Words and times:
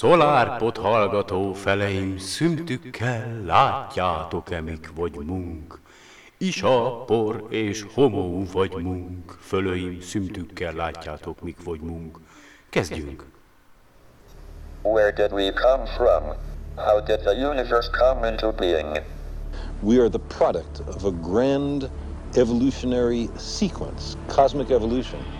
Szolárpot 0.00 0.76
hallgató 0.76 1.52
feleim, 1.52 2.18
szümtükkel 2.18 3.42
látjátok-e, 3.44 4.60
mik 4.60 4.92
vagyunk? 4.94 5.80
Isapor 6.38 7.46
és 7.48 7.86
homó 7.94 8.44
vagyunk, 8.52 9.38
fölöim, 9.40 10.00
szümtükkel 10.00 10.72
látjátok, 10.72 11.40
mik 11.40 11.64
vagyunk. 11.64 12.18
Kezdjünk! 12.70 13.24
Where 14.82 15.10
did 15.12 15.32
we 15.32 15.52
come 15.52 15.86
from? 15.86 16.22
How 16.76 17.00
did 17.00 17.18
the 17.18 17.48
universe 17.50 17.90
come 17.90 18.28
into 18.30 18.52
being? 18.52 19.02
We 19.80 20.00
are 20.00 20.08
the 20.08 20.22
product 20.38 20.78
of 20.86 21.04
a 21.04 21.10
grand 21.10 21.90
evolutionary 22.34 23.28
sequence, 23.36 24.16
cosmic 24.26 24.70
evolution. 24.70 25.39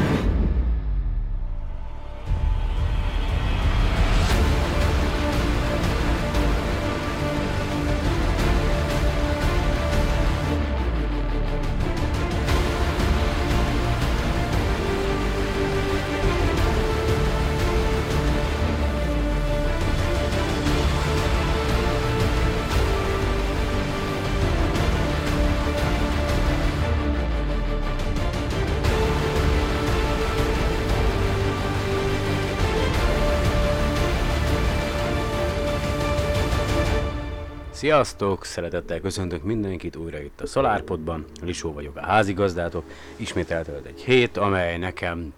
Sziasztok! 37.81 38.45
Szeretettel 38.45 38.99
köszöntök 38.99 39.43
mindenkit 39.43 39.95
újra 39.95 40.19
itt 40.21 40.41
a 40.41 40.45
SolarPodban. 40.45 41.25
Lisó 41.43 41.73
vagyok 41.73 41.95
a 41.95 42.05
házigazdátok. 42.05 42.83
Ismét 43.15 43.51
eltelt 43.51 43.85
egy 43.85 44.01
hét, 44.01 44.37
amely 44.37 44.77
nekem 44.77 45.33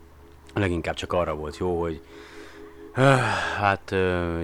leginkább 0.53 0.95
csak 0.95 1.13
arra 1.13 1.35
volt 1.35 1.57
jó, 1.57 1.81
hogy 1.81 2.01
öh, 2.95 3.19
hát 3.57 3.91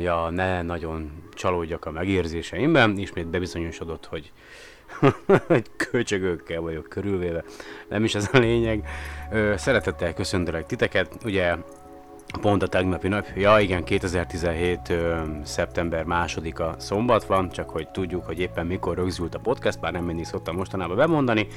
ja, 0.01 0.29
ne 0.29 0.61
nagyon 0.61 1.11
csalódjak 1.33 1.85
a 1.85 1.91
megérzéseimben. 1.91 2.97
Ismét 2.97 3.27
bebizonyosodott, 3.27 4.05
hogy 4.05 4.31
hogy 5.47 5.65
köcsögökkel 5.77 6.61
vagyok 6.61 6.89
körülvéve. 6.89 7.43
Nem 7.89 8.03
is 8.03 8.15
ez 8.15 8.29
a 8.33 8.37
lényeg. 8.37 8.87
Szeretettel 9.55 10.13
köszöntelek 10.13 10.65
titeket. 10.65 11.17
Ugye 11.23 11.55
Pont 12.37 12.63
a 12.63 12.67
tegnapi 12.67 13.07
nap, 13.07 13.25
ja 13.35 13.59
igen, 13.59 13.83
2017. 13.83 14.89
Ö, 14.89 15.21
szeptember 15.43 16.03
másodika 16.03 16.75
szombat 16.77 17.25
van, 17.25 17.49
csak 17.49 17.69
hogy 17.69 17.87
tudjuk, 17.87 18.25
hogy 18.25 18.39
éppen 18.39 18.65
mikor 18.65 18.97
rögzült 18.97 19.35
a 19.35 19.39
podcast, 19.39 19.79
bár 19.79 19.91
nem 19.91 20.03
mindig 20.03 20.25
szoktam 20.25 20.55
mostanában 20.55 20.95
bemondani. 20.95 21.47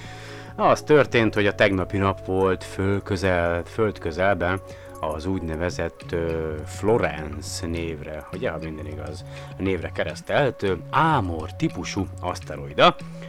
Az 0.57 0.83
történt, 0.83 1.35
hogy 1.35 1.47
a 1.47 1.55
tegnapi 1.55 1.97
nap 1.97 2.27
volt 2.27 2.65
fölközel, 2.65 3.63
földközelben 3.65 4.61
az 5.01 5.27
úgynevezett 5.27 6.13
ö, 6.13 6.55
Florence 6.67 7.67
névre, 7.67 8.27
ugye, 8.33 8.51
ha 8.51 8.59
minden 8.63 8.87
igaz, 8.87 9.25
a 9.59 9.63
névre 9.63 9.91
keresztelt, 9.95 10.67
Ámor 10.91 11.53
típusú 11.57 12.07
aszteroida, 12.21 12.97
ö, 12.99 13.22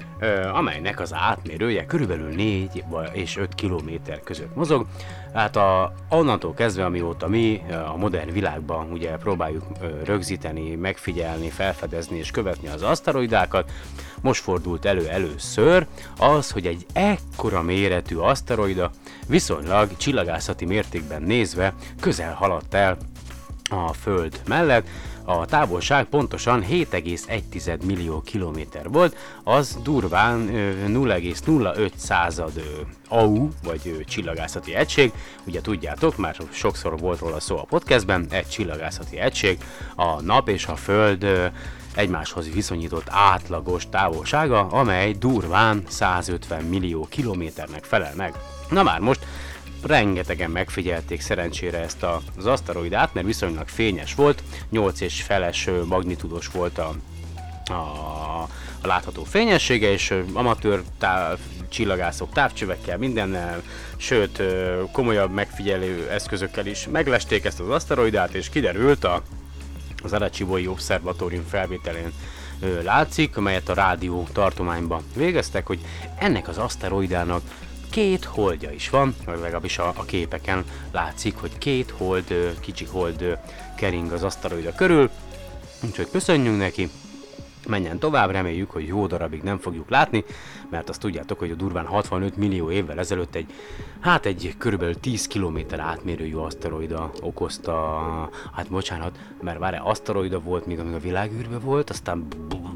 amelynek 0.53 0.99
az 0.99 1.13
átmérője 1.13 1.85
körülbelül 1.85 2.29
4 2.29 2.83
és 3.11 3.37
5 3.37 3.55
km 3.55 3.89
között 4.23 4.55
mozog. 4.55 4.85
Hát 5.33 5.55
a, 5.55 5.93
onnantól 6.09 6.53
kezdve, 6.53 6.85
amióta 6.85 7.27
mi 7.27 7.63
a 7.93 7.97
modern 7.97 8.31
világban 8.31 8.91
ugye 8.91 9.09
próbáljuk 9.17 9.63
rögzíteni, 10.03 10.75
megfigyelni, 10.75 11.49
felfedezni 11.49 12.17
és 12.17 12.31
követni 12.31 12.67
az 12.67 12.81
aszteroidákat, 12.81 13.71
most 14.21 14.41
fordult 14.41 14.85
elő 14.85 15.07
először 15.07 15.87
az, 16.17 16.51
hogy 16.51 16.67
egy 16.67 16.85
ekkora 16.93 17.61
méretű 17.61 18.15
aszteroida 18.15 18.91
viszonylag 19.27 19.97
csillagászati 19.97 20.65
mértékben 20.65 21.21
nézve 21.21 21.73
közel 21.99 22.33
haladt 22.33 22.73
el 22.73 22.97
a 23.69 23.93
Föld 23.93 24.41
mellett. 24.47 24.87
A 25.25 25.45
távolság 25.45 26.05
pontosan 26.05 26.65
7,1 26.69 27.85
millió 27.85 28.21
kilométer 28.21 28.89
volt, 28.89 29.15
az 29.43 29.77
durván 29.83 30.55
ö, 30.55 30.87
0,05 30.87 31.91
század 31.95 32.51
AU, 33.07 33.49
vagy 33.63 34.05
csillagászati 34.07 34.75
egység. 34.75 35.11
Ugye 35.47 35.61
tudjátok, 35.61 36.17
már 36.17 36.35
sokszor 36.51 36.99
volt 36.99 37.19
róla 37.19 37.39
szó 37.39 37.57
a 37.57 37.63
podcastben, 37.63 38.27
egy 38.29 38.47
csillagászati 38.47 39.19
egység, 39.19 39.57
a 39.95 40.21
nap 40.21 40.49
és 40.49 40.65
a 40.65 40.75
Föld 40.75 41.51
egymáshoz 41.95 42.53
viszonyított 42.53 43.07
átlagos 43.09 43.89
távolsága, 43.89 44.67
amely 44.67 45.11
durván 45.11 45.83
150 45.87 46.63
millió 46.63 47.07
kilométernek 47.09 47.83
felel 47.83 48.13
meg. 48.15 48.33
Na 48.69 48.83
már 48.83 48.99
most 48.99 49.25
rengetegen 49.85 50.51
megfigyelték 50.51 51.21
szerencsére 51.21 51.77
ezt 51.77 52.03
az 52.37 52.45
aszteroidát, 52.45 53.13
mert 53.13 53.25
viszonylag 53.25 53.67
fényes 53.67 54.15
volt, 54.15 54.43
8 54.69 55.01
és 55.01 55.21
feles 55.21 55.69
magnitudos 55.85 56.47
volt 56.47 56.77
a, 56.77 56.93
a, 57.65 57.73
a 58.81 58.87
látható 58.87 59.23
fényessége, 59.23 59.91
és 59.91 60.13
amatőr 60.33 60.83
táv, 60.97 61.39
csillagászok 61.69 62.33
távcsövekkel, 62.33 62.97
mindennel, 62.97 63.61
sőt 63.97 64.41
komolyabb 64.91 65.31
megfigyelő 65.31 66.09
eszközökkel 66.09 66.65
is 66.65 66.87
meglesték 66.91 67.45
ezt 67.45 67.59
az 67.59 67.69
aszteroidát, 67.69 68.33
és 68.33 68.49
kiderült 68.49 69.03
a 69.03 69.21
az 70.03 70.13
Aracsivoi 70.13 70.67
Obszervatórium 70.67 71.45
felvételén 71.49 72.13
látszik, 72.83 73.37
amelyet 73.37 73.69
a 73.69 73.73
rádió 73.73 74.27
tartományban 74.33 75.03
végeztek, 75.15 75.67
hogy 75.67 75.79
ennek 76.19 76.47
az 76.47 76.57
aszteroidának 76.57 77.41
két 77.93 78.23
holdja 78.23 78.71
is 78.71 78.89
van, 78.89 79.15
vagy 79.25 79.39
legalábbis 79.39 79.77
a, 79.77 79.93
a 79.95 80.03
képeken 80.05 80.65
látszik, 80.91 81.35
hogy 81.35 81.57
két 81.57 81.89
hold, 81.89 82.57
kicsi 82.59 82.85
hold 82.85 83.37
kering 83.77 84.11
az 84.11 84.23
aszteroida 84.23 84.75
körül, 84.75 85.09
úgyhogy 85.83 86.09
köszönjünk 86.11 86.57
neki, 86.57 86.89
menjen 87.67 87.99
tovább, 87.99 88.31
reméljük, 88.31 88.71
hogy 88.71 88.87
jó 88.87 89.07
darabig 89.07 89.41
nem 89.41 89.57
fogjuk 89.57 89.89
látni, 89.89 90.23
mert 90.69 90.89
azt 90.89 90.99
tudjátok, 90.99 91.39
hogy 91.39 91.51
a 91.51 91.55
durván 91.55 91.85
65 91.85 92.37
millió 92.37 92.71
évvel 92.71 92.99
ezelőtt 92.99 93.35
egy, 93.35 93.53
hát 93.99 94.25
egy 94.25 94.55
körülbelül 94.57 94.99
10 94.99 95.27
km 95.27 95.59
átmérőjű 95.77 96.35
aszteroida 96.35 97.11
okozta, 97.21 98.29
hát 98.53 98.69
bocsánat, 98.69 99.19
mert 99.41 99.59
várj, 99.59 99.77
aszteroida 99.77 100.39
volt, 100.39 100.65
míg 100.65 100.79
amíg 100.79 100.93
a 100.93 100.99
világűrbe 100.99 101.57
volt, 101.57 101.89
aztán 101.89 102.27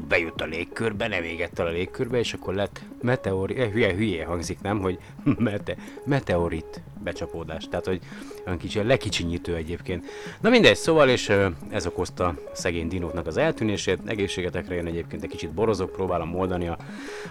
b- 0.08 0.14
b- 0.14 0.18
bejött 0.18 0.40
a 0.40 0.44
légkörbe, 0.44 1.08
nem 1.08 1.22
égett 1.22 1.58
el 1.58 1.66
a 1.66 1.70
légkörbe, 1.70 2.18
és 2.18 2.32
akkor 2.32 2.54
lett 2.54 2.80
meteorit, 3.02 3.58
eh, 3.58 3.70
hülye, 3.72 3.92
hülye 3.92 4.24
hangzik, 4.24 4.60
nem, 4.60 4.80
hogy 4.80 4.98
mete, 5.38 5.76
meteorit 6.04 6.80
becsapódás, 7.02 7.68
tehát 7.70 7.86
hogy 7.86 8.00
olyan 8.46 8.58
kicsi, 8.58 8.82
lekicsinyítő 8.82 9.54
egyébként. 9.54 10.04
Na 10.40 10.48
mindegy, 10.48 10.76
szóval, 10.76 11.08
és 11.08 11.32
ez 11.70 11.86
okozta 11.86 12.34
szegény 12.52 12.88
dinóknak 12.88 13.26
az 13.26 13.36
eltűnését, 13.36 13.98
egészségetekre 14.04 14.74
jön 14.74 14.86
egyébként 14.86 15.22
egy 15.22 15.30
kicsit 15.30 15.50
borozok, 15.50 15.92
próbálom 15.92 16.34
oldani 16.34 16.68
a, 16.68 16.78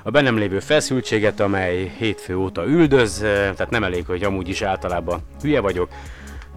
a 0.04 0.10
bennem 0.10 0.38
lévő 0.38 0.60
feszültséget, 0.60 1.40
amely 1.40 1.92
hétfő 1.98 2.38
óta 2.38 2.66
üldöz, 2.66 3.18
tehát 3.20 3.70
nem 3.70 3.84
elég, 3.84 4.06
hogy 4.06 4.24
amúgy 4.24 4.48
is 4.48 4.62
általában 4.62 5.22
hülye 5.42 5.60
vagyok, 5.60 5.90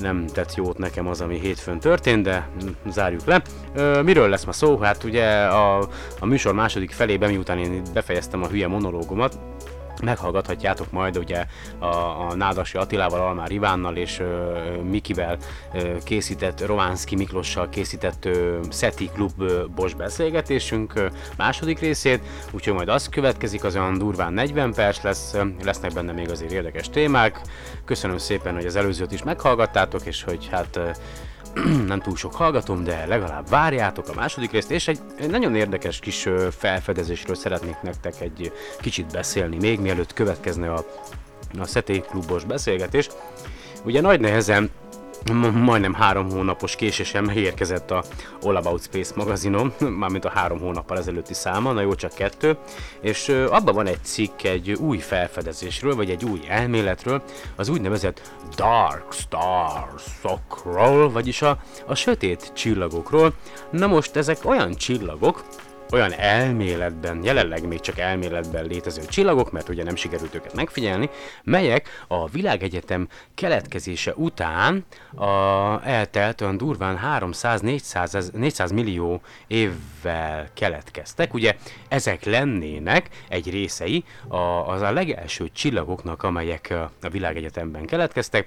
nem 0.01 0.27
tett 0.27 0.55
jót 0.55 0.79
nekem 0.79 1.07
az, 1.07 1.21
ami 1.21 1.39
hétfőn 1.39 1.81
történt, 1.81 2.23
de 2.23 2.49
zárjuk 2.89 3.25
le. 3.25 3.43
Ö, 3.75 4.03
miről 4.03 4.29
lesz 4.29 4.45
ma 4.45 4.53
szó? 4.53 4.79
Hát 4.79 5.05
ugye 5.05 5.45
a, 5.45 5.89
a 6.21 6.27
műsor 6.27 6.55
második 6.55 6.91
felében, 6.91 7.31
miután 7.31 7.59
én 7.59 7.83
befejeztem 7.95 8.43
a 8.43 8.49
hülye 8.49 8.67
monológomat, 8.67 9.39
meghallgathatjátok 10.03 10.91
majd 10.91 11.19
ugye 11.19 11.45
a, 11.79 11.87
a 11.87 12.35
Nádasi 12.35 12.77
Attilával, 12.77 13.21
Almár 13.21 13.51
Ivánnal 13.51 13.97
és 13.97 14.19
ö, 14.19 14.59
Mikivel 14.83 15.37
ö, 15.75 15.97
készített, 16.05 16.67
Románszki 16.67 17.17
Miklossal 17.17 17.69
készített 17.69 18.25
ö, 18.25 18.59
Szeti 18.71 19.11
klubos 19.15 19.95
beszélgetésünk 19.95 20.95
ö, 20.95 21.07
második 21.37 21.79
részét, 21.79 22.23
úgyhogy 22.51 22.75
majd 22.75 22.89
az 22.89 23.09
következik, 23.09 23.65
az 23.65 23.77
olyan 23.77 23.99
durván 23.99 24.33
40 24.33 24.73
perc 24.73 25.03
lesz, 25.03 25.35
ö, 25.35 25.45
lesznek 25.65 25.93
benne 25.93 26.13
még 26.13 26.31
azért 26.31 26.53
érdekes 26.53 26.89
témák. 26.89 27.41
Köszönöm 27.85 28.19
szépen, 28.19 28.55
hogy 28.55 28.67
az 28.67 28.77
előzőt 28.77 29.13
is 29.13 29.23
meghallgattátok, 29.23 30.07
és 30.07 30.23
hogy 30.23 30.49
hát 30.51 30.77
ö, 30.77 30.91
nem 31.87 32.01
túl 32.01 32.17
sok 32.17 32.35
hallgatom, 32.35 32.85
de 32.85 33.07
legalább 33.07 33.49
várjátok 33.49 34.09
a 34.09 34.15
második 34.15 34.51
részt, 34.51 34.71
és 34.71 34.89
egy 34.89 35.01
nagyon 35.31 35.55
érdekes 35.55 35.99
kis 35.99 36.29
felfedezésről 36.51 37.37
szeretnék 37.37 37.77
nektek 37.83 38.21
egy 38.21 38.53
kicsit 38.81 39.13
beszélni, 39.13 39.57
még 39.57 39.81
mielőtt 39.81 40.13
következne 40.13 40.73
a, 40.73 40.85
a 41.59 41.67
Szeték 41.67 42.05
klubos 42.05 42.45
beszélgetés. 42.45 43.09
Ugye 43.85 44.01
nagy 44.01 44.21
nehezen 44.21 44.71
majdnem 45.55 45.95
három 45.95 46.31
hónapos 46.31 46.77
késésem 46.77 47.29
érkezett 47.29 47.91
a 47.91 48.05
All 48.43 48.57
About 48.57 48.83
Space 48.83 49.13
magazinom, 49.17 49.73
mármint 49.79 50.25
a 50.25 50.31
három 50.31 50.59
hónappal 50.59 50.99
ezelőtti 50.99 51.35
száma, 51.35 51.73
na 51.73 51.81
jó, 51.81 51.95
csak 51.95 52.15
kettő, 52.15 52.57
és 53.01 53.29
abban 53.29 53.75
van 53.75 53.87
egy 53.87 54.05
cikk 54.05 54.43
egy 54.43 54.73
új 54.73 54.99
felfedezésről, 54.99 55.95
vagy 55.95 56.11
egy 56.11 56.25
új 56.25 56.41
elméletről, 56.49 57.23
az 57.57 57.69
úgynevezett 57.69 58.33
Dark 58.57 59.13
Stars-okról, 59.13 61.11
vagyis 61.11 61.43
a, 61.43 61.59
a 61.87 61.95
sötét 61.95 62.53
csillagokról. 62.55 63.33
Na 63.71 63.87
most 63.87 64.17
ezek 64.17 64.39
olyan 64.45 64.75
csillagok, 64.75 65.45
olyan 65.93 66.13
elméletben, 66.13 67.25
jelenleg 67.25 67.67
még 67.67 67.81
csak 67.81 67.99
elméletben 67.99 68.65
létező 68.65 69.03
csillagok, 69.09 69.53
mert 69.53 69.69
ugye 69.69 69.85
nem 69.85 69.97
sikerült 69.97 70.35
őket 70.35 70.55
megfigyelni, 70.55 71.11
melyek 71.45 72.05
a 72.09 72.29
világegyetem 72.29 73.09
keletkezése 73.35 74.15
után 74.15 74.85
a, 75.15 75.27
eltelt 75.89 76.41
olyan 76.41 76.57
durván 76.57 77.01
300-400 77.21 78.33
400 78.33 78.73
millió 78.73 79.21
évvel 79.47 80.49
keletkeztek. 80.55 81.35
Ugye 81.35 81.57
ezek 81.89 82.25
lennének 82.25 83.09
egy 83.29 83.51
részei 83.51 84.05
a, 84.29 84.37
az 84.69 84.81
a 84.81 84.93
legelső 84.93 85.49
csillagoknak, 85.53 86.23
amelyek 86.23 86.75
a, 87.03 87.09
világegyetemben 87.09 87.87
keletkeztek. 87.87 88.47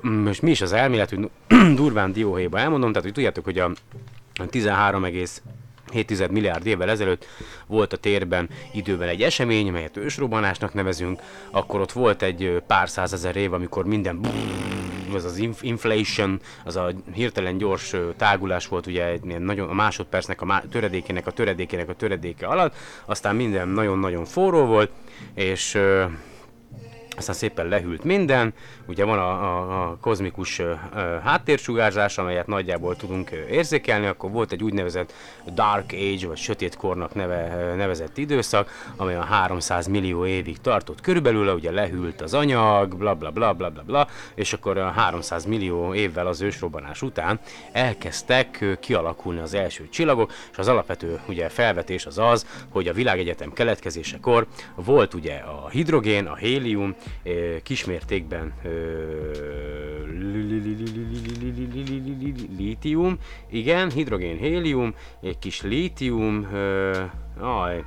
Most 0.00 0.42
mi 0.42 0.50
is 0.50 0.60
az 0.60 0.72
elmélet, 0.72 1.10
hogy 1.10 1.30
durván 1.74 2.12
dióhéjba 2.12 2.58
elmondom, 2.58 2.88
tehát 2.88 3.04
hogy 3.04 3.14
tudjátok, 3.14 3.44
hogy 3.44 3.58
a 3.58 3.70
13, 4.50 5.04
7 5.92 6.30
milliárd 6.30 6.66
évvel 6.66 6.90
ezelőtt 6.90 7.26
volt 7.66 7.92
a 7.92 7.96
térben 7.96 8.48
időben 8.72 9.08
egy 9.08 9.22
esemény, 9.22 9.72
melyet 9.72 9.96
ősrobbanásnak 9.96 10.74
nevezünk, 10.74 11.20
akkor 11.50 11.80
ott 11.80 11.92
volt 11.92 12.22
egy 12.22 12.62
pár 12.66 12.88
százezer 12.88 13.36
év, 13.36 13.52
amikor 13.52 13.86
minden 13.86 14.20
az 15.14 15.24
az 15.24 15.38
inf- 15.38 15.62
inflation, 15.62 16.40
az 16.64 16.76
a 16.76 16.90
hirtelen 17.14 17.58
gyors 17.58 17.94
tágulás 18.16 18.66
volt 18.66 18.86
ugye 18.86 19.18
nagyon, 19.38 19.68
a 19.68 19.72
másodpercnek 19.72 20.40
a 20.40 20.44
má- 20.44 20.66
töredékének 20.70 21.26
a 21.26 21.30
töredékének 21.30 21.88
a 21.88 21.94
töredéke 21.94 22.46
alatt, 22.46 22.74
aztán 23.04 23.36
minden 23.36 23.68
nagyon-nagyon 23.68 24.24
forró 24.24 24.64
volt, 24.64 24.90
és 25.34 25.78
aztán 27.18 27.34
szépen 27.34 27.66
lehűlt 27.66 28.04
minden, 28.04 28.54
ugye 28.86 29.04
van 29.04 29.18
a, 29.18 29.30
a, 29.30 29.82
a 29.82 29.96
kozmikus 30.00 30.58
ö, 30.58 30.74
háttérsugárzás, 31.24 32.18
amelyet 32.18 32.46
nagyjából 32.46 32.96
tudunk 32.96 33.30
érzékelni, 33.30 34.06
akkor 34.06 34.30
volt 34.30 34.52
egy 34.52 34.62
úgynevezett 34.62 35.12
Dark 35.54 35.92
Age, 35.92 36.26
vagy 36.26 36.36
Sötétkornak 36.36 37.14
neve, 37.14 37.70
ö, 37.72 37.74
nevezett 37.74 38.18
időszak, 38.18 38.70
amely 38.96 39.16
a 39.16 39.22
300 39.24 39.86
millió 39.86 40.26
évig 40.26 40.60
tartott 40.60 41.00
körülbelül, 41.00 41.54
ugye 41.54 41.70
lehűlt 41.70 42.20
az 42.20 42.34
anyag, 42.34 42.96
bla 42.96 43.14
bla 43.14 43.30
bla 43.30 43.52
bla 43.52 43.70
bla 43.70 43.82
bla, 43.82 44.08
és 44.34 44.52
akkor 44.52 44.78
a 44.78 44.90
300 44.90 45.44
millió 45.44 45.94
évvel 45.94 46.26
az 46.26 46.40
ősrobbanás 46.40 47.02
után 47.02 47.40
elkezdtek 47.72 48.64
kialakulni 48.80 49.40
az 49.40 49.54
első 49.54 49.88
csillagok, 49.88 50.32
és 50.50 50.58
az 50.58 50.68
alapvető 50.68 51.20
ugye 51.28 51.48
felvetés 51.48 52.06
az 52.06 52.18
az, 52.18 52.46
hogy 52.68 52.88
a 52.88 52.92
világegyetem 52.92 53.52
keletkezésekor 53.52 54.46
volt 54.74 55.14
ugye 55.14 55.34
a 55.34 55.68
hidrogén, 55.68 56.26
a 56.26 56.34
hélium, 56.34 56.94
kismértékben 57.62 58.54
lítium, 62.56 63.18
igen, 63.50 63.90
hidrogén, 63.90 64.36
hélium, 64.36 64.94
egy 65.22 65.38
kis 65.38 65.62
lítium, 65.62 66.48
aj, 67.40 67.84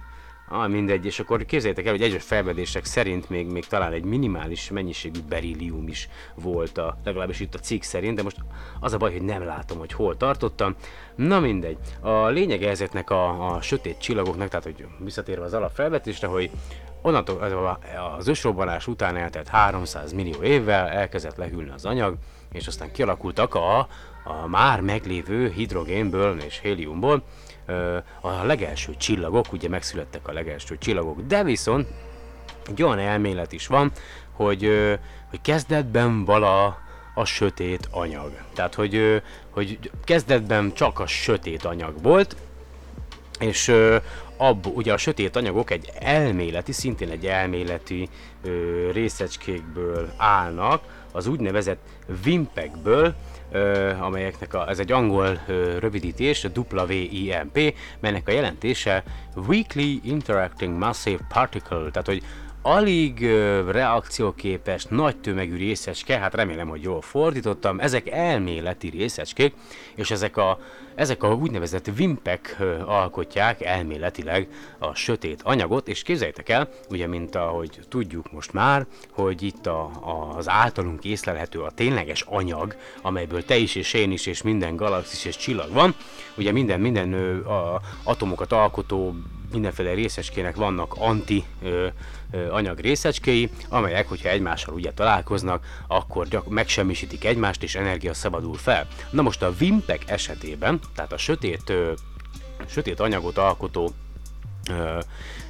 Ah, 0.53 0.69
mindegy, 0.69 1.05
és 1.05 1.19
akkor 1.19 1.45
képzeljétek 1.45 1.85
el, 1.85 1.91
hogy 1.91 2.01
egyes 2.01 2.23
felvedések 2.23 2.85
szerint 2.85 3.29
még, 3.29 3.47
még 3.47 3.65
talán 3.65 3.91
egy 3.93 4.03
minimális 4.03 4.69
mennyiségű 4.69 5.19
berillium 5.29 5.87
is 5.87 6.09
volt, 6.35 6.77
a, 6.77 6.97
legalábbis 7.03 7.39
itt 7.39 7.55
a 7.55 7.59
cikk 7.59 7.81
szerint, 7.81 8.15
de 8.15 8.23
most 8.23 8.37
az 8.79 8.93
a 8.93 8.97
baj, 8.97 9.11
hogy 9.11 9.21
nem 9.21 9.45
látom, 9.45 9.77
hogy 9.77 9.91
hol 9.91 10.17
tartottam. 10.17 10.75
Na 11.15 11.39
mindegy, 11.39 11.77
a 11.99 12.27
lényeg 12.27 12.63
ezeknek 12.63 13.09
a, 13.09 13.53
a 13.53 13.61
sötét 13.61 13.99
csillagoknak, 13.99 14.47
tehát 14.47 14.63
hogy 14.63 14.85
visszatérve 14.99 15.45
az 15.45 15.53
alapfelvetésre, 15.53 16.27
hogy 16.27 16.49
onnantól 17.01 17.79
az- 18.17 18.27
ősrobbanás 18.27 18.87
után 18.87 19.15
eltelt 19.15 19.47
300 19.47 20.13
millió 20.13 20.41
évvel 20.43 20.87
elkezdett 20.87 21.35
lehűlni 21.35 21.71
az 21.75 21.85
anyag, 21.85 22.15
és 22.51 22.67
aztán 22.67 22.91
kialakultak 22.91 23.55
a, 23.55 23.79
a 24.23 24.47
már 24.47 24.81
meglévő 24.81 25.49
hidrogénből 25.49 26.39
és 26.39 26.59
héliumból 26.59 27.23
a 28.21 28.43
legelső 28.43 28.95
csillagok, 28.97 29.53
ugye 29.53 29.69
megszülettek 29.69 30.27
a 30.27 30.31
legelső 30.31 30.77
csillagok, 30.77 31.21
de 31.21 31.43
viszont 31.43 31.87
egy 32.67 32.83
olyan 32.83 32.99
elmélet 32.99 33.51
is 33.51 33.67
van, 33.67 33.91
hogy, 34.31 34.61
hogy 35.29 35.41
kezdetben 35.41 36.25
vala 36.25 36.77
a 37.15 37.25
sötét 37.25 37.87
anyag. 37.91 38.31
Tehát, 38.53 38.75
hogy, 38.75 39.21
hogy 39.49 39.91
kezdetben 40.03 40.73
csak 40.73 40.99
a 40.99 41.07
sötét 41.07 41.65
anyag 41.65 42.01
volt, 42.01 42.35
és 43.41 43.67
ö, 43.67 43.97
abból, 44.37 44.73
ugye 44.73 44.93
a 44.93 44.97
sötét 44.97 45.35
anyagok 45.35 45.71
egy 45.71 45.91
elméleti, 45.99 46.71
szintén 46.71 47.09
egy 47.09 47.25
elméleti 47.25 48.09
ö, 48.43 48.89
részecskékből 48.91 50.13
állnak, 50.17 50.83
az 51.11 51.27
úgynevezett 51.27 51.79
vimpekből, 52.23 53.15
ö, 53.51 53.91
amelyeknek 53.99 54.53
a, 54.53 54.69
ez 54.69 54.79
egy 54.79 54.91
angol 54.91 55.39
ö, 55.47 55.79
rövidítés, 55.79 56.47
WIMP, 56.89 57.73
melynek 57.99 58.27
a 58.27 58.31
jelentése 58.31 59.03
Weakly 59.35 59.99
Interacting 60.03 60.77
Massive 60.77 61.25
Particle, 61.29 61.89
tehát 61.91 62.07
hogy 62.07 62.23
alig 62.61 63.25
reakcióképes, 63.67 64.85
nagy 64.85 65.17
tömegű 65.17 65.57
részecske, 65.57 66.17
hát 66.17 66.33
remélem, 66.33 66.67
hogy 66.67 66.81
jól 66.81 67.01
fordítottam, 67.01 67.79
ezek 67.79 68.09
elméleti 68.09 68.89
részecskék, 68.89 69.53
és 69.95 70.11
ezek 70.11 70.37
a, 70.37 70.59
ezek 70.95 71.23
a 71.23 71.33
úgynevezett 71.33 71.91
vimpek 71.95 72.57
alkotják 72.85 73.61
elméletileg 73.61 74.47
a 74.79 74.95
sötét 74.95 75.41
anyagot, 75.43 75.87
és 75.87 76.01
képzeljétek 76.01 76.49
el, 76.49 76.69
ugye, 76.89 77.07
mint 77.07 77.35
ahogy 77.35 77.79
tudjuk 77.89 78.31
most 78.31 78.53
már, 78.53 78.85
hogy 79.11 79.41
itt 79.41 79.67
a, 79.67 79.91
az 80.37 80.49
általunk 80.49 81.03
észlelhető 81.03 81.59
a 81.59 81.71
tényleges 81.71 82.21
anyag, 82.21 82.75
amelyből 83.01 83.45
te 83.45 83.55
is 83.55 83.75
és 83.75 83.93
én 83.93 84.11
is 84.11 84.25
és 84.25 84.41
minden 84.41 84.75
galaxis 84.75 85.25
és 85.25 85.37
csillag 85.37 85.71
van, 85.71 85.95
ugye 86.37 86.51
minden, 86.51 86.79
minden 86.79 87.13
ö, 87.13 87.45
a, 87.45 87.81
atomokat 88.03 88.51
alkotó 88.51 89.15
mindenféle 89.51 89.93
részecskének 89.93 90.55
vannak 90.55 90.93
anti 90.97 91.43
ö, 91.63 91.87
anyag 92.49 92.79
részecskéi, 92.79 93.49
amelyek, 93.69 94.07
hogyha 94.07 94.29
egymással 94.29 94.73
ugye 94.73 94.91
találkoznak, 94.91 95.65
akkor 95.87 96.27
gyak, 96.27 96.49
megsemmisítik 96.49 97.25
egymást, 97.25 97.63
és 97.63 97.75
energia 97.75 98.13
szabadul 98.13 98.55
fel. 98.55 98.87
Na 99.09 99.21
most 99.21 99.41
a 99.41 99.53
vimpek 99.57 100.09
esetében, 100.09 100.79
tehát 100.95 101.11
a 101.11 101.17
sötét, 101.17 101.73
sötét 102.67 102.99
anyagot 102.99 103.37
alkotó 103.37 103.91
ö, 104.69 104.99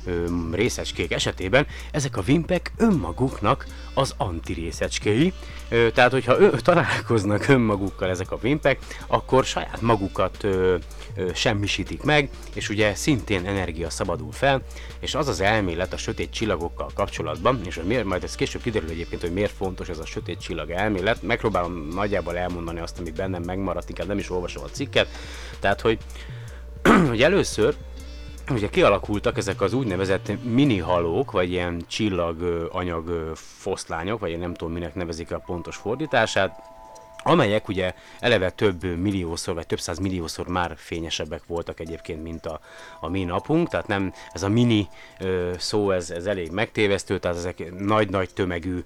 ö, 0.06 0.26
részecskék 0.52 1.12
esetében 1.12 1.68
ezek 1.92 2.18
a 2.18 2.22
vimpek 2.22 2.72
önmaguknak 2.78 3.66
az 3.94 4.14
antirészecskéi, 4.18 5.34
ö, 5.70 5.92
tehát 5.94 6.12
hogyha 6.12 6.40
ő, 6.40 6.50
találkoznak 6.50 7.48
önmagukkal 7.48 8.10
ezek 8.10 8.32
a 8.32 8.38
vimpek, 8.38 8.80
akkor 9.08 9.46
saját 9.46 9.82
magukat 9.82 10.44
ö, 10.44 10.76
ö, 11.16 11.30
semmisítik 11.34 12.04
meg, 12.04 12.30
és 12.54 12.70
ugye 12.70 12.96
szintén 12.96 13.46
energia 13.46 13.90
szabadul 13.90 14.32
fel, 14.32 14.62
és 15.00 15.16
az 15.16 15.28
az 15.28 15.42
elmélet 15.42 15.94
a 15.94 15.98
sötét 15.98 16.32
csillagokkal 16.32 16.90
kapcsolatban, 16.94 17.62
és 17.66 17.76
hogy 17.76 17.86
miért, 17.86 18.06
majd 18.06 18.24
ez 18.24 18.36
később 18.36 18.62
kiderül 18.62 18.90
egyébként, 18.90 19.22
hogy 19.22 19.34
miért 19.34 19.52
fontos 19.52 19.90
ez 19.90 20.00
a 20.00 20.06
sötét 20.06 20.42
csillag 20.42 20.70
elmélet, 20.70 21.22
megpróbálom 21.22 21.88
nagyjából 21.94 22.38
elmondani 22.38 22.80
azt, 22.80 23.00
ami 23.00 23.12
bennem 23.12 23.44
megmaradt, 23.44 23.90
inkább 23.90 24.08
nem 24.08 24.18
is 24.18 24.30
olvasom 24.30 24.64
a 24.64 24.68
cikket, 24.72 25.08
tehát 25.60 25.82
hogy, 25.82 25.98
hogy 27.08 27.24
először 27.24 27.76
ugye 28.54 28.70
kialakultak 28.70 29.38
ezek 29.38 29.62
az 29.62 29.74
úgynevezett 29.74 30.32
mini 30.44 30.78
halók, 30.78 31.32
vagy 31.32 31.52
ilyen 31.52 31.82
csillaganyag 31.88 33.32
foszlányok, 33.36 34.20
vagy 34.20 34.32
én 34.32 34.40
nem 34.40 34.54
tudom 34.54 34.74
minek 34.74 34.96
nevezik 34.96 35.32
a 35.32 35.40
pontos 35.40 35.76
fordítását, 35.76 36.71
amelyek 37.24 37.68
ugye 37.68 37.94
eleve 38.20 38.50
több 38.50 38.84
milliószor, 38.84 39.54
vagy 39.54 39.66
több 39.66 39.80
száz 39.80 39.98
milliószor 39.98 40.48
már 40.48 40.74
fényesebbek 40.76 41.42
voltak 41.48 41.80
egyébként, 41.80 42.24
mint 42.24 42.46
a, 42.46 42.60
a 43.00 43.10
mi 43.10 43.24
napunk, 43.24 43.70
tehát 43.70 43.88
nem, 43.88 44.14
ez 44.32 44.44
a 44.44 44.50
mini 44.50 44.88
ö, 45.20 45.52
szó, 45.58 45.92
ez, 45.92 46.10
ez 46.10 46.26
elég 46.26 46.52
megtévesztő, 46.52 47.20
tehát 47.20 47.38
ezek 47.38 47.80
nagy-nagy 47.80 48.30
tömegű, 48.34 48.80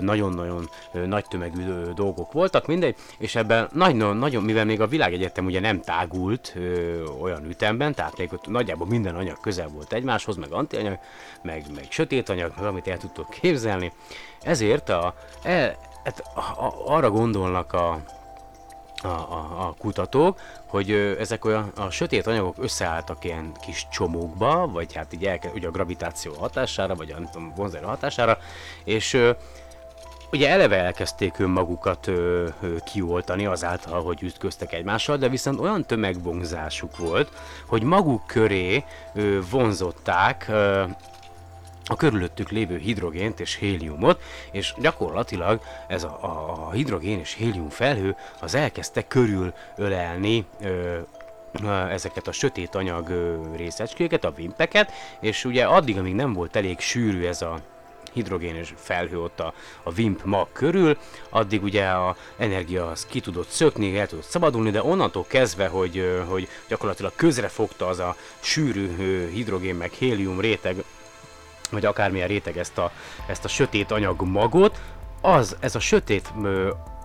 nagyon-nagyon 0.00 0.70
nagy 1.06 1.24
tömegű 1.24 1.66
ö, 1.66 1.90
dolgok 1.94 2.32
voltak, 2.32 2.66
mindegy, 2.66 2.96
és 3.18 3.34
ebben 3.34 3.68
nagyon, 3.72 4.16
nagyon, 4.16 4.42
mivel 4.42 4.64
még 4.64 4.80
a 4.80 4.86
világegyetem 4.86 5.44
ugye 5.44 5.60
nem 5.60 5.80
tágult 5.80 6.52
ö, 6.56 7.04
olyan 7.20 7.44
ütemben, 7.44 7.94
tehát 7.94 8.18
még 8.18 8.32
ott 8.32 8.46
nagyjából 8.46 8.86
minden 8.86 9.14
anyag 9.14 9.40
közel 9.40 9.68
volt 9.68 9.92
egymáshoz, 9.92 10.36
meg 10.36 10.52
antianyag, 10.52 10.98
meg, 11.42 11.64
meg 11.74 11.86
sötét 11.88 12.28
anyag, 12.28 12.52
meg 12.56 12.64
amit 12.64 12.88
el 12.88 12.98
tudtok 12.98 13.30
képzelni, 13.30 13.92
ezért 14.42 14.88
a, 14.88 15.14
el, 15.42 15.76
hát, 16.04 16.22
arra 16.86 17.10
gondolnak 17.10 17.72
a, 17.72 18.00
a, 19.02 19.06
a, 19.06 19.66
a 19.66 19.74
kutatók, 19.78 20.40
hogy 20.66 20.90
ezek 21.18 21.44
olyan 21.44 21.72
a 21.76 21.90
sötét 21.90 22.26
anyagok 22.26 22.54
összeálltak 22.58 23.24
ilyen 23.24 23.52
kis 23.60 23.86
csomókba, 23.90 24.66
vagy 24.66 24.94
hát 24.94 25.12
így 25.12 25.24
elke, 25.24 25.50
ugye 25.54 25.68
a 25.68 25.70
gravitáció 25.70 26.32
hatására, 26.32 26.94
vagy 26.94 27.10
a 27.10 27.18
nem 27.32 27.52
vonzerő 27.56 27.84
hatására, 27.84 28.38
és 28.84 29.14
ö, 29.14 29.30
ugye 30.32 30.48
eleve 30.48 30.76
elkezdték 30.76 31.38
önmagukat 31.38 32.06
ö, 32.06 32.48
ö, 32.60 32.76
kioltani 32.92 33.46
azáltal, 33.46 34.02
hogy 34.02 34.22
ütköztek 34.22 34.72
egymással, 34.72 35.16
de 35.16 35.28
viszont 35.28 35.60
olyan 35.60 35.86
tömegvonzásuk 35.86 36.96
volt, 36.96 37.32
hogy 37.66 37.82
maguk 37.82 38.26
köré 38.26 38.84
ö, 39.14 39.38
vonzották 39.50 40.46
ö, 40.48 40.84
a 41.84 41.96
körülöttük 41.96 42.50
lévő 42.50 42.78
hidrogént 42.78 43.40
és 43.40 43.54
héliumot, 43.54 44.22
és 44.52 44.74
gyakorlatilag 44.78 45.60
ez 45.88 46.04
a, 46.04 46.18
a, 46.20 46.66
a 46.66 46.70
hidrogén 46.70 47.18
és 47.18 47.34
hélium 47.34 47.68
felhő 47.68 48.16
az 48.40 48.54
elkezdte 48.54 49.06
körülölelni 49.06 50.46
ö, 50.60 50.98
ezeket 51.90 52.28
a 52.28 52.32
sötét 52.32 52.74
anyag 52.74 53.12
részecskéket, 53.56 54.24
a 54.24 54.32
vimpeket, 54.32 54.92
és 55.20 55.44
ugye 55.44 55.64
addig, 55.64 55.98
amíg 55.98 56.14
nem 56.14 56.32
volt 56.32 56.56
elég 56.56 56.80
sűrű 56.80 57.24
ez 57.24 57.42
a 57.42 57.58
hidrogénes 58.12 58.74
felhő 58.76 59.20
ott 59.20 59.40
a, 59.40 59.54
a 59.82 59.92
Wimp 59.96 60.24
mag 60.24 60.48
körül, 60.52 60.98
addig 61.30 61.62
ugye 61.62 61.86
a 61.86 62.16
energia 62.36 62.90
az 62.90 63.06
ki 63.06 63.20
tudott 63.20 63.48
szökni, 63.48 63.98
el 63.98 64.06
tudott 64.06 64.24
szabadulni, 64.24 64.70
de 64.70 64.82
onnantól 64.82 65.24
kezdve, 65.28 65.66
hogy, 65.66 66.22
hogy 66.28 66.48
gyakorlatilag 66.68 67.12
közre 67.16 67.48
fogta 67.48 67.86
az 67.86 67.98
a 67.98 68.16
sűrű 68.40 69.28
hidrogén 69.30 69.74
meg 69.74 69.92
hélium 69.92 70.40
réteg 70.40 70.84
vagy 71.72 71.84
akármilyen 71.84 72.28
réteg 72.28 72.58
ezt 72.58 72.78
a, 72.78 72.90
ezt 73.26 73.44
a 73.44 73.48
sötét 73.48 73.90
anyag 73.90 74.22
magot, 74.22 74.80
az, 75.20 75.56
ez 75.60 75.74
a 75.74 75.80
sötét 75.80 76.32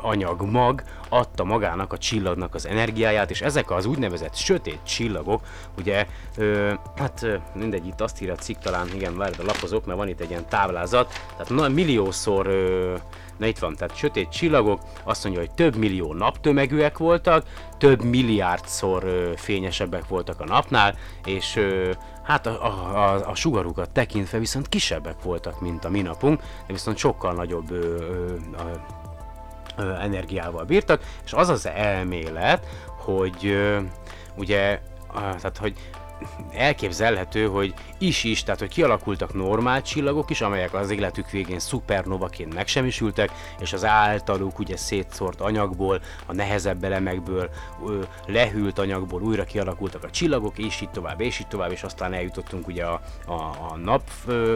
anyag 0.01 0.41
mag 0.41 0.83
adta 1.09 1.43
magának 1.43 1.93
a 1.93 1.97
csillagnak 1.97 2.55
az 2.55 2.65
energiáját, 2.67 3.29
és 3.29 3.41
ezek 3.41 3.71
az 3.71 3.86
úgynevezett 3.86 4.36
sötét 4.36 4.79
csillagok, 4.83 5.41
ugye, 5.77 6.07
ö, 6.38 6.74
hát 6.95 7.24
ö, 7.24 7.36
mindegy, 7.53 7.88
itt 7.88 8.01
azt 8.01 8.21
írja 8.21 8.33
a 8.33 8.38
cikk 8.38 8.57
talán, 8.57 8.88
igen, 8.93 9.17
várj, 9.17 9.43
lapozok, 9.43 9.86
mert 9.86 9.97
van 9.97 10.07
itt 10.07 10.19
egy 10.19 10.29
ilyen 10.29 10.47
táblázat, 10.50 11.21
tehát 11.31 11.50
na, 11.50 11.67
milliószor 11.67 12.47
ö, 12.47 12.95
Na 13.38 13.46
itt 13.46 13.60
van, 13.60 13.75
tehát 13.75 13.96
sötét 13.96 14.29
csillagok, 14.29 14.82
azt 15.03 15.24
mondja, 15.24 15.41
hogy 15.41 15.51
több 15.51 15.75
millió 15.75 16.13
naptömegűek 16.13 16.98
voltak, 16.98 17.46
több 17.77 18.03
milliárdszor 18.03 19.03
ö, 19.03 19.32
fényesebbek 19.36 20.08
voltak 20.08 20.39
a 20.39 20.46
napnál, 20.46 20.96
és 21.25 21.56
ö, 21.56 21.91
hát 22.24 22.46
a, 22.46 22.65
a, 22.65 22.98
a, 22.98 23.29
a 23.29 23.36
sugarukat 23.36 23.89
tekintve 23.89 24.39
viszont 24.39 24.70
kisebbek 24.70 25.22
voltak, 25.24 25.62
mint 25.62 25.86
a 25.86 25.89
mi 25.89 26.01
napunk, 26.01 26.39
de 26.39 26.74
viszont 26.74 26.98
sokkal 26.98 27.34
nagyobb 27.34 27.72
ö, 27.72 27.96
ö, 28.00 28.36
a, 28.58 28.63
ö, 29.77 29.94
energiával 29.94 30.63
bírtak, 30.63 31.01
és 31.25 31.34
az 31.34 31.50
az 31.50 31.65
elmélet, 31.65 32.65
hogy 32.98 33.46
ö, 33.46 33.79
ugye, 34.36 34.82
tehát 35.13 35.58
hogy 35.58 35.74
elképzelhető, 36.53 37.47
hogy 37.47 37.74
is-is, 37.97 38.43
tehát 38.43 38.59
hogy 38.59 38.69
kialakultak 38.69 39.33
normál 39.33 39.81
csillagok 39.81 40.29
is, 40.29 40.41
amelyek 40.41 40.74
az 40.74 40.91
életük 40.91 41.29
végén 41.29 41.59
szupernovaként 41.59 42.53
megsemmisültek, 42.53 43.31
és 43.59 43.74
az 43.74 43.86
általuk 43.86 44.59
ugye 44.59 44.77
szétszórt 44.77 45.41
anyagból, 45.41 46.01
a 46.25 46.33
nehezebb 46.33 46.83
elemekből, 46.83 47.50
lehűlt 48.25 48.79
anyagból 48.79 49.21
újra 49.21 49.43
kialakultak 49.43 50.03
a 50.03 50.09
csillagok, 50.09 50.57
és 50.57 50.81
így 50.81 50.89
tovább, 50.89 51.21
és 51.21 51.39
így 51.39 51.47
tovább, 51.47 51.71
és 51.71 51.83
aztán 51.83 52.13
eljutottunk 52.13 52.67
ugye 52.67 52.86
a, 52.86 53.01
a, 53.25 53.33
a 53.33 53.77
nap 53.83 54.01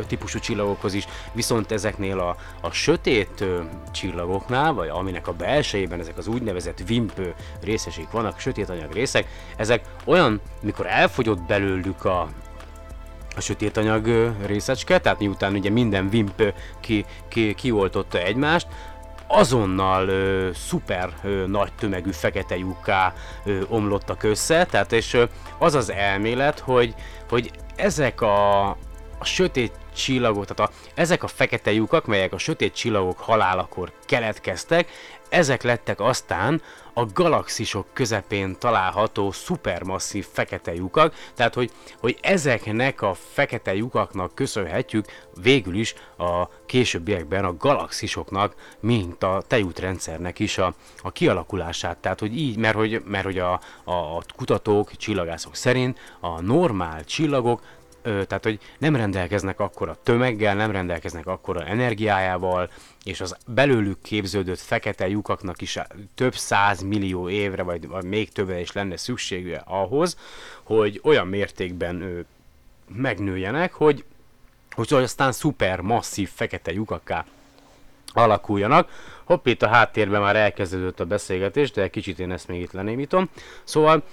típusú 0.08 0.40
csillagokhoz 0.40 0.94
is, 0.94 1.06
viszont 1.34 1.72
ezeknél 1.72 2.20
a, 2.20 2.36
a 2.62 2.72
sötét 2.72 3.46
csillagoknál, 3.92 4.74
vagy 4.74 4.90
aminek 4.90 5.28
a 5.28 5.34
belsejében 5.34 6.00
ezek 6.00 6.18
az 6.18 6.28
úgynevezett 6.28 6.84
WIMP 6.90 7.18
ö, 7.18 7.28
részesek 7.62 8.12
vannak, 8.12 8.40
sötét 8.40 8.70
anyag 8.70 8.92
részek, 8.92 9.28
ezek 9.58 9.86
olyan, 10.06 10.42
mikor 10.62 10.86
elfogyott 10.86 11.42
belőlük 11.52 12.06
a, 12.06 12.30
a 13.36 13.42
sötét 13.42 13.78
anyag 13.78 14.34
részecske, 14.46 15.00
tehát 15.00 15.20
miután 15.20 15.54
ugye 15.54 15.70
minden 15.70 16.10
Wimp 16.12 16.40
ö, 16.40 16.48
ki, 16.80 17.06
ki, 17.28 17.54
kioltotta 17.54 18.18
egymást, 18.18 18.68
azonnal 19.28 20.08
ö, 20.08 20.50
szuper 20.54 21.10
ö, 21.24 21.46
nagy 21.48 21.74
tömegű 21.74 22.12
fekete 22.12 22.58
lyukká 22.58 23.14
ö, 23.46 23.60
omlottak 23.68 24.24
össze, 24.24 24.66
tehát 24.66 24.92
és 24.92 25.14
ö, 25.14 25.24
az 25.58 25.76
az 25.76 25.92
elmélet, 25.92 26.60
hogy, 26.60 26.94
hogy 27.30 27.52
ezek 27.76 28.22
a, 28.22 28.70
a 29.18 29.26
sötét 29.26 29.72
csillagok, 29.96 30.46
tehát 30.46 30.72
a, 30.72 30.76
ezek 30.96 31.24
a 31.24 31.28
fekete 31.28 31.72
lyukak, 31.72 32.06
melyek 32.06 32.34
a 32.34 32.38
sötét 32.38 32.74
csillagok 32.76 33.20
halálakor 33.20 33.92
keletkeztek, 34.06 34.90
ezek 35.32 35.62
lettek 35.62 36.00
aztán 36.00 36.62
a 36.94 37.06
galaxisok 37.06 37.86
közepén 37.94 38.56
található 38.60 39.32
szupermasszív 39.32 40.26
fekete 40.32 40.74
lyukak, 40.74 41.14
tehát 41.36 41.54
hogy, 41.54 41.72
hogy 42.00 42.18
ezeknek 42.22 43.02
a 43.02 43.14
fekete 43.14 43.76
lyukaknak 43.76 44.36
köszönhetjük 44.36 45.06
végül 45.42 45.76
is 45.76 45.94
a 46.18 46.48
későbbiekben 46.66 47.46
a 47.46 47.58
galaxisoknak, 47.58 48.56
mint 48.80 49.24
a 49.24 49.44
tejútrendszernek 49.48 50.40
is 50.40 50.58
a, 50.58 50.74
a 51.02 51.12
kialakulását. 51.12 51.98
Tehát, 51.98 52.20
hogy 52.20 52.38
így, 52.38 52.58
mert 52.58 52.76
hogy, 52.76 53.02
mert 53.06 53.26
hogy 53.26 53.40
a, 53.40 53.52
a, 53.84 53.92
a 53.94 54.22
kutatók, 54.36 54.96
csillagászok 54.96 55.56
szerint 55.56 56.00
a 56.20 56.42
normál 56.42 57.04
csillagok 57.04 57.62
tehát 58.04 58.44
hogy 58.44 58.60
nem 58.78 58.96
rendelkeznek 58.96 59.60
akkora 59.60 59.98
tömeggel, 60.04 60.56
nem 60.56 60.72
rendelkeznek 60.72 61.28
akkora 61.28 61.66
energiájával, 61.66 62.70
és 63.04 63.22
az 63.22 63.36
belőlük 63.48 64.02
képződött 64.02 64.60
fekete 64.60 65.08
lyukaknak 65.08 65.62
is 65.62 65.80
több 66.16 66.36
száz 66.36 66.82
millió 66.82 67.30
évre, 67.30 67.64
vagy, 67.64 67.88
vagy 67.88 68.04
még 68.04 68.32
többre 68.32 68.60
is 68.60 68.72
lenne 68.72 68.98
szüksége 68.98 69.64
ahhoz, 69.66 70.18
hogy 70.64 71.00
olyan 71.04 71.28
mértékben 71.28 72.02
ö, 72.02 72.20
megnőjenek, 72.96 73.74
hogy, 73.74 74.04
hogy 74.72 74.94
aztán 74.94 75.32
szuper 75.32 75.80
masszív 75.80 76.30
fekete 76.34 76.72
lyukakká 76.72 77.26
alakuljanak. 78.14 78.90
Hopp, 79.32 79.48
itt 79.48 79.62
a 79.62 79.68
háttérben 79.68 80.22
már 80.22 80.36
elkezdődött 80.36 81.00
a 81.00 81.06
beszélgetés, 81.06 81.72
de 81.72 81.90
kicsit 81.90 82.20
én 82.20 82.32
ezt 82.32 82.48
még 82.48 82.62
itt 82.62 82.72
lenémítom. 82.72 83.30
Szóval 83.64 84.04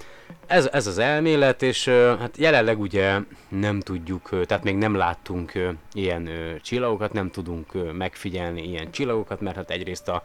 ez, 0.46 0.68
ez 0.72 0.86
az 0.86 0.98
elmélet, 0.98 1.62
és 1.62 1.88
hát 2.18 2.36
jelenleg 2.36 2.80
ugye 2.80 3.18
nem 3.48 3.80
tudjuk, 3.80 4.46
tehát 4.46 4.64
még 4.64 4.76
nem 4.76 4.94
láttunk 4.94 5.52
ilyen 5.92 6.28
csillagokat, 6.62 7.12
nem 7.12 7.30
tudunk 7.30 7.92
megfigyelni 7.92 8.62
ilyen 8.62 8.90
csillagokat, 8.90 9.40
mert 9.40 9.56
hát 9.56 9.70
egyrészt 9.70 10.08
a, 10.08 10.22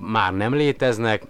már 0.00 0.32
nem 0.32 0.54
léteznek, 0.54 1.22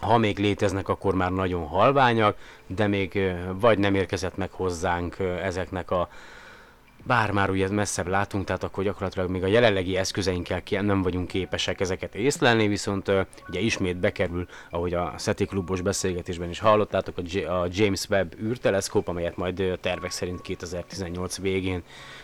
ha 0.00 0.18
még 0.18 0.38
léteznek, 0.38 0.88
akkor 0.88 1.14
már 1.14 1.30
nagyon 1.30 1.66
halványak, 1.66 2.36
de 2.66 2.86
még 2.86 3.32
vagy 3.52 3.78
nem 3.78 3.94
érkezett 3.94 4.36
meg 4.36 4.50
hozzánk 4.52 5.16
ezeknek 5.42 5.90
a 5.90 6.08
bár 7.02 7.30
már 7.30 7.50
ugye 7.50 7.70
messzebb 7.70 8.06
látunk, 8.06 8.44
tehát 8.44 8.62
akkor 8.62 8.84
gyakorlatilag 8.84 9.30
még 9.30 9.42
a 9.42 9.46
jelenlegi 9.46 9.96
eszközeinkkel 9.96 10.62
nem 10.80 11.02
vagyunk 11.02 11.28
képesek 11.28 11.80
ezeket 11.80 12.14
észlelni, 12.14 12.68
viszont 12.68 13.12
ugye 13.48 13.60
ismét 13.60 13.96
bekerül, 13.96 14.46
ahogy 14.70 14.94
a 14.94 15.14
SETI 15.18 15.44
klubos 15.44 15.80
beszélgetésben 15.80 16.48
is 16.48 16.58
hallottátok, 16.58 17.18
a, 17.18 17.66
James 17.70 18.08
Webb 18.08 18.34
űrteleszkóp, 18.42 19.08
amelyet 19.08 19.36
majd 19.36 19.78
tervek 19.80 20.10
szerint 20.10 20.40
2018 20.40 21.38
végén 21.38 21.82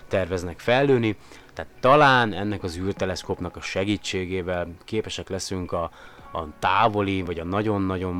terveznek 0.09 0.59
fellőni. 0.59 1.17
Tehát 1.55 1.73
talán 1.81 2.33
ennek 2.33 2.63
az 2.63 2.77
űrteleszkópnak 2.77 3.57
a 3.57 3.61
segítségével 3.61 4.69
képesek 4.85 5.29
leszünk 5.29 5.73
a, 5.73 5.91
a 6.33 6.43
távoli, 6.59 7.23
vagy 7.23 7.39
a 7.39 7.45
nagyon-nagyon 7.45 8.17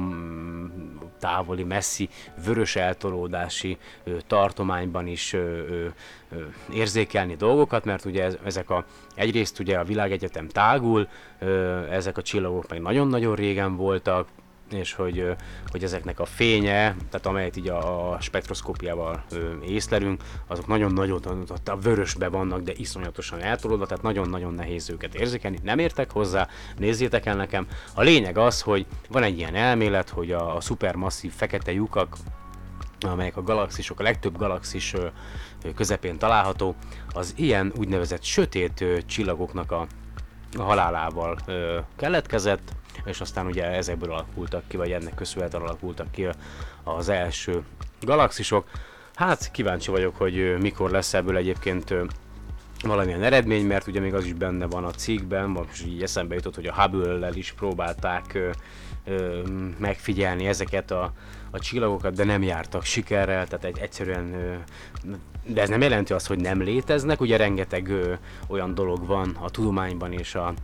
távoli, 1.19 1.65
messzi 1.65 2.09
vörös 2.45 2.77
eltolódási 2.77 3.79
ö, 4.05 4.17
tartományban 4.27 5.07
is 5.07 5.33
ö, 5.33 5.39
ö, 5.69 5.87
érzékelni 6.73 7.37
dolgokat, 7.37 7.85
mert 7.85 8.05
ugye 8.05 8.25
ez, 8.25 8.37
ezek 8.45 8.71
a, 8.71 8.85
egyrészt 9.15 9.59
ugye 9.59 9.79
a 9.79 9.85
világegyetem 9.85 10.49
tágul, 10.49 11.09
ö, 11.39 11.83
ezek 11.91 12.17
a 12.17 12.23
csillagok 12.23 12.69
meg 12.69 12.81
nagyon-nagyon 12.81 13.35
régen 13.35 13.77
voltak, 13.77 14.29
és 14.73 14.93
hogy, 14.93 15.37
hogy 15.67 15.83
ezeknek 15.83 16.21
a 16.21 16.25
fénye, 16.25 16.97
tehát 17.11 17.27
amelyet 17.27 17.57
így 17.57 17.69
a, 17.69 18.13
a 18.13 18.21
spektroszkópiával 18.21 19.25
észlelünk, 19.67 20.23
azok 20.47 20.67
nagyon-nagyon 20.67 21.45
a 21.65 21.77
vörösbe 21.77 22.29
vannak, 22.29 22.61
de 22.61 22.73
iszonyatosan 22.77 23.41
eltolódva, 23.41 23.87
tehát 23.87 24.03
nagyon-nagyon 24.03 24.55
nehéz 24.55 24.91
őket 24.91 25.15
érzékelni. 25.15 25.59
Nem 25.63 25.79
értek 25.79 26.13
hozzá, 26.13 26.49
nézzétek 26.77 27.27
el 27.27 27.37
nekem. 27.37 27.67
A 27.95 28.03
lényeg 28.03 28.39
az, 28.39 28.61
hogy 28.61 28.87
van 29.09 29.23
egy 29.23 29.39
ilyen 29.39 29.55
elmélet, 29.55 30.09
hogy 30.09 30.33
a, 30.33 30.57
a 30.57 30.61
szupermasszív 30.61 31.33
fekete 31.33 31.73
lyukak, 31.73 32.17
amelyek 33.01 33.37
a 33.37 33.43
galaxisok, 33.43 34.01
a 34.01 34.03
legtöbb 34.03 34.37
galaxis 34.37 34.95
közepén 35.75 36.19
található, 36.19 36.75
az 37.13 37.35
ilyen 37.37 37.73
úgynevezett 37.77 38.23
sötét 38.23 38.85
csillagoknak 39.07 39.73
a 39.73 39.87
halálával 40.57 41.39
ö, 41.47 41.79
keletkezett, 41.97 42.73
és 43.05 43.21
aztán 43.21 43.47
ugye 43.47 43.65
ezekből 43.65 44.13
alakultak 44.13 44.63
ki, 44.69 44.77
vagy 44.77 44.91
ennek 44.91 45.15
köszönhetően 45.15 45.63
alakultak 45.63 46.11
ki 46.11 46.29
az 46.85 47.09
első 47.09 47.63
galaxisok. 48.01 48.71
Hát 49.15 49.51
kíváncsi 49.51 49.91
vagyok, 49.91 50.17
hogy 50.17 50.57
mikor 50.61 50.91
lesz 50.91 51.15
ebből 51.15 51.37
egyébként 51.37 51.95
valamilyen 52.83 53.23
eredmény, 53.23 53.67
mert 53.67 53.87
ugye 53.87 54.01
még 54.01 54.15
az 54.15 54.25
is 54.25 54.33
benne 54.33 54.67
van 54.67 54.85
a 54.85 54.91
cikkben, 54.91 55.49
most 55.49 55.87
így 55.87 56.03
eszembe 56.03 56.35
jutott, 56.35 56.55
hogy 56.55 56.67
a 56.67 56.75
Hubble-lel 56.75 57.35
is 57.35 57.53
próbálták 57.53 58.35
ö, 58.35 58.51
ö, 59.05 59.43
megfigyelni 59.79 60.47
ezeket 60.47 60.91
a, 60.91 61.13
a 61.51 61.59
csillagokat, 61.59 62.15
de 62.15 62.25
nem 62.25 62.43
jártak 62.43 62.85
sikerrel, 62.85 63.47
tehát 63.47 63.65
egy, 63.65 63.79
egyszerűen, 63.79 64.35
de 65.47 65.61
ez 65.61 65.69
nem 65.69 65.81
jelenti 65.81 66.13
azt, 66.13 66.27
hogy 66.27 66.41
nem 66.41 66.63
léteznek, 66.63 67.21
ugye 67.21 67.37
rengeteg 67.37 67.93
olyan 68.47 68.75
dolog 68.75 69.07
van 69.07 69.37
a 69.41 69.51
tudományban 69.51 70.13
és 70.13 70.35
a, 70.35 70.55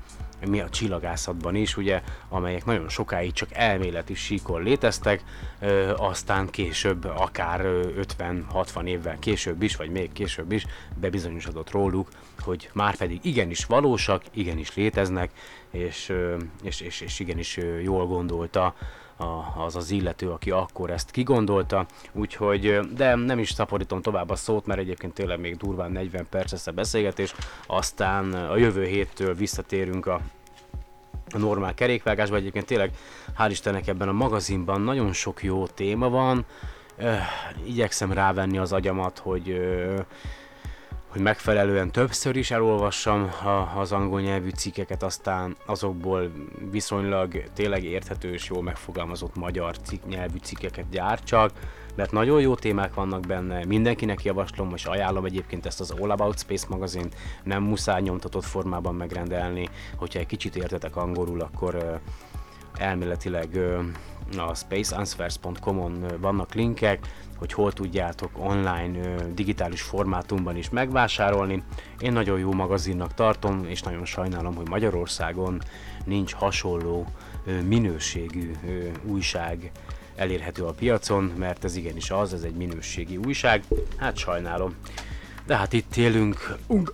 mi 0.46 0.60
a 0.60 0.68
csillagászatban 0.68 1.54
is, 1.54 1.76
ugye, 1.76 2.02
amelyek 2.28 2.64
nagyon 2.64 2.88
sokáig 2.88 3.32
csak 3.32 3.48
elméleti 3.52 4.14
síkon 4.14 4.62
léteztek, 4.62 5.24
ö, 5.60 5.92
aztán 5.96 6.50
később, 6.50 7.04
akár 7.04 7.64
ö, 7.64 7.88
50-60 8.18 8.84
évvel 8.84 9.18
később 9.18 9.62
is, 9.62 9.76
vagy 9.76 9.90
még 9.90 10.12
később 10.12 10.52
is 10.52 10.66
bebizonyosodott 11.00 11.70
róluk, 11.70 12.08
hogy 12.40 12.70
már 12.72 12.96
pedig 12.96 13.18
igenis 13.22 13.64
valósak, 13.64 14.22
igenis 14.30 14.74
léteznek, 14.74 15.30
és, 15.70 16.08
ö, 16.08 16.36
és, 16.62 16.80
és, 16.80 17.00
és 17.00 17.20
igenis 17.20 17.58
jól 17.82 18.06
gondolta 18.06 18.74
a, 19.16 19.62
az 19.64 19.76
az 19.76 19.90
illető, 19.90 20.30
aki 20.30 20.50
akkor 20.50 20.90
ezt 20.90 21.10
kigondolta, 21.10 21.86
úgyhogy, 22.12 22.80
de 22.96 23.14
nem 23.14 23.38
is 23.38 23.50
szaporítom 23.50 24.02
tovább 24.02 24.30
a 24.30 24.36
szót, 24.36 24.66
mert 24.66 24.80
egyébként 24.80 25.14
tényleg 25.14 25.40
még 25.40 25.56
durván 25.56 25.92
40 25.92 26.26
perc 26.30 26.50
lesz 26.50 26.66
a 26.66 26.72
beszélgetés, 26.72 27.34
aztán 27.66 28.32
a 28.32 28.56
jövő 28.56 28.84
héttől 28.84 29.34
visszatérünk 29.34 30.06
a 30.06 30.20
a 31.32 31.38
normál 31.38 31.74
kerékvágásban. 31.74 32.38
Egyébként 32.38 32.66
tényleg, 32.66 32.90
hál' 33.38 33.48
Istennek 33.50 33.86
ebben 33.86 34.08
a 34.08 34.12
magazinban 34.12 34.80
nagyon 34.80 35.12
sok 35.12 35.42
jó 35.42 35.66
téma 35.66 36.08
van. 36.08 36.44
Öh, 36.96 37.18
igyekszem 37.66 38.12
rávenni 38.12 38.58
az 38.58 38.72
agyamat, 38.72 39.18
hogy 39.18 39.50
öh, 39.50 40.04
hogy 41.14 41.22
megfelelően 41.22 41.90
többször 41.90 42.36
is 42.36 42.50
elolvassam 42.50 43.30
a, 43.44 43.78
az 43.78 43.92
angol 43.92 44.20
nyelvű 44.20 44.48
cikkeket, 44.48 45.02
aztán 45.02 45.56
azokból 45.66 46.30
viszonylag 46.70 47.42
tényleg 47.52 47.84
érthető 47.84 48.32
és 48.32 48.48
jól 48.48 48.62
megfogalmazott 48.62 49.36
magyar 49.36 49.78
cikk, 49.78 50.04
nyelvű 50.06 50.38
cikkeket 50.42 50.88
gyártsak, 50.90 51.50
mert 51.94 52.12
nagyon 52.12 52.40
jó 52.40 52.54
témák 52.54 52.94
vannak 52.94 53.20
benne, 53.20 53.64
mindenkinek 53.64 54.24
javaslom, 54.24 54.72
és 54.74 54.84
ajánlom 54.84 55.24
egyébként 55.24 55.66
ezt 55.66 55.80
az 55.80 55.90
All 55.90 56.10
About 56.10 56.38
Space 56.38 56.66
magazint, 56.68 57.14
nem 57.42 57.62
muszáj 57.62 58.02
nyomtatott 58.02 58.44
formában 58.44 58.94
megrendelni, 58.94 59.68
hogyha 59.96 60.18
egy 60.18 60.26
kicsit 60.26 60.56
értetek 60.56 60.96
angolul, 60.96 61.40
akkor 61.40 62.00
elméletileg 62.78 63.58
a 64.36 64.54
spaceanswers.com-on 64.54 66.02
ö, 66.02 66.18
vannak 66.18 66.54
linkek, 66.54 67.06
hogy 67.38 67.52
hol 67.52 67.72
tudjátok 67.72 68.30
online 68.38 69.14
digitális 69.34 69.82
formátumban 69.82 70.56
is 70.56 70.70
megvásárolni. 70.70 71.62
Én 71.98 72.12
nagyon 72.12 72.38
jó 72.38 72.52
magazinnak 72.52 73.14
tartom, 73.14 73.64
és 73.66 73.82
nagyon 73.82 74.04
sajnálom, 74.04 74.54
hogy 74.54 74.68
Magyarországon 74.68 75.62
nincs 76.04 76.32
hasonló 76.32 77.06
minőségű 77.66 78.50
újság 79.02 79.70
elérhető 80.16 80.64
a 80.64 80.72
piacon, 80.72 81.32
mert 81.36 81.64
ez 81.64 81.76
igenis 81.76 82.10
az, 82.10 82.34
ez 82.34 82.42
egy 82.42 82.54
minőségi 82.54 83.16
újság. 83.16 83.64
Hát 83.96 84.16
sajnálom. 84.16 84.74
De 85.46 85.56
hát 85.56 85.72
itt 85.72 85.96
élünk 85.96 86.56
Ung- 86.66 86.92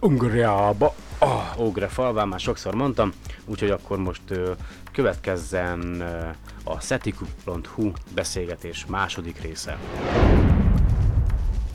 oh, 1.20 1.60
Ogre 1.60 1.88
falván, 1.88 2.28
már 2.28 2.40
sokszor 2.40 2.74
mondtam, 2.74 3.12
úgyhogy 3.44 3.70
akkor 3.70 3.98
most 3.98 4.22
ö, 4.28 4.52
következzen 4.92 6.00
ö, 6.00 6.28
a 6.64 6.80
setiku.hu 6.80 7.92
beszélgetés 8.14 8.86
második 8.86 9.40
része. 9.40 9.78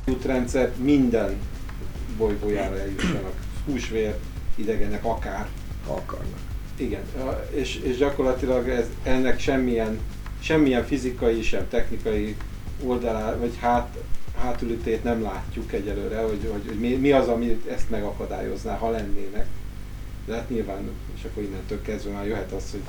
útrendszer 0.07 0.71
minden 0.77 1.37
bolygójára 2.17 2.79
eljussanak. 2.79 3.33
Húsvér, 3.65 4.15
idegenek, 4.55 5.05
akár. 5.05 5.47
ha 5.87 5.93
akarnak. 5.93 6.39
Igen, 6.77 7.01
és, 7.49 7.75
és 7.75 7.97
gyakorlatilag 7.97 8.69
ez, 8.69 8.85
ennek 9.03 9.39
semmilyen, 9.39 9.99
semmilyen 10.39 10.85
fizikai, 10.85 11.41
sem 11.41 11.67
technikai 11.69 12.35
oldalá, 12.83 13.35
vagy 13.37 13.57
hát, 13.59 13.97
hátulütét 14.37 15.03
nem 15.03 15.21
látjuk 15.21 15.73
egyelőre, 15.73 16.21
hogy, 16.21 16.49
hogy, 16.51 16.67
hogy 16.67 16.79
mi, 16.79 16.95
mi 16.95 17.11
az, 17.11 17.27
ami 17.27 17.61
ezt 17.69 17.89
megakadályozná, 17.89 18.77
ha 18.77 18.89
lennének. 18.89 19.45
De 20.25 20.33
hát 20.33 20.49
nyilván, 20.49 20.89
és 21.15 21.23
akkor 21.23 21.43
innentől 21.43 21.81
kezdve 21.81 22.11
már 22.11 22.27
jöhet 22.27 22.51
az, 22.51 22.71
hogy 22.71 22.81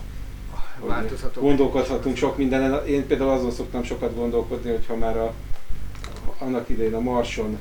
hogy. 0.78 1.42
Gondolkodhatunk 1.42 2.16
sok 2.16 2.36
mindenen. 2.36 2.86
Én 2.86 3.06
például 3.06 3.30
azon 3.30 3.50
szoktam 3.50 3.82
sokat 3.82 4.14
gondolkodni, 4.14 4.70
hogyha 4.70 4.96
már 4.96 5.16
a, 5.16 5.34
annak 6.38 6.68
idején 6.68 6.94
a 6.94 7.00
Marson 7.00 7.58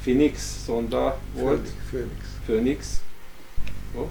Phoenix 0.00 0.62
szonda 0.64 1.18
volt, 1.34 1.68
Főnix. 1.88 2.24
Phoenix, 2.44 3.00
ó, 3.96 4.08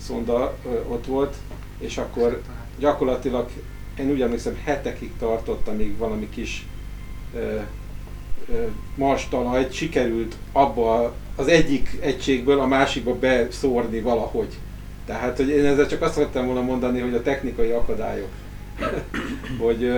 szonda 0.00 0.56
ott 0.88 1.06
volt, 1.06 1.36
és 1.78 1.98
akkor 1.98 2.42
gyakorlatilag 2.78 3.50
én 3.98 4.10
úgy 4.10 4.20
emlékszem 4.20 4.56
hetekig 4.64 5.12
tartott, 5.18 5.68
amíg 5.68 5.96
valami 5.96 6.28
kis 6.28 6.66
Mars 8.94 9.28
talajt 9.28 9.72
sikerült 9.72 10.34
abba 10.52 11.14
az 11.36 11.46
egyik 11.46 11.98
egységből 12.00 12.60
a 12.60 12.66
másikba 12.66 13.14
beszórni 13.14 14.00
valahogy. 14.00 14.58
Tehát, 15.06 15.36
hogy 15.36 15.48
én 15.48 15.64
ezzel 15.64 15.86
csak 15.86 16.02
azt 16.02 16.14
szerettem 16.14 16.46
volna 16.46 16.62
mondani, 16.62 17.00
hogy 17.00 17.14
a 17.14 17.22
technikai 17.22 17.70
akadályok, 17.70 18.28
hogy 19.64 19.92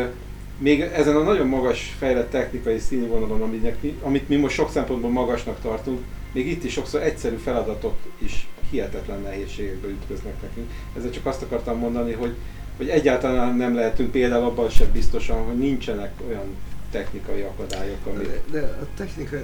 még 0.58 0.80
ezen 0.80 1.16
a 1.16 1.22
nagyon 1.22 1.46
magas 1.46 1.94
fejlett 1.98 2.30
technikai 2.30 2.78
színvonalon, 2.78 3.42
aminek 3.42 3.82
mi, 3.82 3.98
amit 4.02 4.28
mi 4.28 4.36
most 4.36 4.54
sok 4.54 4.70
szempontból 4.70 5.10
magasnak 5.10 5.60
tartunk, 5.60 6.00
még 6.32 6.46
itt 6.46 6.64
is 6.64 6.72
sokszor 6.72 7.02
egyszerű 7.02 7.36
feladatok 7.36 7.96
is 8.18 8.48
hihetetlen 8.70 9.20
nehézségekbe 9.20 9.88
ütköznek 9.88 10.42
nekünk. 10.42 10.70
Ezzel 10.96 11.10
csak 11.10 11.26
azt 11.26 11.42
akartam 11.42 11.78
mondani, 11.78 12.12
hogy, 12.12 12.34
hogy 12.76 12.88
egyáltalán 12.88 13.56
nem 13.56 13.74
lehetünk 13.74 14.10
például 14.10 14.44
abban 14.44 14.68
sem 14.68 14.88
biztosan, 14.92 15.44
hogy 15.44 15.58
nincsenek 15.58 16.12
olyan 16.28 16.56
technikai 16.90 17.40
akadályok, 17.40 18.07
amik... 18.07 18.26
De, 18.26 18.42
de 18.50 18.66
a 18.66 18.87
technika, 18.96 19.37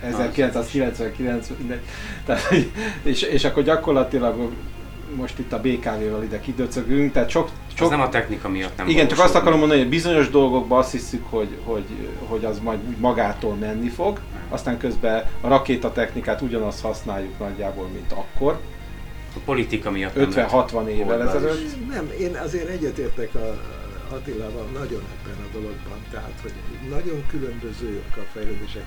ö, 0.02 0.06
1999, 0.08 1.48
mindegy. 1.58 1.80
Tehát, 2.26 2.42
hogy- 2.42 2.70
és, 3.02 3.22
és 3.22 3.44
akkor 3.44 3.62
gyakorlatilag 3.62 4.50
most 5.16 5.38
itt 5.38 5.52
a 5.52 5.60
BKV-val 5.60 6.22
ide 6.22 6.40
kidöcögünk, 6.40 7.12
tehát 7.12 7.28
sok, 7.28 7.48
sok 7.74 7.90
nem 7.90 8.00
a 8.00 8.08
technika 8.08 8.48
miatt 8.48 8.76
nem 8.76 8.88
igen, 8.88 9.08
csak 9.08 9.18
azt 9.18 9.34
akarom 9.34 9.58
mondani, 9.58 9.80
hogy 9.80 9.88
bizonyos 9.88 10.30
dolgokban 10.30 10.78
azt 10.78 10.92
hiszük, 10.92 11.24
hogy, 11.30 11.48
hogy, 11.64 11.84
hogy 12.28 12.44
az 12.44 12.58
majd 12.58 12.78
úgy 12.88 12.96
magától 12.98 13.54
menni 13.54 13.88
fog, 13.88 14.20
aztán 14.48 14.78
közben 14.78 15.24
a 15.40 15.48
rakétatechnikát 15.48 16.40
ugyanazt 16.40 16.82
használjuk 16.82 17.38
nagyjából, 17.38 17.88
mint 17.92 18.12
akkor, 18.12 18.60
A 19.36 19.38
politika 19.44 19.90
miatt 19.90 20.14
nem 20.14 20.30
50-60 20.30 20.86
évvel 20.86 21.28
ezelőtt. 21.28 21.88
Nem, 21.88 22.10
én 22.18 22.36
azért 22.36 22.68
egyetértek 22.68 23.34
a 23.34 23.60
Attilával 24.12 24.66
nagyon 24.72 25.02
ebben 25.14 25.38
a 25.46 25.52
dologban, 25.52 25.98
tehát, 26.10 26.38
hogy 26.42 26.52
nagyon 26.90 27.26
különbözőek 27.26 28.16
a 28.16 28.24
fejlődések. 28.32 28.84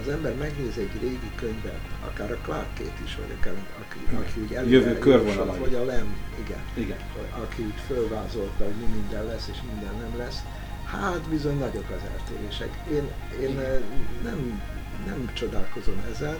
Az 0.00 0.08
ember 0.08 0.34
megnéz 0.34 0.76
egy 0.78 1.00
régi 1.00 1.30
könyvet, 1.34 1.80
akár 2.08 2.32
a 2.32 2.38
Clarkét 2.42 2.96
is, 3.04 3.16
vagy 3.16 3.36
akár 3.40 3.54
aki, 3.82 4.16
aki 4.16 4.40
úgy 4.40 4.52
előre 4.52 4.76
Jövő 4.76 4.98
körvonalai. 4.98 5.58
vagy 5.58 5.74
a 5.74 5.84
Lem, 5.84 6.16
igen, 6.44 6.62
Igen. 6.74 6.98
aki 7.42 7.62
úgy 7.62 7.80
fölvázolta, 7.86 8.64
hogy 8.64 8.74
mi 8.74 8.86
minden 8.98 9.24
lesz 9.26 9.48
és 9.52 9.58
minden 9.72 9.94
nem 10.00 10.18
lesz. 10.18 10.38
Hát 10.84 11.28
bizony 11.28 11.58
nagyok 11.58 11.90
az 11.90 12.02
eltérések. 12.12 12.70
Én, 12.92 13.04
én 13.40 13.58
eh, 13.58 13.80
nem, 14.22 14.62
nem 15.06 15.30
csodálkozom 15.34 16.02
ezen, 16.14 16.36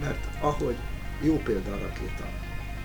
mert 0.00 0.24
ahogy 0.40 0.76
jó 1.22 1.36
példa 1.36 1.72
a 1.72 1.78
rakéta, 1.78 2.26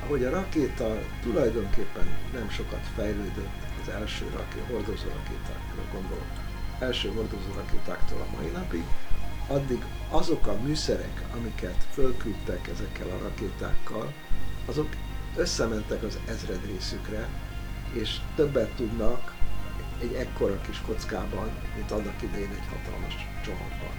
ahogy 0.10 0.24
a 0.24 0.30
rakéta 0.30 1.02
tulajdonképpen 1.22 2.08
nem 2.34 2.50
sokat 2.50 2.88
fejlődött 2.95 3.58
az 3.82 3.89
első 3.89 4.26
raké, 4.36 4.60
hordozó 4.72 5.08
rakétákra 5.08 5.84
gondolok, 5.93 6.32
első 6.80 7.10
hordozó 7.10 7.52
rakétáktól 7.56 8.22
a 8.22 8.36
mai 8.36 8.52
napig, 8.52 8.84
addig 9.48 9.86
azok 10.10 10.48
a 10.48 10.60
műszerek, 10.63 11.26
amiket 11.38 11.86
fölküldtek 11.91 12.67
ezekkel 12.67 13.08
a 13.10 13.22
rakétákkal, 13.24 14.13
azok 14.65 14.88
összementek 15.36 16.04
az 16.04 16.19
ezred 16.28 16.65
részükre, 16.65 17.28
és 17.93 18.17
többet 18.36 18.76
tudnak 18.76 19.36
egy 20.02 20.13
ekkora 20.13 20.62
kis 20.62 20.82
kockában, 20.86 21.50
mint 21.76 21.91
annak 21.91 22.22
idején 22.22 22.52
egy 22.52 22.78
hatalmas 22.78 23.15
csomagban. 23.45 23.95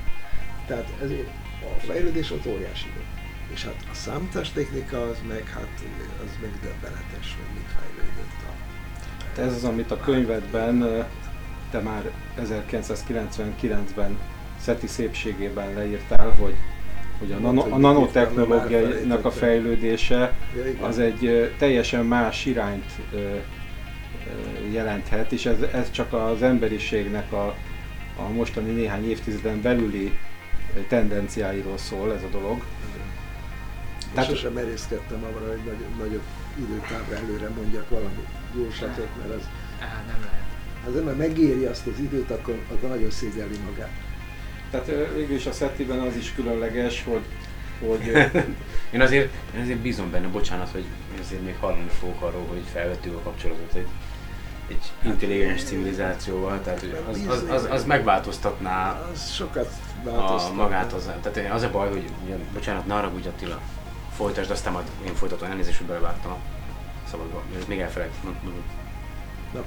Tehát 0.67 0.93
ezért 1.03 1.31
a 1.77 1.81
fejlődés 1.81 2.31
az 2.31 2.47
óriási 2.47 2.91
volt. 2.95 3.20
És 3.53 3.65
hát 3.65 3.75
a 3.91 3.95
számítástechnika 3.95 5.03
az 5.03 5.17
meg, 5.29 5.49
hát 5.49 5.83
az 6.25 6.31
meg 6.41 6.51
döbbenetes, 6.63 7.37
hogy 7.37 7.55
mit 7.55 7.69
fejlődött 7.79 8.41
a 8.49 8.61
Hát 9.27 9.39
ez 9.39 9.55
az, 9.55 9.65
amit 9.65 9.91
a 9.91 9.97
könyvedben 9.97 11.07
te 11.71 11.81
már 11.81 12.11
1999-ben 12.41 14.19
Szeti 14.61 14.87
szépségében 14.87 15.75
leírtál, 15.75 16.31
hogy, 16.39 16.55
hogy 17.19 17.33
a, 17.33 17.39
nano, 17.39 17.67
a 17.71 17.79
nanotechnológiának 17.79 19.25
a 19.25 19.31
fejlődése 19.31 20.35
az 20.81 20.99
egy 20.99 21.53
teljesen 21.59 22.05
más 22.05 22.47
irányt 22.47 22.93
jelenthet, 24.73 25.33
és 25.33 25.47
ez, 25.47 25.61
ez 25.73 25.91
csak 25.91 26.13
az 26.13 26.43
emberiségnek 26.43 27.33
a, 27.33 27.55
a 28.17 28.29
mostani 28.33 28.73
néhány 28.73 29.11
évtizeden 29.11 29.63
belüli 29.63 30.19
tendenciáiról 30.89 31.79
szól 31.79 32.13
ez 32.13 32.23
a 32.23 32.29
dolog. 32.31 32.63
Tehát 34.15 34.31
sosem 34.31 34.53
merészkedtem 34.53 35.25
arra, 35.25 35.49
hogy 35.49 35.65
nagy, 35.65 35.85
nagyobb 35.99 36.23
időtávra 36.59 37.17
előre 37.17 37.49
mondjak 37.49 37.89
valami 37.89 38.27
jóslatot, 38.57 39.09
mert 39.19 39.35
az, 39.35 39.49
Á, 39.81 40.05
nem 40.07 40.21
lehet. 40.21 40.45
ha 40.83 40.91
az 40.91 40.97
ember 40.97 41.17
megéri 41.17 41.65
azt 41.65 41.87
az 41.87 41.99
időt, 41.99 42.31
akkor, 42.31 42.59
akkor 42.73 42.89
nagyon 42.89 43.11
szégyelli 43.11 43.59
magát. 43.71 43.91
Tehát 44.71 45.15
végül 45.15 45.37
is 45.37 45.47
a 45.47 45.53
Szetiben 45.53 45.99
az 45.99 46.17
is 46.17 46.35
különleges, 46.35 47.05
hogy, 47.05 47.25
hogy 47.87 48.13
Én 48.91 49.01
azért, 49.01 49.33
én 49.55 49.61
azért 49.61 49.79
bízom 49.79 50.11
benne, 50.11 50.27
bocsánat, 50.27 50.69
hogy 50.69 50.85
azért 51.21 51.45
még 51.45 51.57
hallani 51.61 51.89
fogok 51.99 52.23
arról, 52.23 52.47
hogy 52.49 52.63
felvettük 52.73 53.15
a 53.15 53.21
kapcsolatot 53.21 53.75
egy, 53.75 53.87
egy 54.69 54.93
intelligens 55.05 55.63
civilizációval, 55.63 56.61
tehát 56.63 56.81
hogy 56.81 56.97
az, 57.11 57.21
az, 57.29 57.45
az, 57.49 57.67
az 57.71 57.85
megváltoztatná 57.85 59.09
Az 59.13 59.33
sokat 59.33 59.71
a 60.05 60.53
magát 60.55 60.93
az, 60.93 61.11
tehát 61.23 61.53
az 61.53 61.63
a 61.63 61.71
baj, 61.71 61.89
hogy 61.89 62.05
bocsánat, 62.53 62.87
ne 62.87 62.95
haragudj 62.95 63.29
Attila, 63.29 63.61
folytasd, 64.21 64.51
aztán 64.51 64.73
majd 64.73 64.87
én 65.07 65.15
folytatom, 65.15 65.51
elnézést, 65.51 65.79
hogy 65.79 65.87
belevágtam 65.87 66.31
a 66.31 66.39
szabadba, 67.11 67.43
mert 67.53 67.69
még 67.69 67.81
elfelejtettem. 67.81 68.37
Na. 68.45 69.63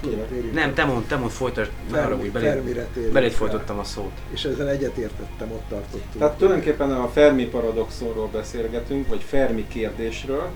Nem, 0.54 0.74
te 0.74 0.86
mondd, 0.86 1.04
te 1.08 1.16
mondd, 1.16 1.30
folytasd, 1.30 1.72
ne 1.72 1.98
Fermi- 1.98 2.04
haragudj, 2.04 2.30
beléd, 2.30 3.12
beléd 3.12 3.32
folytottam 3.32 3.80
a 3.80 3.84
szót. 3.84 4.12
És 4.30 4.44
ezzel 4.44 4.70
egyetértettem, 4.70 5.52
ott 5.52 5.70
tartottunk. 5.70 6.18
Tehát 6.18 6.38
tulajdonképpen 6.38 6.92
a 6.92 7.08
Fermi 7.08 7.46
paradoxonról 7.46 8.28
beszélgetünk, 8.28 9.08
vagy 9.08 9.22
Fermi 9.22 9.68
kérdésről, 9.68 10.50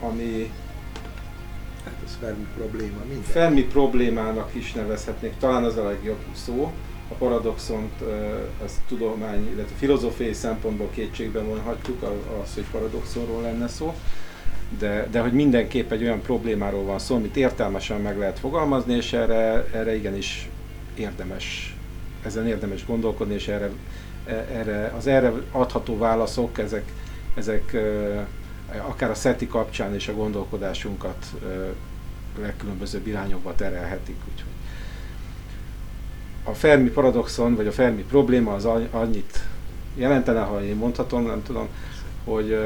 ami 0.00 0.52
Hát 1.84 1.94
ez 2.04 2.16
Fermi 2.20 2.46
probléma, 2.56 2.98
minden. 3.08 3.22
Fermi 3.22 3.62
problémának 3.62 4.54
is 4.54 4.72
nevezhetnék, 4.72 5.32
talán 5.38 5.64
az 5.64 5.76
a 5.76 5.84
legjobb 5.84 6.24
szó. 6.32 6.72
A 7.08 7.14
paradoxont 7.14 7.92
az 8.64 8.80
tudomány, 8.88 9.50
illetve 9.52 9.76
filozófiai 9.76 10.32
szempontból 10.32 10.90
kétségbe 10.90 11.40
vonhatjuk, 11.40 12.02
az, 12.42 12.54
hogy 12.54 12.64
paradoxonról 12.70 13.42
lenne 13.42 13.68
szó. 13.68 13.94
De, 14.78 15.08
de 15.10 15.20
hogy 15.20 15.32
mindenképp 15.32 15.90
egy 15.90 16.02
olyan 16.02 16.20
problémáról 16.20 16.84
van 16.84 16.98
szó, 16.98 17.14
amit 17.14 17.36
értelmesen 17.36 18.00
meg 18.00 18.18
lehet 18.18 18.38
fogalmazni, 18.38 18.94
és 18.94 19.12
erre, 19.12 19.66
erre 19.72 19.96
igenis 19.96 20.48
érdemes, 20.94 21.76
ezen 22.22 22.46
érdemes 22.46 22.86
gondolkodni, 22.86 23.34
és 23.34 23.48
erre, 23.48 23.70
e- 24.26 24.46
erre, 24.52 24.92
az 24.96 25.06
erre 25.06 25.32
adható 25.50 25.98
válaszok, 25.98 26.58
ezek, 26.58 26.92
ezek 27.34 27.76
akár 28.86 29.10
a 29.10 29.14
SETI 29.14 29.46
kapcsán 29.46 29.94
is 29.94 30.08
a 30.08 30.14
gondolkodásunkat 30.14 31.26
legkülönbözőbb 32.40 33.06
irányokba 33.06 33.54
terelhetik. 33.54 34.16
Úgyhogy 34.32 34.52
a 36.44 36.54
Fermi 36.54 36.88
paradoxon, 36.88 37.54
vagy 37.54 37.66
a 37.66 37.72
Fermi 37.72 38.02
probléma 38.02 38.54
az 38.54 38.64
anny- 38.64 38.92
annyit 38.92 39.44
jelentene, 39.94 40.40
ha 40.40 40.64
én 40.64 40.76
mondhatom, 40.76 41.26
nem 41.26 41.42
tudom, 41.42 41.68
hogy 42.24 42.58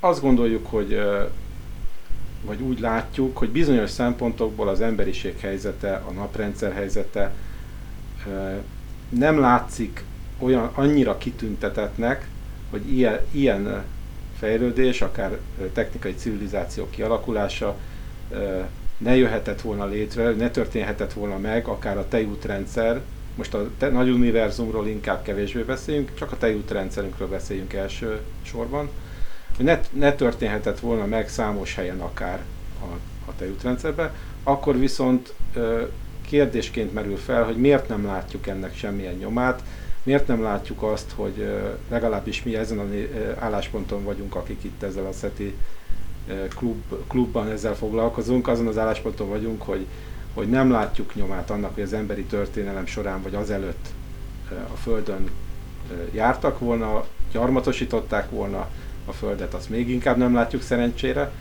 azt 0.00 0.20
gondoljuk, 0.20 0.66
hogy 0.66 1.00
vagy 2.44 2.60
úgy 2.60 2.80
látjuk, 2.80 3.36
hogy 3.36 3.48
bizonyos 3.50 3.90
szempontokból 3.90 4.68
az 4.68 4.80
emberiség 4.80 5.38
helyzete, 5.38 6.02
a 6.08 6.12
naprendszer 6.12 6.72
helyzete 6.72 7.32
nem 9.08 9.40
látszik 9.40 10.04
olyan 10.38 10.70
annyira 10.74 11.18
kitüntetetnek, 11.18 12.28
hogy 12.70 12.92
ilyen, 12.92 13.20
ilyen 13.30 13.84
fejlődés, 14.38 15.02
akár 15.02 15.38
technikai 15.72 16.14
civilizáció 16.14 16.90
kialakulása 16.90 17.76
ne 18.98 19.16
jöhetett 19.16 19.60
volna 19.60 19.86
létre, 19.86 20.30
ne 20.30 20.50
történhetett 20.50 21.12
volna 21.12 21.38
meg, 21.38 21.66
akár 21.66 21.98
a 21.98 22.08
tejútrendszer, 22.08 23.00
most 23.34 23.54
a 23.54 23.68
te, 23.78 23.88
nagy 23.88 24.08
univerzumról 24.08 24.86
inkább 24.86 25.22
kevésbé 25.22 25.62
beszéljünk, 25.62 26.14
csak 26.14 26.32
a 26.32 26.36
tejútrendszerünkről 26.36 27.28
beszéljünk 27.28 27.72
első 27.72 28.20
sorban, 28.42 28.88
hogy 29.56 29.64
ne, 29.64 29.80
ne 29.92 30.12
történhetett 30.12 30.80
volna 30.80 31.06
meg 31.06 31.28
számos 31.28 31.74
helyen 31.74 32.00
akár 32.00 32.40
a, 32.80 32.92
a 33.30 33.32
tejútrendszerben, 33.38 34.10
akkor 34.42 34.78
viszont 34.78 35.34
ö, 35.54 35.82
kérdésként 36.28 36.94
merül 36.94 37.16
fel, 37.16 37.44
hogy 37.44 37.56
miért 37.56 37.88
nem 37.88 38.04
látjuk 38.04 38.46
ennek 38.46 38.76
semmilyen 38.76 39.14
nyomát, 39.14 39.62
miért 40.02 40.26
nem 40.26 40.42
látjuk 40.42 40.82
azt, 40.82 41.10
hogy 41.14 41.38
ö, 41.38 41.68
legalábbis 41.88 42.42
mi 42.42 42.56
ezen 42.56 42.78
a 42.78 42.86
állásponton 43.38 44.04
vagyunk, 44.04 44.34
akik 44.34 44.64
itt 44.64 44.82
ezzel 44.82 45.06
a 45.06 45.12
SETI 45.12 45.44
ö, 45.44 45.97
klub, 46.56 46.82
klubban 47.08 47.50
ezzel 47.50 47.74
foglalkozunk, 47.74 48.48
azon 48.48 48.66
az 48.66 48.78
állásponton 48.78 49.28
vagyunk, 49.28 49.62
hogy, 49.62 49.86
hogy 50.34 50.48
nem 50.48 50.70
látjuk 50.70 51.14
nyomát 51.14 51.50
annak, 51.50 51.74
hogy 51.74 51.82
az 51.82 51.92
emberi 51.92 52.22
történelem 52.22 52.86
során 52.86 53.22
vagy 53.22 53.34
azelőtt 53.34 53.86
a 54.50 54.76
Földön 54.76 55.30
jártak 56.12 56.58
volna, 56.58 57.04
gyarmatosították 57.32 58.30
volna 58.30 58.68
a 59.04 59.12
Földet, 59.12 59.54
azt 59.54 59.70
még 59.70 59.88
inkább 59.88 60.16
nem 60.16 60.34
látjuk 60.34 60.62
szerencsére. 60.62 61.32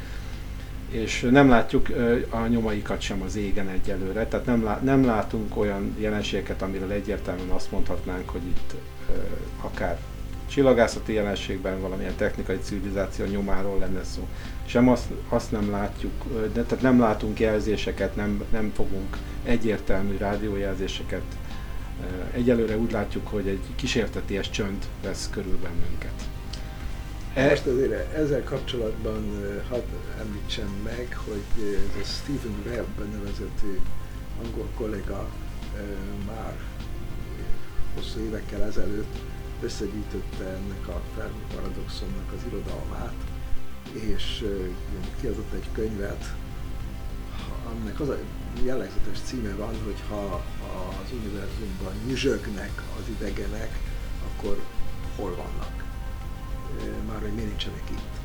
és 0.89 1.27
nem 1.31 1.49
látjuk 1.49 1.87
a 2.29 2.47
nyomaikat 2.47 3.01
sem 3.01 3.21
az 3.21 3.35
égen 3.35 3.67
egyelőre, 3.67 4.27
tehát 4.27 4.45
nem, 4.45 4.63
lá, 4.63 4.79
nem 4.83 5.05
látunk 5.05 5.57
olyan 5.57 5.95
jelenségeket, 5.99 6.61
amiről 6.61 6.91
egyértelműen 6.91 7.49
azt 7.49 7.71
mondhatnánk, 7.71 8.29
hogy 8.29 8.45
itt 8.45 8.73
akár 9.61 9.97
csillagászati 10.47 11.13
jelenségben 11.13 11.81
valamilyen 11.81 12.15
technikai 12.15 12.59
civilizáció 12.61 13.25
nyomáról 13.25 13.79
lenne 13.79 14.03
szó. 14.03 14.27
Sem 14.67 14.89
azt, 14.89 15.05
azt 15.29 15.51
nem 15.51 15.71
látjuk, 15.71 16.23
de, 16.53 16.63
tehát 16.63 16.81
nem 16.81 16.99
látunk 16.99 17.39
jelzéseket, 17.39 18.15
nem, 18.15 18.43
nem 18.51 18.71
fogunk 18.75 19.17
egyértelmű 19.43 20.17
rádiójelzéseket. 20.17 21.23
Egyelőre 22.33 22.77
úgy 22.77 22.91
látjuk, 22.91 23.27
hogy 23.27 23.47
egy 23.47 23.63
kísérteties 23.75 24.49
csönd 24.49 24.85
vesz 25.03 25.29
körül 25.31 25.57
bennünket. 25.61 26.21
E- 27.33 27.49
Most 27.49 27.65
azért 27.65 28.13
ezzel 28.13 28.43
kapcsolatban 28.43 29.23
hadd 29.69 29.83
említsem 30.19 30.69
meg, 30.83 31.17
hogy 31.25 31.43
ez 31.95 32.01
a 32.01 32.05
Stephen 32.05 32.55
Webb 32.65 33.11
nevezetű 33.11 33.79
angol 34.43 34.69
kolléga 34.77 35.27
eh, 35.75 35.81
már 36.27 36.53
hosszú 37.95 38.19
évekkel 38.19 38.63
ezelőtt 38.63 39.15
összegyűjtötte 39.61 40.43
ennek 40.43 40.87
a 40.87 41.01
Fermi 41.15 41.43
paradoxonnak 41.55 42.31
az 42.35 42.41
irodalmát, 42.47 43.13
és 44.03 44.45
kiadott 45.21 45.53
egy 45.53 45.67
könyvet, 45.71 46.33
aminek 47.71 47.99
az 47.99 48.09
a 48.09 48.17
jellegzetes 48.63 49.19
címe 49.25 49.55
van, 49.55 49.75
hogy 49.83 50.01
ha 50.09 50.43
az 51.03 51.11
univerzumban 51.11 51.93
nyüzsögnek 52.07 52.81
az 52.99 53.09
idegenek, 53.09 53.79
akkor 54.27 54.61
hol 55.15 55.35
vannak? 55.35 55.85
már 57.07 57.21
hogy 57.21 57.33
miért 57.33 57.49
nincsenek 57.49 57.89
itt. 57.89 58.15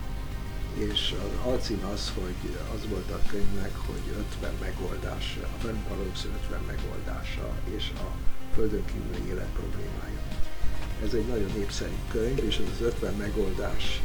És 0.91 1.15
az 1.25 1.51
alcím 1.51 1.85
az, 1.93 2.13
hogy 2.15 2.57
az 2.75 2.89
volt 2.89 3.11
a 3.11 3.21
könyvnek, 3.31 3.77
hogy 3.77 4.25
50 4.35 4.53
megoldás, 4.61 5.39
a 5.43 5.61
Fermi 5.63 5.83
Paradox 5.89 6.27
50 6.45 6.61
megoldása 6.67 7.49
és 7.77 7.91
a 7.97 8.07
Földön 8.55 8.85
kívüli 8.85 9.31
élet 9.31 9.53
problémája. 9.59 10.21
Ez 11.05 11.15
egy 11.15 11.27
nagyon 11.27 11.51
népszerű 11.57 11.97
könyv, 12.11 12.45
és 12.45 12.57
ez 12.57 12.67
az 12.75 12.87
50 12.87 13.15
megoldás 13.15 14.03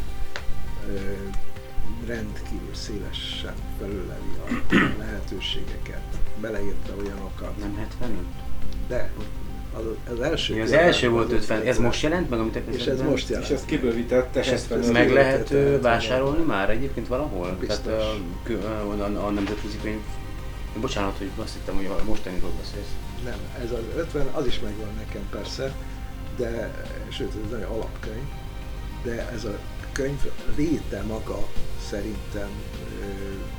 rendkívül 2.08 2.74
szélesen 2.74 3.54
felüleli 3.80 4.34
a 4.46 4.74
lehetőségeket, 5.04 6.02
beleírta 6.42 6.94
olyanokat. 6.98 7.58
Nem 7.58 7.76
75? 7.78 8.20
De 8.88 9.12
az, 9.74 10.14
az 10.14 10.20
első 10.20 10.54
Mi 10.54 10.62
az 10.62 10.72
első 10.72 11.10
volt 11.10 11.32
az 11.32 11.34
50, 11.34 11.62
ez 11.62 11.78
most 11.78 12.02
jelent 12.02 12.30
meg, 12.30 12.40
amit 12.40 12.52
te 12.52 12.62
És 12.72 12.86
ez 12.86 13.02
most 13.02 13.30
jelent. 13.30 13.48
És 13.48 13.56
ezt 13.56 13.66
kibővítette 13.66 14.40
És 14.40 14.48
ezt 14.48 14.70
75 14.70 14.94
meg 14.94 15.12
lehet 15.12 15.82
vásárolni 15.82 16.44
már 16.44 16.70
egyébként 16.70 17.08
valahol? 17.08 17.58
Biztos. 17.60 17.78
Tehát 17.78 18.04
a, 18.70 19.04
a, 19.04 19.26
a, 19.26 19.30
nemzetközi 19.30 19.78
könyv... 19.82 20.00
Én 20.76 20.82
bocsánat, 20.82 21.18
hogy 21.18 21.30
azt 21.36 21.54
hittem, 21.54 21.76
hogy 21.76 21.86
a 21.86 22.04
mostanitól 22.06 22.52
beszélsz. 22.60 22.92
Nem, 23.24 23.38
ez 23.64 23.72
az 23.72 23.84
50, 23.98 24.28
az 24.32 24.46
is 24.46 24.60
megvan 24.60 24.90
nekem 24.98 25.22
persze, 25.32 25.74
de, 26.38 26.72
sőt, 27.10 27.28
ez 27.46 27.52
nagyon 27.52 27.72
alapkönyv, 27.72 28.24
de 29.04 29.30
ez 29.34 29.44
a 29.44 29.58
könyv 29.98 30.32
léte 30.56 31.02
maga 31.02 31.40
szerintem 31.90 32.50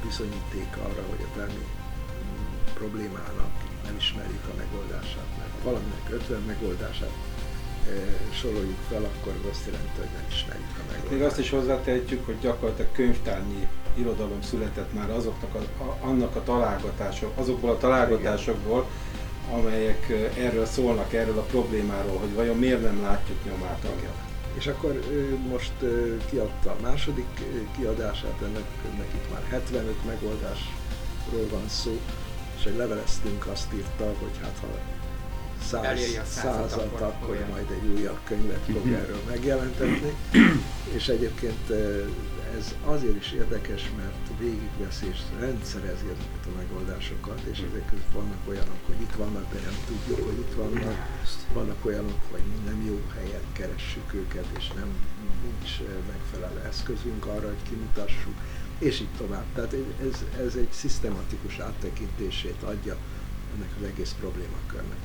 bizonyíték 0.04 0.76
arra, 0.76 1.02
hogy 1.10 1.22
a 1.28 1.38
Fermi 1.38 1.64
mm, 1.64 2.74
problémának 2.74 3.52
nem 3.84 3.96
ismerjük 3.96 4.44
a 4.52 4.56
megoldását, 4.56 5.30
mert 5.38 5.50
ha 5.52 5.70
valaminek 5.70 6.06
50 6.10 6.42
megoldását 6.46 7.14
soroljuk 8.32 8.78
fel, 8.88 9.04
akkor 9.04 9.32
az 9.40 9.50
azt 9.50 9.66
jelenti, 9.66 9.98
hogy 9.98 10.12
nem 10.14 10.26
ismerjük 10.30 10.76
a 10.78 10.82
megoldást. 10.86 11.10
Még 11.10 11.22
azt 11.22 11.38
is 11.38 11.50
hozzátehetjük, 11.50 12.26
hogy 12.26 12.38
gyakorlatilag 12.40 12.92
könyvtárnyi 12.92 13.68
irodalom 13.94 14.42
született 14.42 14.94
már 14.94 15.10
azoknak 15.10 15.54
a, 15.54 15.82
a, 15.82 15.96
annak 16.00 16.36
a 16.36 16.42
találgatások, 16.42 17.32
azokból 17.38 17.70
a 17.70 17.78
találgatásokból, 17.78 18.88
amelyek 19.52 20.08
erről 20.38 20.66
szólnak, 20.66 21.12
erről 21.12 21.38
a 21.38 21.48
problémáról, 21.50 22.18
hogy 22.18 22.34
vajon 22.34 22.58
miért 22.58 22.82
nem 22.82 23.02
látjuk 23.02 23.44
nyomát 23.44 23.84
annak. 23.84 24.27
És 24.58 24.66
akkor 24.66 24.94
ő 25.10 25.38
most 25.48 25.72
kiadta 26.30 26.70
a 26.70 26.76
második 26.82 27.26
kiadását, 27.76 28.42
ennek 28.42 28.64
könyvnek 28.82 29.08
itt 29.14 29.30
már 29.32 29.42
75 29.50 30.04
megoldásról 30.06 31.46
van 31.50 31.68
szó, 31.68 32.00
és 32.58 32.64
egy 32.64 32.76
leveleztünk 32.76 33.46
azt 33.46 33.74
írta, 33.74 34.04
hogy 34.04 34.38
hát 34.42 34.58
ha 34.60 34.66
száz, 35.68 36.00
százat, 36.28 36.82
akkor 36.82 37.02
akkor 37.02 37.46
majd 37.50 37.70
egy 37.70 37.98
újabb 37.98 38.18
könyvet 38.24 38.64
fog 38.72 38.86
erről 38.86 39.20
megjelentetni. 39.28 40.12
és 40.96 41.08
egyébként 41.08 41.72
ez 42.56 42.74
azért 42.84 43.16
is 43.16 43.32
érdekes, 43.32 43.90
mert 43.96 44.38
végigveszi 44.38 45.06
és 45.06 45.18
rendszerezi 45.38 46.06
ezeket 46.06 46.46
a 46.46 46.56
megoldásokat, 46.56 47.40
és 47.52 47.58
ezek 47.58 47.86
között 47.90 48.12
vannak 48.12 48.42
olyanok, 48.48 48.80
hogy 48.86 49.00
itt 49.00 49.14
vannak, 49.14 49.52
de 49.52 49.60
nem 49.60 49.76
tudjuk, 49.86 50.26
hogy 50.28 50.38
itt 50.38 50.54
vannak. 50.54 50.96
Vannak 51.52 51.84
olyanok, 51.84 52.20
hogy 52.30 52.42
nem 52.64 52.84
jó 52.86 53.00
helyen 53.14 53.44
keressük 53.52 54.14
őket, 54.14 54.46
és 54.58 54.68
nem 54.68 54.88
nincs 55.42 55.80
eh, 55.80 55.94
megfelelő 56.12 56.60
eszközünk 56.68 57.26
arra, 57.26 57.46
hogy 57.46 57.62
kimutassuk, 57.68 58.34
és 58.78 59.00
így 59.00 59.14
tovább. 59.16 59.44
Tehát 59.54 59.74
ez, 60.08 60.24
ez 60.46 60.54
egy 60.54 60.72
szisztematikus 60.72 61.58
áttekintését 61.58 62.62
adja 62.62 62.96
ennek 63.54 63.70
az 63.80 63.86
egész 63.86 64.14
problémakörnek. 64.20 64.98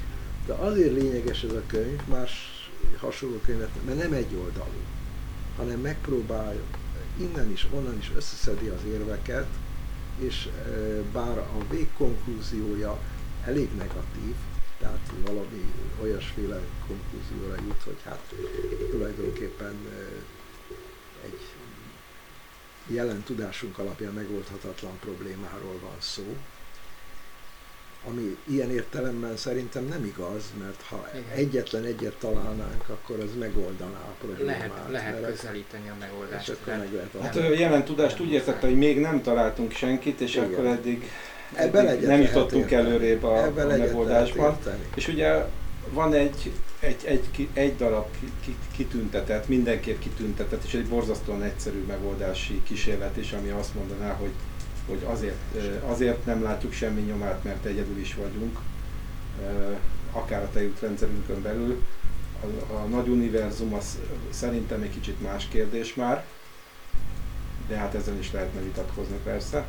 De 0.45 0.53
azért 0.53 0.93
lényeges 0.93 1.43
ez 1.43 1.51
a 1.51 1.61
könyv, 1.67 1.99
más 2.07 2.31
hasonló 2.99 3.39
könyvet, 3.45 3.69
mert 3.85 3.97
nem 3.97 4.13
egy 4.13 4.35
oldalú, 4.35 4.81
hanem 5.57 5.79
megpróbál 5.79 6.55
innen 7.17 7.51
is, 7.51 7.67
onnan 7.71 7.97
is 7.97 8.11
összeszedi 8.15 8.67
az 8.67 8.83
érveket, 8.87 9.47
és 10.19 10.45
eh, 10.45 10.71
bár 11.13 11.37
a 11.37 11.57
végkonklúziója 11.69 12.99
elég 13.45 13.69
negatív, 13.77 14.35
tehát 14.79 15.11
valami 15.25 15.71
olyasféle 16.01 16.59
konklúzióra 16.87 17.61
jut, 17.67 17.81
hogy 17.83 18.01
hát 18.03 18.33
tulajdonképpen 18.91 19.75
eh, 19.89 20.07
egy 21.25 21.39
jelen 22.87 23.23
tudásunk 23.23 23.77
alapján 23.77 24.13
megoldhatatlan 24.13 24.99
problémáról 24.99 25.79
van 25.81 25.97
szó, 25.99 26.37
ami 28.09 28.37
ilyen 28.43 28.71
értelemben 28.71 29.37
szerintem 29.37 29.85
nem 29.85 30.05
igaz, 30.05 30.43
mert 30.59 30.81
ha 30.81 31.07
Igen. 31.13 31.23
egyetlen 31.35 31.83
egyet 31.83 32.13
találnánk, 32.19 32.83
akkor 32.89 33.19
az 33.19 33.29
megoldaná 33.39 33.97
a 33.97 34.13
problémát. 34.19 34.55
Lehet, 34.57 34.71
lehet 34.91 35.21
mert 35.21 35.35
közelíteni 35.35 35.89
a 35.89 35.93
és 35.93 35.99
megoldást. 35.99 36.49
akkor 36.49 36.73
meg 36.77 36.93
lehet 36.93 37.09
Hát 37.21 37.35
ö, 37.35 37.53
jelen 37.53 37.83
tudást 37.85 38.19
úgy 38.19 38.31
értette, 38.31 38.67
hogy 38.67 38.77
még 38.77 38.99
nem 38.99 39.21
találtunk 39.21 39.71
senkit, 39.71 40.21
és 40.21 40.35
Igen. 40.35 40.45
akkor 40.53 40.65
eddig, 40.65 41.09
Ebben 41.55 41.87
eddig 41.87 42.07
nem 42.07 42.21
jutottunk 42.21 42.63
érteni. 42.71 42.89
előrébb 42.89 43.23
a, 43.23 43.43
Ebben 43.43 43.69
a 43.69 43.77
megoldásban. 43.77 44.57
És 44.95 45.07
ugye 45.07 45.45
van 45.89 46.13
egy, 46.13 46.51
egy, 46.79 47.03
egy, 47.05 47.47
egy 47.53 47.75
darab 47.75 48.05
ki- 48.19 48.31
ki- 48.45 48.55
kitüntetett, 48.75 49.47
mindenképp 49.47 49.99
kitüntetett, 49.99 50.63
és 50.63 50.73
egy 50.73 50.85
borzasztóan 50.87 51.43
egyszerű 51.43 51.83
megoldási 51.87 52.61
kísérlet 52.63 53.17
is, 53.17 53.31
ami 53.31 53.49
azt 53.49 53.75
mondaná, 53.75 54.11
hogy, 54.13 54.31
hogy 54.87 55.03
azért, 55.03 55.37
azért 55.85 56.25
nem 56.25 56.43
látjuk 56.43 56.73
semmi 56.73 57.01
nyomát, 57.01 57.43
mert 57.43 57.65
egyedül 57.65 57.97
is 57.97 58.15
vagyunk, 58.15 58.59
akár 60.11 60.43
a 60.43 60.49
tejútrendszerünkön 60.53 61.41
belül. 61.41 61.83
A, 62.41 62.73
a 62.73 62.85
nagy 62.85 63.07
univerzum 63.07 63.73
az 63.73 63.99
szerintem 64.29 64.81
egy 64.81 64.89
kicsit 64.89 65.21
más 65.21 65.47
kérdés 65.47 65.93
már, 65.93 66.25
de 67.67 67.77
hát 67.77 67.95
ezen 67.95 68.17
is 68.17 68.31
lehetne 68.31 68.61
vitatkozni 68.61 69.17
persze. 69.23 69.65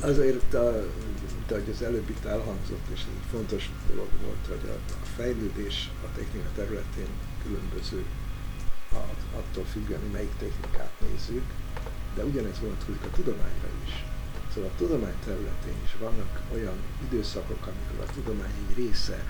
Azért, 0.00 0.54
a, 0.54 0.84
mint 1.36 1.50
ahogy 1.50 1.70
az 1.74 1.82
előbb 1.82 2.10
itt 2.10 2.24
elhangzott, 2.24 2.86
és 2.92 3.00
ez 3.00 3.06
egy 3.16 3.30
fontos 3.30 3.70
dolog 3.88 4.08
volt, 4.24 4.46
hogy 4.60 4.70
a, 4.70 4.92
a 4.92 5.04
fejlődés 5.16 5.90
a 6.04 6.16
technika 6.16 6.48
területén 6.54 7.08
különböző 7.42 8.04
a- 8.92 9.36
attól 9.38 9.64
függően, 9.64 10.00
hogy 10.00 10.10
melyik 10.10 10.36
technikát 10.38 10.92
nézzük, 11.10 11.44
de 12.14 12.24
ugyanez 12.24 12.60
vonatkozik 12.60 13.02
a 13.02 13.10
tudományra 13.10 13.68
is. 13.86 14.04
Szóval 14.54 14.70
a 14.74 14.78
tudomány 14.78 15.18
területén 15.24 15.76
is 15.84 15.96
vannak 15.98 16.40
olyan 16.52 16.76
időszakok, 17.10 17.66
amikor 17.66 18.08
a 18.08 18.12
tudomány 18.12 18.52
egy 18.68 18.76
része 18.76 19.24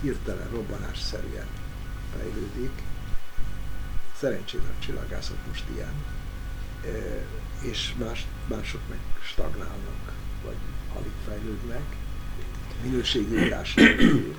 hirtelen 0.00 0.48
robbanásszerűen 0.50 1.46
fejlődik. 2.16 2.82
Szerencsére 4.16 4.62
a 4.62 4.84
csillagászat 4.84 5.46
most 5.48 5.64
ilyen, 5.74 5.94
és 7.60 7.94
más, 7.98 8.26
mások 8.46 8.80
meg 8.88 8.98
stagnálnak, 9.22 10.12
vagy 10.44 10.56
alig 10.96 11.12
fejlődnek, 11.26 11.96
minőségi 12.82 13.36
ugrás 13.36 13.74
nélkül. 13.74 14.34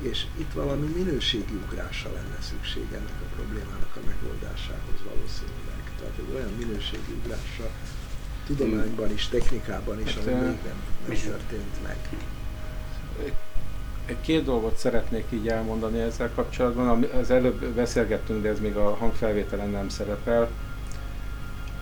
És 0.00 0.26
itt 0.38 0.52
valami 0.52 0.86
minőségi 0.86 1.54
ugrásra 1.66 2.12
lenne 2.12 2.38
szükség 2.40 2.86
ennek 2.92 3.20
a 3.22 3.34
problémának 3.34 3.96
a 3.96 4.06
megoldásához 4.06 4.98
valószínűleg. 5.04 5.75
Tehát 5.98 6.12
egy 6.18 6.34
olyan 6.34 6.50
minőségi 6.58 7.12
ugrásra 7.24 7.64
tudományban 8.46 9.12
is, 9.12 9.28
technikában 9.28 10.00
is, 10.00 10.14
Hát, 10.14 10.26
ami 10.26 10.32
eh, 10.32 10.40
még 10.40 10.46
nem, 10.64 10.82
nem 11.02 11.12
és- 11.12 11.22
történt 11.22 11.82
meg. 11.82 11.96
Egy 14.06 14.20
két 14.20 14.44
dolgot 14.44 14.76
szeretnék 14.76 15.24
így 15.30 15.48
elmondani 15.48 15.98
ezzel 16.00 16.30
kapcsolatban. 16.34 17.04
Az 17.20 17.30
előbb 17.30 17.64
beszélgettünk, 17.64 18.42
de 18.42 18.48
ez 18.48 18.60
még 18.60 18.76
a 18.76 18.94
hangfelvételen 18.94 19.70
nem 19.70 19.88
szerepel. 19.88 20.48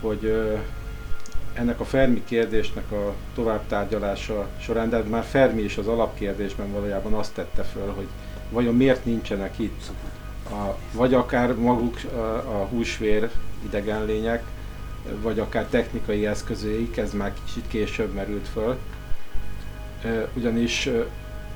hogy 0.01 0.53
ennek 1.53 1.79
a 1.79 1.85
Fermi 1.85 2.23
kérdésnek 2.23 2.91
a 2.91 3.13
továbbtárgyalása 3.35 4.47
során, 4.59 4.89
de 4.89 4.99
már 5.01 5.23
Fermi 5.23 5.61
is 5.61 5.77
az 5.77 5.87
alapkérdésben 5.87 6.71
valójában 6.71 7.13
azt 7.13 7.33
tette 7.33 7.63
föl, 7.63 7.93
hogy 7.95 8.07
vajon 8.49 8.75
miért 8.75 9.05
nincsenek 9.05 9.59
itt 9.59 9.83
a, 10.49 10.77
vagy 10.91 11.13
akár 11.13 11.55
maguk 11.55 11.97
a, 12.15 12.19
a 12.19 12.65
húsvér 12.65 13.29
idegen 13.65 14.05
lények, 14.05 14.43
vagy 15.21 15.39
akár 15.39 15.65
technikai 15.65 16.25
eszközéik, 16.25 16.97
ez 16.97 17.13
már 17.13 17.33
kicsit 17.45 17.67
később 17.67 18.13
merült 18.13 18.47
föl. 18.47 18.77
Ugyanis 20.33 20.89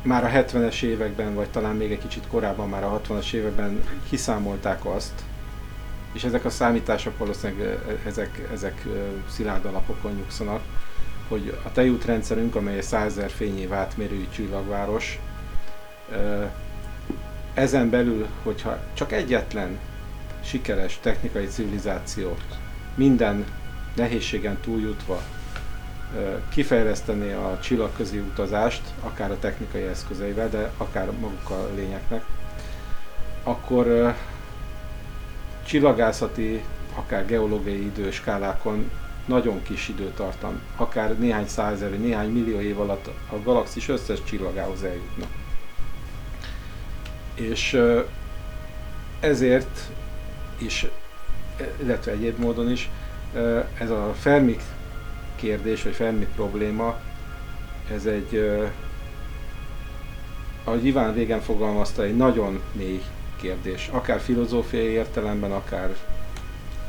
már 0.01 0.23
a 0.23 0.27
70-es 0.27 0.81
években, 0.81 1.33
vagy 1.35 1.49
talán 1.49 1.75
még 1.75 1.91
egy 1.91 1.99
kicsit 1.99 2.27
korábban, 2.27 2.69
már 2.69 2.83
a 2.83 3.01
60-as 3.07 3.33
években 3.33 3.83
kiszámolták 4.09 4.85
azt, 4.85 5.23
és 6.13 6.23
ezek 6.23 6.45
a 6.45 6.49
számítások 6.49 7.17
valószínűleg 7.17 7.79
ezek, 8.05 8.47
ezek 8.53 8.85
szilárd 9.29 9.65
alapokon 9.65 10.11
nyugszanak, 10.11 10.61
hogy 11.27 11.57
a 11.63 11.71
tejútrendszerünk, 11.71 12.55
amely 12.55 12.77
egy 12.77 12.83
100 12.83 13.15
000 13.15 13.27
fényév 13.27 13.73
átmérőjű 13.73 14.27
csillagváros, 14.33 15.19
ezen 17.59 17.89
belül, 17.89 18.27
hogyha 18.43 18.77
csak 18.93 19.11
egyetlen 19.11 19.79
sikeres 20.43 20.99
technikai 21.01 21.45
civilizáció 21.45 22.35
minden 22.95 23.45
nehézségen 23.95 24.57
túljutva 24.61 25.21
ö, 26.15 26.35
kifejlesztené 26.49 27.33
a 27.33 27.59
csillagközi 27.61 28.17
utazást, 28.17 28.81
akár 29.03 29.31
a 29.31 29.39
technikai 29.39 29.81
eszközeivel, 29.81 30.49
de 30.49 30.71
akár 30.77 31.11
maguk 31.11 31.49
a 31.49 31.69
lényeknek, 31.75 32.23
akkor 33.43 34.15
csillagászati, 35.65 36.63
akár 36.95 37.25
geológiai 37.25 37.85
időskálákon 37.85 38.91
nagyon 39.25 39.61
kis 39.63 39.89
időtartam, 39.89 40.61
akár 40.75 41.17
néhány 41.17 41.47
százezer, 41.47 41.89
néhány 41.89 42.29
millió 42.29 42.59
év 42.59 42.79
alatt 42.79 43.07
a 43.07 43.41
galaxis 43.43 43.89
összes 43.89 44.23
csillagához 44.23 44.83
eljutna. 44.83 45.25
És 47.39 47.81
ezért 49.19 49.79
is, 50.57 50.85
illetve 51.81 52.11
egyéb 52.11 52.39
módon 52.39 52.71
is, 52.71 52.89
ez 53.77 53.89
a 53.89 54.13
Fermi 54.19 54.57
kérdés, 55.35 55.83
vagy 55.83 55.93
Fermi 55.93 56.27
probléma, 56.35 56.99
ez 57.91 58.05
egy, 58.05 58.61
ahogy 60.63 60.85
Iván 60.85 61.13
régen 61.13 61.41
fogalmazta, 61.41 62.03
egy 62.03 62.17
nagyon 62.17 62.61
mély 62.71 63.03
kérdés, 63.35 63.89
akár 63.91 64.19
filozófiai 64.19 64.91
értelemben, 64.91 65.51
akár, 65.51 65.95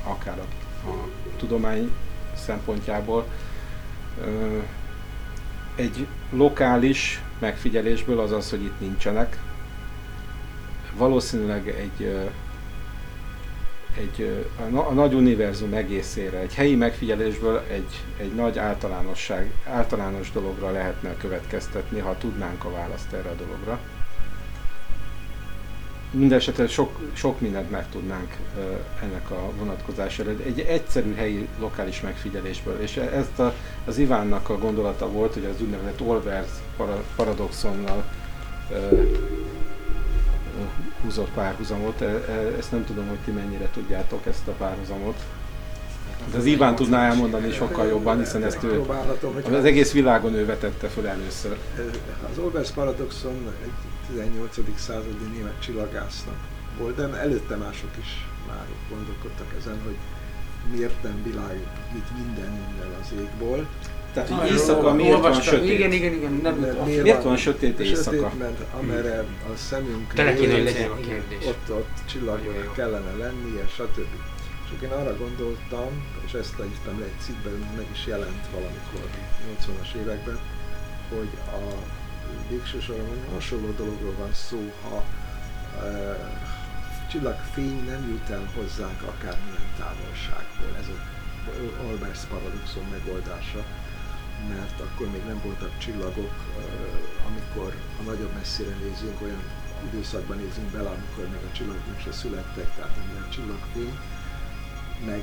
akár 0.05 0.39
a, 0.39 0.89
a 0.89 1.09
tudomány 1.37 1.91
szempontjából. 2.35 3.25
Egy 5.75 6.07
lokális 6.31 7.23
megfigyelésből 7.39 8.21
az 8.21 8.33
az, 8.33 8.51
hogy 8.51 8.63
itt 8.63 8.81
nincsenek. 8.81 9.39
Valószínűleg 10.97 11.69
egy, 11.69 12.31
egy 13.97 14.47
a, 14.73 14.79
a 14.79 14.93
nagy 14.93 15.15
univerzum 15.15 15.73
egészére, 15.73 16.39
egy 16.39 16.55
helyi 16.55 16.75
megfigyelésből 16.75 17.63
egy, 17.71 18.05
egy 18.17 18.35
nagy 18.35 18.59
általánosság, 18.59 19.53
általános 19.67 20.33
dologra 20.33 20.71
lehetne 20.71 21.17
következtetni, 21.17 21.99
ha 21.99 22.17
tudnánk 22.19 22.65
a 22.65 22.71
választ 22.71 23.13
erre 23.13 23.29
a 23.29 23.35
dologra 23.35 23.79
Mindenesetre 26.13 26.69
sok, 26.69 26.99
sok 27.13 27.41
mindent 27.41 27.71
megtudnánk 27.71 28.37
ennek 29.03 29.31
a 29.31 29.53
vonatkozására. 29.59 30.31
Egy 30.31 30.61
egyszerű 30.61 31.15
helyi 31.15 31.49
lokális 31.59 32.01
megfigyelésből. 32.01 32.81
És 32.81 32.97
ezt 32.97 33.39
a, 33.39 33.55
az 33.85 33.99
Ivánnak 33.99 34.49
a 34.49 34.59
gondolata 34.59 35.11
volt, 35.11 35.35
hogy 35.35 35.45
az 35.45 35.61
úgynevezett 35.63 36.01
Olbers 36.01 36.51
para, 36.77 37.03
paradoxonnal 37.17 38.05
húzott 41.03 41.31
párhuzamot. 41.31 42.01
E, 42.01 42.05
e, 42.05 42.33
ezt 42.59 42.73
nem 42.73 42.85
tudom, 42.85 43.09
hogy 43.09 43.19
ti 43.19 43.31
mennyire 43.31 43.69
tudjátok 43.73 44.27
ezt 44.27 44.49
a 44.49 44.53
párhuzamot. 44.53 45.25
De 46.31 46.39
az 46.39 46.45
Iván 46.45 46.75
tudná 46.75 47.09
elmondani 47.09 47.53
sokkal 47.53 47.87
jobban, 47.87 48.19
hiszen 48.19 48.45
ezt 48.45 48.63
ő, 48.63 48.81
az 49.53 49.65
egész 49.65 49.93
világon 49.93 50.35
ő 50.35 50.47
vetette 50.47 50.89
föl 50.89 51.07
először. 51.07 51.59
Az 52.31 52.39
Olbers 52.39 52.71
paradoxon 52.71 53.55
egy 53.63 53.71
18. 54.09 54.57
századi 54.77 55.25
német 55.35 55.61
csillagásznak 55.61 56.37
volt, 56.79 56.97
de 56.97 57.19
előtte 57.19 57.57
mások 57.57 57.91
is 58.01 58.27
már 58.47 58.67
gondolkodtak 58.89 59.55
ezen, 59.59 59.81
hogy 59.85 59.97
miért 60.73 61.03
nem 61.03 61.23
világít 61.23 62.09
minden 62.17 62.51
minden 62.51 62.91
az 63.03 63.13
égból. 63.21 63.67
Tehát, 64.13 64.29
hogy 64.29 64.51
éjszaka 64.51 64.93
miért 64.93 65.13
van 65.13 65.23
olvastam. 65.23 65.55
sötét? 65.55 65.73
Igen, 65.79 65.93
igen, 65.93 66.13
igen, 66.13 66.41
nem 66.43 66.55
Mert 66.55 66.87
Miért 66.87 67.23
van 67.23 67.37
sötét 67.37 67.79
éjszaka? 67.81 68.17
Sötét, 68.17 68.39
mert 68.39 68.61
amerre 68.81 69.25
a 69.53 69.57
szemünk 69.57 70.13
Tele 70.13 70.35
kéne, 70.35 70.53
hogy 70.55 70.63
néz, 70.63 70.73
legyen 70.75 70.91
a 70.91 71.01
kérdés. 71.01 71.47
ott, 71.47 71.71
ott 71.71 71.97
csillag 72.11 72.39
Nagyon 72.39 72.65
jó. 72.65 72.71
kellene 72.73 73.13
lennie, 73.17 73.65
stb. 73.69 74.15
És 74.65 74.83
én 74.83 74.91
arra 74.91 75.17
gondoltam, 75.17 75.89
és 76.27 76.33
ezt 76.33 76.55
írtam 76.71 76.99
le 76.99 77.05
egy 77.05 77.21
cikkben, 77.25 77.53
meg 77.77 77.87
is 77.93 78.07
jelent 78.07 78.45
valamikor 78.53 79.05
80-as 79.59 79.95
években, 80.03 80.39
hogy 81.09 81.31
a 81.47 81.63
végső 82.49 82.81
soron 82.81 83.19
hasonló 83.35 83.71
dologról 83.77 84.15
van 84.19 84.33
szó, 84.33 84.73
ha 84.83 85.05
e, 85.87 85.89
csillagfény 87.11 87.85
nem 87.87 88.09
jut 88.11 88.31
el 88.31 88.51
hozzánk 88.57 89.03
akármilyen 89.03 89.69
távolságból. 89.79 90.73
Ez 90.81 90.89
a 90.97 90.99
Olbers 91.89 92.21
paradoxon 92.31 92.85
megoldása, 92.91 93.65
mert 94.49 94.81
akkor 94.81 95.07
még 95.11 95.25
nem 95.25 95.41
voltak 95.45 95.79
csillagok, 95.79 96.35
e, 96.59 96.63
amikor 97.29 97.75
a 98.01 98.03
nagyobb 98.03 98.33
messzire 98.35 98.75
nézünk, 98.85 99.23
olyan 99.23 99.43
időszakban 99.89 100.37
nézünk 100.37 100.71
bele, 100.71 100.89
amikor 100.89 101.25
még 101.33 101.43
a 101.51 101.53
csillagok 101.53 101.87
még 101.91 102.01
se 102.05 102.13
születtek, 102.13 102.75
tehát 102.75 102.97
nem 102.97 103.09
ilyen 103.13 103.31
csillagfény, 103.31 103.95
meg 105.07 105.23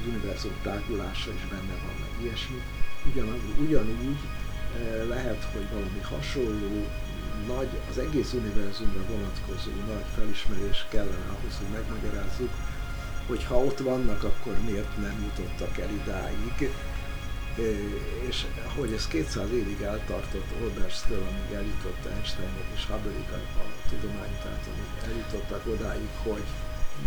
az 0.00 0.06
univerzum 0.06 0.56
tágulása 0.62 1.30
is 1.32 1.44
benne 1.50 1.76
van, 1.84 1.94
meg 2.00 2.12
ilyesmi. 2.22 2.62
Ugyanúgy, 3.10 3.54
ugyanúgy 3.58 4.20
eh, 4.76 5.06
lehet, 5.08 5.42
hogy 5.52 5.66
valami 5.72 6.00
hasonló 6.12 6.86
nagy, 7.46 7.68
az 7.90 7.98
egész 7.98 8.32
univerzumra 8.32 9.02
vonatkozó 9.10 9.70
nagy 9.86 10.08
felismerés 10.16 10.86
kellene 10.88 11.28
ahhoz, 11.36 11.54
hogy 11.58 11.72
megmagyarázzuk, 11.72 12.50
hogy 13.26 13.44
ha 13.44 13.56
ott 13.56 13.78
vannak, 13.78 14.24
akkor 14.24 14.54
miért 14.64 14.96
nem 14.96 15.22
jutottak 15.22 15.78
el 15.78 15.90
idáig. 15.90 16.70
És 18.28 18.44
hogy 18.76 18.92
ez 18.92 19.06
200 19.06 19.50
évig 19.52 19.80
eltartott 19.82 20.50
Olberstől, 20.62 21.22
amíg 21.30 21.50
eljutott 21.58 22.02
Einsteinok 22.14 22.68
és 22.76 22.82
Hubble-ig 22.90 23.28
a, 23.32 23.40
a 23.62 23.64
tudomány, 23.90 24.34
tehát 24.42 24.64
amíg 24.72 24.90
eljutottak 25.08 25.62
odáig, 25.74 26.08
hogy 26.22 26.46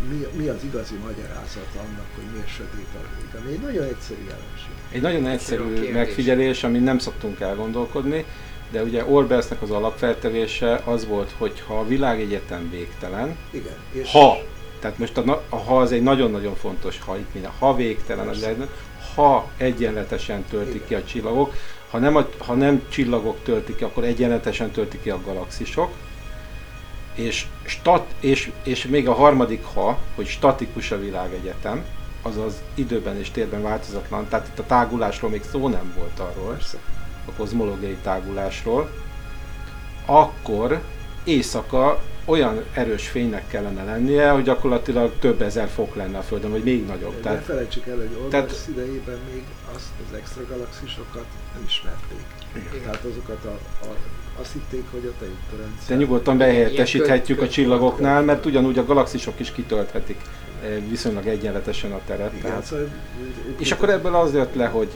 mi, 0.10 0.42
mi 0.42 0.48
az 0.48 0.64
igazi 0.64 0.96
magyarázat 0.96 1.70
annak, 1.76 2.08
hogy 2.16 2.24
miért 2.34 2.50
sötét 2.50 2.92
a 2.96 3.02
ég, 3.22 3.42
ami 3.42 3.52
egy 3.52 3.60
nagyon 3.60 3.84
egyszerű 3.84 4.22
jelenség. 4.22 4.74
Egy 4.92 5.02
nagyon 5.02 5.28
Egyszerű 5.28 5.62
egyszerű 5.62 5.74
kérdés. 5.74 5.94
megfigyelés, 5.94 6.64
amin 6.64 6.82
nem 6.82 7.00
szoktunk 7.00 7.40
elgondolkodni, 7.40 8.26
de 8.72 8.84
ugye 8.84 9.06
Olbersnek 9.06 9.62
az 9.62 9.72
alapfeltevése 9.72 10.82
az 10.86 11.06
volt, 11.06 11.34
hogy 11.38 11.64
ha 11.68 11.80
a 11.80 11.88
világegyetem 11.88 12.70
végtelen, 12.70 13.38
Igen, 13.52 13.76
és 13.92 14.12
ha, 14.12 14.38
tehát 14.80 14.98
most 14.98 15.18
a, 15.18 15.44
ha 15.50 15.80
az 15.80 15.92
egy 15.92 16.04
nagyon-nagyon 16.04 16.56
fontos 16.56 17.00
ha 17.00 17.18
itt 17.18 17.34
minden, 17.34 17.52
ha 17.60 17.76
végtelen 17.76 18.24
a 18.24 18.30
Persze. 18.30 18.40
világegyetem, 18.48 18.70
ha 19.20 19.48
egyenletesen 19.58 20.44
töltik 20.50 20.88
ki 20.88 20.96
a 20.96 21.04
csillagok, 21.04 21.54
ha 21.90 21.98
nem, 21.98 22.16
a, 22.16 22.28
ha 22.38 22.54
nem 22.54 22.82
csillagok 22.90 23.44
töltik 23.44 23.76
ki, 23.76 23.84
akkor 23.84 24.04
egyenletesen 24.04 24.72
töltik 24.72 25.02
ki 25.02 25.10
a 25.10 25.22
galaxisok, 25.26 25.92
és, 27.16 27.46
stat, 27.66 28.14
és, 28.20 28.52
és 28.64 28.86
még 28.86 29.08
a 29.08 29.14
harmadik 29.14 29.64
ha, 29.74 29.98
hogy 30.16 30.28
statikus 30.28 30.92
a 30.92 31.00
világegyetem, 31.00 31.86
azaz 32.22 32.54
időben 32.76 33.18
és 33.18 33.32
térben 33.32 33.62
változatlan, 33.62 34.28
tehát 34.28 34.48
itt 34.48 34.60
a 34.60 34.66
tágulásról 34.66 35.30
még 35.30 35.44
szó 35.52 35.68
nem 35.68 35.94
volt 35.98 36.20
arról, 36.20 36.58
a 37.26 37.32
kozmológiai 37.38 37.98
tágulásról, 38.04 38.90
akkor 40.06 40.82
éjszaka 41.24 42.02
olyan 42.30 42.64
erős 42.74 43.08
fénynek 43.08 43.48
kellene 43.48 43.84
lennie, 43.84 44.30
hogy 44.30 44.44
gyakorlatilag 44.44 45.12
több 45.20 45.42
ezer 45.42 45.68
fok 45.68 45.96
lenne 45.96 46.18
a 46.18 46.22
Földön, 46.22 46.52
vagy 46.52 46.64
még 46.64 46.86
nagyobb. 46.86 47.14
ne 47.14 47.20
Tehát, 47.20 47.44
felejtsük 47.44 47.88
el, 47.88 47.96
hogy 47.96 48.18
Olbers 48.24 48.32
tehát- 48.32 48.68
idejében 48.70 49.18
még 49.34 49.44
azt 49.76 49.90
az 50.10 50.18
extra 50.18 50.42
galaxisokat 50.50 51.26
nem 51.54 51.64
ismerték. 51.66 52.24
Tehát 52.84 53.04
azokat 53.12 53.46
a, 53.46 53.58
a, 53.86 53.96
azt 54.40 54.52
hitték, 54.54 54.84
hogy 54.92 55.14
a 55.14 55.20
tejútrendszer. 55.20 55.88
de 55.88 55.96
nyugodtan 55.96 56.38
behelyettesíthetjük 56.38 57.42
a 57.42 57.48
csillagoknál, 57.48 58.22
mert 58.22 58.46
ugyanúgy 58.46 58.78
a 58.78 58.86
galaxisok 58.86 59.40
is 59.40 59.52
kitölthetik 59.52 60.22
eh, 60.64 60.78
viszonylag 60.90 61.28
egyenletesen 61.28 61.92
a 61.92 62.00
teret. 62.06 62.32
Igen, 62.34 62.42
Tehát, 62.46 62.64
szóval, 62.64 62.88
és 63.58 63.72
akkor 63.72 63.90
ebből 63.90 64.16
az 64.16 64.34
jött 64.34 64.56
le, 64.56 64.66
hogy 64.66 64.90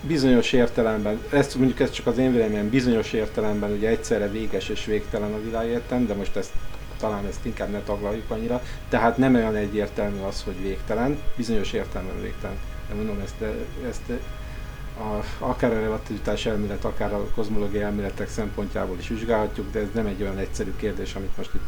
bizonyos 0.00 0.52
értelemben, 0.52 1.20
ezt 1.30 1.54
mondjuk 1.54 1.80
ez 1.80 1.90
csak 1.90 2.06
az 2.06 2.18
én 2.18 2.32
véleményem, 2.32 2.68
bizonyos 2.68 3.12
értelemben 3.12 3.70
ugye 3.72 3.88
egyszerre 3.88 4.30
véges 4.30 4.68
és 4.68 4.84
végtelen 4.84 5.32
a 5.32 5.42
világegyetem, 5.44 6.06
de 6.06 6.14
most 6.14 6.36
ezt 6.36 6.50
talán 6.98 7.26
ezt 7.26 7.44
inkább 7.44 7.70
ne 7.70 7.80
taglaljuk 7.80 8.30
annyira, 8.30 8.62
tehát 8.88 9.16
nem 9.16 9.34
olyan 9.34 9.54
egyértelmű 9.54 10.20
az, 10.20 10.42
hogy 10.42 10.62
végtelen, 10.62 11.18
bizonyos 11.36 11.72
értelemben 11.72 12.22
végtelen. 12.22 12.56
de 12.88 12.94
mondom, 12.94 13.20
ezt, 13.20 13.44
ezt 13.88 14.20
a, 14.98 15.44
akár 15.44 15.72
a 15.72 15.80
relativitás 15.80 16.46
elmélet, 16.46 16.84
akár 16.84 17.12
a 17.12 17.28
kozmológiai 17.34 17.82
elméletek 17.82 18.28
szempontjából 18.28 18.98
is 18.98 19.08
vizsgálhatjuk, 19.08 19.72
de 19.72 19.80
ez 19.80 19.88
nem 19.94 20.06
egy 20.06 20.22
olyan 20.22 20.38
egyszerű 20.38 20.72
kérdés, 20.76 21.14
amit 21.14 21.36
most 21.36 21.54
itt 21.54 21.60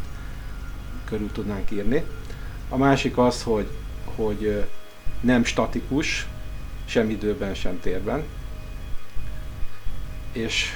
körül 1.04 1.32
tudnánk 1.32 1.70
írni. 1.70 2.04
A 2.68 2.76
másik 2.76 3.18
az, 3.18 3.42
hogy, 3.42 3.68
hogy 4.16 4.64
nem 5.20 5.44
statikus, 5.44 6.26
sem 6.84 7.10
időben, 7.10 7.54
sem 7.54 7.80
térben, 7.80 8.22
és 10.32 10.66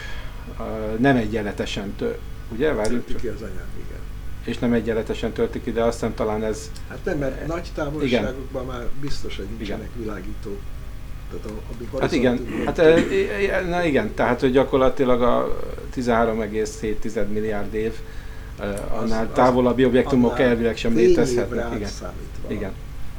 ö, 0.58 0.94
nem 0.98 1.16
egyenletesen 1.16 1.94
tő, 1.96 2.18
ugye? 2.52 2.72
Várjunk, 2.72 3.04
Tölti 3.04 3.20
ki 3.20 3.28
az 3.28 3.42
anyag, 3.42 3.66
igen. 3.86 3.91
És 4.44 4.58
nem 4.58 4.72
egyenletesen 4.72 5.32
töltik 5.32 5.66
ide, 5.66 5.82
azt 5.82 5.92
hiszem 6.00 6.14
talán 6.14 6.44
ez 6.44 6.70
Hát 6.88 6.98
nem, 7.04 7.18
mert 7.18 7.46
nagy 7.46 7.70
távolságokban 7.74 8.66
már 8.66 8.86
biztos, 9.00 9.36
hogy 9.36 9.46
nincsenek 9.56 9.88
világító. 9.96 10.56
Tehát 11.30 11.46
a, 11.46 11.50
ami 11.74 12.00
Hát 12.00 12.12
igen, 12.12 12.46
hát 12.64 12.78
e, 12.78 12.94
e, 13.52 13.60
na 13.68 13.84
igen, 13.84 14.14
tehát 14.14 14.40
hogy 14.40 14.52
gyakorlatilag 14.52 15.22
a 15.22 15.58
13,7 15.96 17.28
milliárd 17.32 17.74
év 17.74 17.92
e, 18.60 18.64
annál 18.90 19.26
az- 19.26 19.34
távolabbi 19.34 19.84
objektumok 19.84 20.32
annál 20.32 20.44
elvileg 20.46 20.76
sem 20.76 20.94
létezhetnek. 20.94 21.66
Igen. 21.74 21.82
átszámítva. 21.82 22.48
igen. 22.48 22.72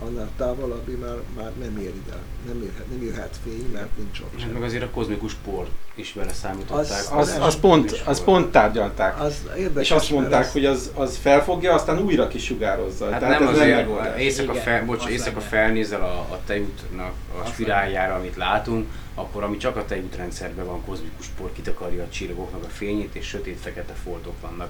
Annál 0.08 0.30
távolabbi 0.38 0.91
már, 0.91 1.16
már 1.38 1.51
nem 1.60 1.78
ér 1.78 1.91
ide, 2.06 2.16
nem, 2.47 2.62
érhet, 2.64 2.89
nem 2.89 3.01
írhat 3.01 3.38
fény, 3.43 3.70
mert 3.74 3.97
nincs 3.97 4.20
ott 4.20 4.41
Hát 4.41 4.54
meg 4.54 4.64
azért 4.64 4.84
a 4.84 4.89
kozmikus 4.89 5.34
por 5.34 5.68
is 5.95 6.14
vele 6.14 6.34
számították. 6.34 6.80
Az- 6.80 7.10
Az, 7.12 7.38
az, 7.41 7.60
pont, 7.60 8.01
az 8.06 8.24
pont 8.24 8.51
tárgyalták. 8.51 9.22
Az 9.22 9.41
érdekes, 9.58 9.84
És 9.89 9.91
azt 9.91 10.10
mondták, 10.10 10.43
az- 10.45 10.51
hogy 10.51 10.66
az, 10.66 10.91
az 10.93 11.18
felfogja, 11.18 11.74
aztán 11.74 11.99
újra 11.99 12.28
kisugározza. 12.28 13.10
Hát 13.10 13.20
Tehát 13.20 13.39
nem 13.39 13.47
ez 13.47 13.56
azért, 13.56 13.76
megoldás. 13.76 14.20
éjszaka, 14.20 14.54
fel, 14.54 14.86
bocs, 14.86 15.04
az 15.04 15.10
éjszaka 15.10 15.39
felnézel 15.39 16.01
a, 16.01 16.14
a 16.34 16.39
tejútnak 16.45 17.14
a 17.38 17.41
Az 17.43 17.49
spiráljára, 17.49 18.16
amit 18.16 18.36
látunk, 18.36 18.88
akkor 19.16 19.43
ami 19.43 19.58
csak 19.58 19.76
a 19.76 19.86
tejútrendszerben 19.86 20.66
van, 20.66 20.86
kozmikus 20.86 21.26
por 21.38 21.51
kitakarja 21.54 22.04
a 22.04 22.10
csillagoknak 22.10 22.64
a 22.64 22.68
fényét, 22.70 23.16
és 23.16 23.26
sötét-fekete 23.28 23.93
foltok 24.04 24.34
vannak 24.41 24.70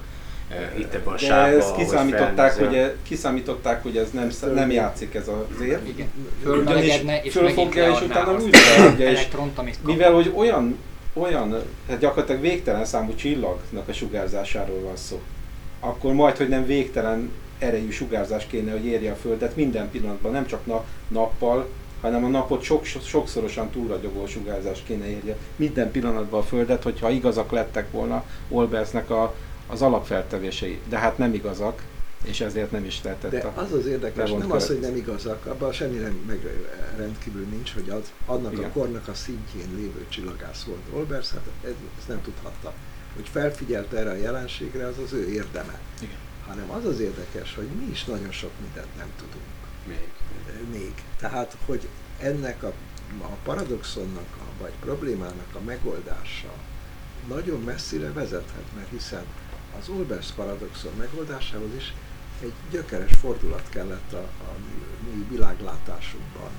itt 0.77 0.93
ebben 0.93 1.13
a 1.13 1.17
De 1.17 1.17
sávban. 1.17 1.59
ezt 1.59 1.75
kiszámították, 1.75 2.51
felnézel. 2.51 2.67
hogy, 2.67 2.75
e- 2.77 2.95
kiszámították, 3.03 3.83
hogy 3.83 3.97
ez 3.97 4.09
nem, 4.11 4.29
nem 4.53 4.71
játszik 4.71 5.13
ez 5.15 5.27
az 5.27 5.61
érv. 5.61 5.87
Igen. 5.87 6.07
Ugyanis 6.45 7.01
és 7.23 7.31
fölfogja, 7.33 7.91
és 7.91 8.01
utána 8.01 8.33
újra 8.33 8.59
leadja, 8.77 9.09
és. 9.09 9.27
Mivel, 9.85 10.13
hogy 10.13 10.31
olyan, 10.35 10.77
olyan, 11.13 11.55
hát 11.89 11.99
gyakorlatilag 11.99 12.41
végtelen 12.41 12.85
számú 12.85 13.15
csillagnak 13.15 13.87
a 13.87 13.93
sugárzásáról 13.93 14.79
van 14.79 14.95
szó, 14.95 15.21
akkor 15.79 16.13
majd, 16.13 16.37
hogy 16.37 16.47
nem 16.49 16.65
végtelen 16.65 17.31
erejű 17.59 17.89
sugárzás 17.89 18.47
kéne, 18.47 18.71
hogy 18.71 18.85
érje 18.85 19.11
a 19.11 19.15
Földet 19.15 19.55
minden 19.55 19.89
pillanatban, 19.91 20.31
nem 20.31 20.45
csak 20.45 20.65
na, 20.65 20.83
nappal, 21.07 21.69
hanem 22.01 22.23
a 22.23 22.27
napot 22.27 22.63
sok, 22.63 22.85
sokszorosan 22.85 23.69
túlragyogó 23.69 24.27
sugárzás 24.27 24.83
kéne 24.87 25.05
érje 25.09 25.35
minden 25.55 25.91
pillanatban 25.91 26.39
a 26.39 26.43
Földet, 26.43 26.83
hogyha 26.83 27.09
igazak 27.09 27.51
lettek 27.51 27.91
volna 27.91 28.23
Olbersnek 28.49 29.09
a, 29.09 29.33
az 29.67 29.81
alapfeltevései. 29.81 30.79
De 30.89 30.97
hát 30.97 31.17
nem 31.17 31.33
igazak, 31.33 31.81
és 32.23 32.41
ezért 32.41 32.71
nem 32.71 32.85
is 32.85 33.03
lehetett 33.03 33.31
De 33.31 33.39
a... 33.39 33.61
az 33.61 33.71
az 33.71 33.85
érdekes, 33.85 34.31
nem 34.31 34.51
az, 34.51 34.67
hogy 34.67 34.79
nem 34.79 34.95
igazak, 34.95 35.45
abban 35.45 35.71
semmi 35.71 35.97
meg 36.27 36.39
rendkívül 36.97 37.45
nincs, 37.45 37.73
hogy 37.73 37.89
az, 37.89 38.11
annak 38.25 38.51
Igen. 38.51 38.63
a 38.63 38.71
kornak 38.71 39.07
a 39.07 39.13
szintjén 39.13 39.75
lévő 39.75 40.05
csillagász 40.09 40.63
volt 40.63 40.81
Olbers, 40.93 41.31
hát 41.31 41.47
ez, 41.63 41.71
ezt 41.97 42.07
nem 42.07 42.21
tudhatta. 42.21 42.73
Hogy 43.15 43.27
felfigyelt 43.27 43.93
erre 43.93 44.09
a 44.09 44.15
jelenségre, 44.15 44.87
az 44.87 44.97
az 45.03 45.13
ő 45.13 45.29
érdeme. 45.29 45.79
Igen. 46.01 46.17
Hanem 46.47 46.69
az 46.69 46.85
az 46.85 46.99
érdekes, 46.99 47.55
hogy 47.55 47.67
mi 47.79 47.85
is 47.91 48.03
nagyon 48.03 48.31
sok 48.31 48.51
mindent 48.61 48.97
nem 48.97 49.11
tudunk. 49.17 49.45
Még. 49.87 50.09
még. 50.71 50.93
Tehát, 51.19 51.57
hogy 51.65 51.87
ennek 52.19 52.63
a, 52.63 52.73
a 53.21 53.37
paradoxonnak, 53.43 54.27
a, 54.39 54.61
vagy 54.61 54.71
problémának 54.79 55.55
a 55.55 55.59
megoldása 55.65 56.53
nagyon 57.27 57.61
messzire 57.61 58.11
vezethet, 58.11 58.65
mert 58.75 58.89
hiszen 58.89 59.23
az 59.79 59.89
Olbers 59.89 60.31
paradoxon 60.31 60.91
megoldásához 60.97 61.73
is 61.77 61.93
egy 62.41 62.53
gyökeres 62.71 63.13
fordulat 63.13 63.69
kellett 63.69 64.13
a, 64.13 64.17
a 64.21 64.55
mi- 65.03 65.27
világlátásunkban, 65.29 66.49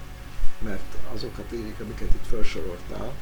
mert 0.59 0.97
azok 1.15 1.39
a 1.39 1.43
tények, 1.51 1.81
amiket 1.81 2.15
itt 2.15 2.27
felsoroltál, 2.27 3.13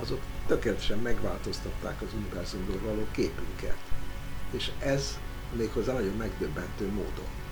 azok 0.00 0.20
tökéletesen 0.46 0.98
megváltoztatták 0.98 2.02
az 2.02 2.08
univerzumról 2.14 2.80
való 2.84 3.06
képünket. 3.10 3.78
És 4.50 4.70
ez 4.78 5.18
méghozzá 5.56 5.92
nagyon 5.92 6.16
megdöbbentő 6.16 6.86
módon 6.86 7.42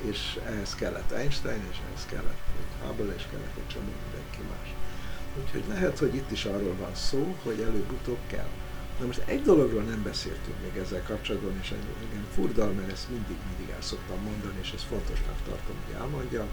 és 0.00 0.38
ehhez 0.46 0.74
kellett 0.74 1.10
Einstein, 1.10 1.62
és 1.70 1.76
ehhez 1.88 2.06
kellett 2.10 2.42
egy 2.58 2.86
Hubble, 2.86 3.14
és 3.14 3.22
kellett 3.30 3.56
egy 3.56 3.66
csomó 3.66 3.92
mindenki 4.04 4.40
más. 4.50 4.74
Úgyhogy 5.42 5.64
lehet, 5.68 5.98
hogy 5.98 6.14
itt 6.14 6.30
is 6.30 6.44
arról 6.44 6.74
van 6.74 6.94
szó, 6.94 7.36
hogy 7.42 7.60
előbb-utóbb 7.60 8.18
kell. 8.26 8.48
Na 9.00 9.06
most 9.06 9.22
egy 9.34 9.42
dologról 9.42 9.82
nem 9.82 10.02
beszéltünk 10.02 10.56
még 10.62 10.82
ezzel 10.82 11.02
kapcsolatban, 11.02 11.58
és 11.62 11.70
engem 11.70 12.26
furdal, 12.34 12.70
mert 12.72 12.92
ezt 12.92 13.08
mindig, 13.08 13.36
mindig 13.48 13.74
el 13.74 13.82
szoktam 13.82 14.20
mondani, 14.30 14.58
és 14.64 14.72
ez 14.76 14.82
fontosnak 14.82 15.38
tartom, 15.48 15.76
hogy 15.84 15.94
elmondjam, 15.94 16.48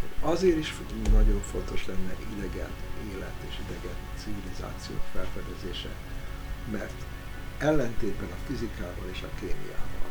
hogy 0.00 0.32
azért 0.32 0.58
is 0.58 0.74
nagyon 1.12 1.40
fontos 1.52 1.86
lenne 1.86 2.14
idegen 2.34 2.72
élet 3.10 3.38
és 3.48 3.54
idegen 3.64 3.98
civilizációk 4.22 5.04
felfedezése, 5.12 5.92
mert 6.76 6.98
ellentétben 7.58 8.30
a 8.32 8.42
fizikával 8.46 9.08
és 9.14 9.22
a 9.22 9.34
kémiával, 9.40 10.08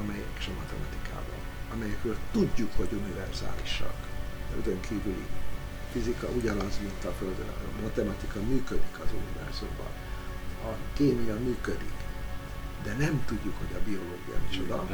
amelyek 0.00 0.32
és 0.38 0.46
a 0.52 0.58
matematikával, 0.62 1.42
amelyekről 1.74 2.16
tudjuk, 2.32 2.72
hogy 2.76 2.92
univerzálisak. 3.02 3.98
Földön 4.50 4.80
kívüli 4.80 5.26
fizika 5.92 6.26
ugyanaz, 6.28 6.74
mint 6.82 7.04
a 7.04 7.12
Földön. 7.18 7.48
A 7.48 7.82
matematika 7.82 8.40
működik 8.40 8.96
az 9.04 9.10
univerzumban. 9.20 9.92
A 10.70 10.76
kémia 10.92 11.36
működik. 11.44 11.98
De 12.84 12.92
nem 12.98 13.24
tudjuk, 13.26 13.54
hogy 13.58 13.76
a 13.76 13.84
biológia 13.84 14.38
micsoda. 14.48 14.86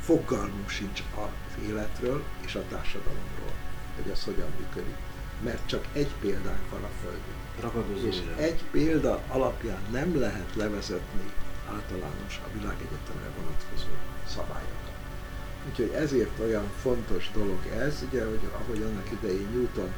Fogalmunk 0.00 0.68
sincs 0.68 1.02
az 1.16 1.62
életről 1.62 2.22
és 2.46 2.54
a 2.54 2.64
társadalomról, 2.68 3.54
hogy 3.96 4.10
az 4.10 4.24
hogyan 4.24 4.48
működik. 4.58 4.96
Mert 5.42 5.66
csak 5.66 5.86
egy 5.92 6.10
példánk 6.20 6.70
van 6.70 6.82
a 6.82 6.90
Földön. 7.02 7.38
Ragadozó 7.60 8.06
És 8.06 8.22
egy 8.36 8.62
példa 8.70 9.22
alapján 9.28 9.82
nem 9.90 10.20
lehet 10.20 10.54
levezetni 10.54 11.32
általános 11.74 12.40
a 12.44 12.48
világegyetemre 12.58 13.30
vonatkozó 13.36 13.92
szabályokat. 14.26 14.94
Úgyhogy 15.68 15.92
ezért 16.04 16.38
olyan 16.38 16.68
fontos 16.82 17.30
dolog 17.34 17.66
ez, 17.66 18.04
ugye, 18.08 18.24
hogy 18.24 18.40
ahogy 18.60 18.82
annak 18.82 19.10
idején 19.10 19.48
Newton 19.52 19.92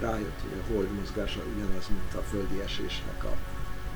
rájött, 0.00 0.40
hogy 0.40 0.58
a 0.60 0.72
hold 0.72 0.92
mozgása 0.92 1.40
ugyanaz, 1.54 1.88
mint 1.88 2.14
a 2.14 2.22
földi 2.30 2.60
esésnek 2.60 3.24
a, 3.24 3.36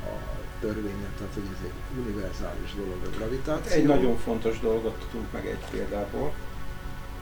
a 0.04 0.12
törvénye, 0.60 1.08
tehát 1.18 1.32
hogy 1.34 1.42
ez 1.52 1.64
egy 1.64 2.04
univerzális 2.04 2.74
dolog 2.76 2.98
a 3.04 3.16
gravitáció. 3.16 3.72
Egy 3.80 3.84
nagyon 3.86 4.16
fontos 4.18 4.60
dolgot 4.60 4.94
tudunk 5.10 5.32
meg 5.32 5.46
egy 5.46 5.64
példából, 5.70 6.32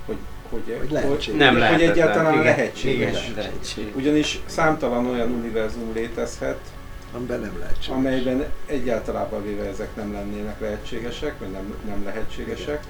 hogy, 0.06 0.16
hogy, 0.50 0.76
Hogy 0.78 0.90
lehetséges. 0.90 1.38
Nem 1.38 1.54
hogy 1.72 1.82
egyáltalán 1.82 2.32
Igen, 2.32 2.44
lehetséges. 2.44 3.22
igen, 3.22 3.34
lehetséges. 3.36 3.94
Ugyanis 3.94 4.40
számtalan 4.46 5.06
olyan 5.06 5.30
univerzum 5.30 5.92
létezhet, 5.94 6.58
amiben 7.14 7.40
nem 7.40 7.58
lehetséges. 7.58 7.88
amelyben 7.88 8.44
egyáltalában 8.66 9.42
véve 9.42 9.64
ezek 9.64 9.96
nem 9.96 10.12
lennének 10.12 10.60
lehetségesek, 10.60 11.38
vagy 11.38 11.50
nem, 11.50 11.74
nem 11.86 12.04
lehetségesek. 12.04 12.84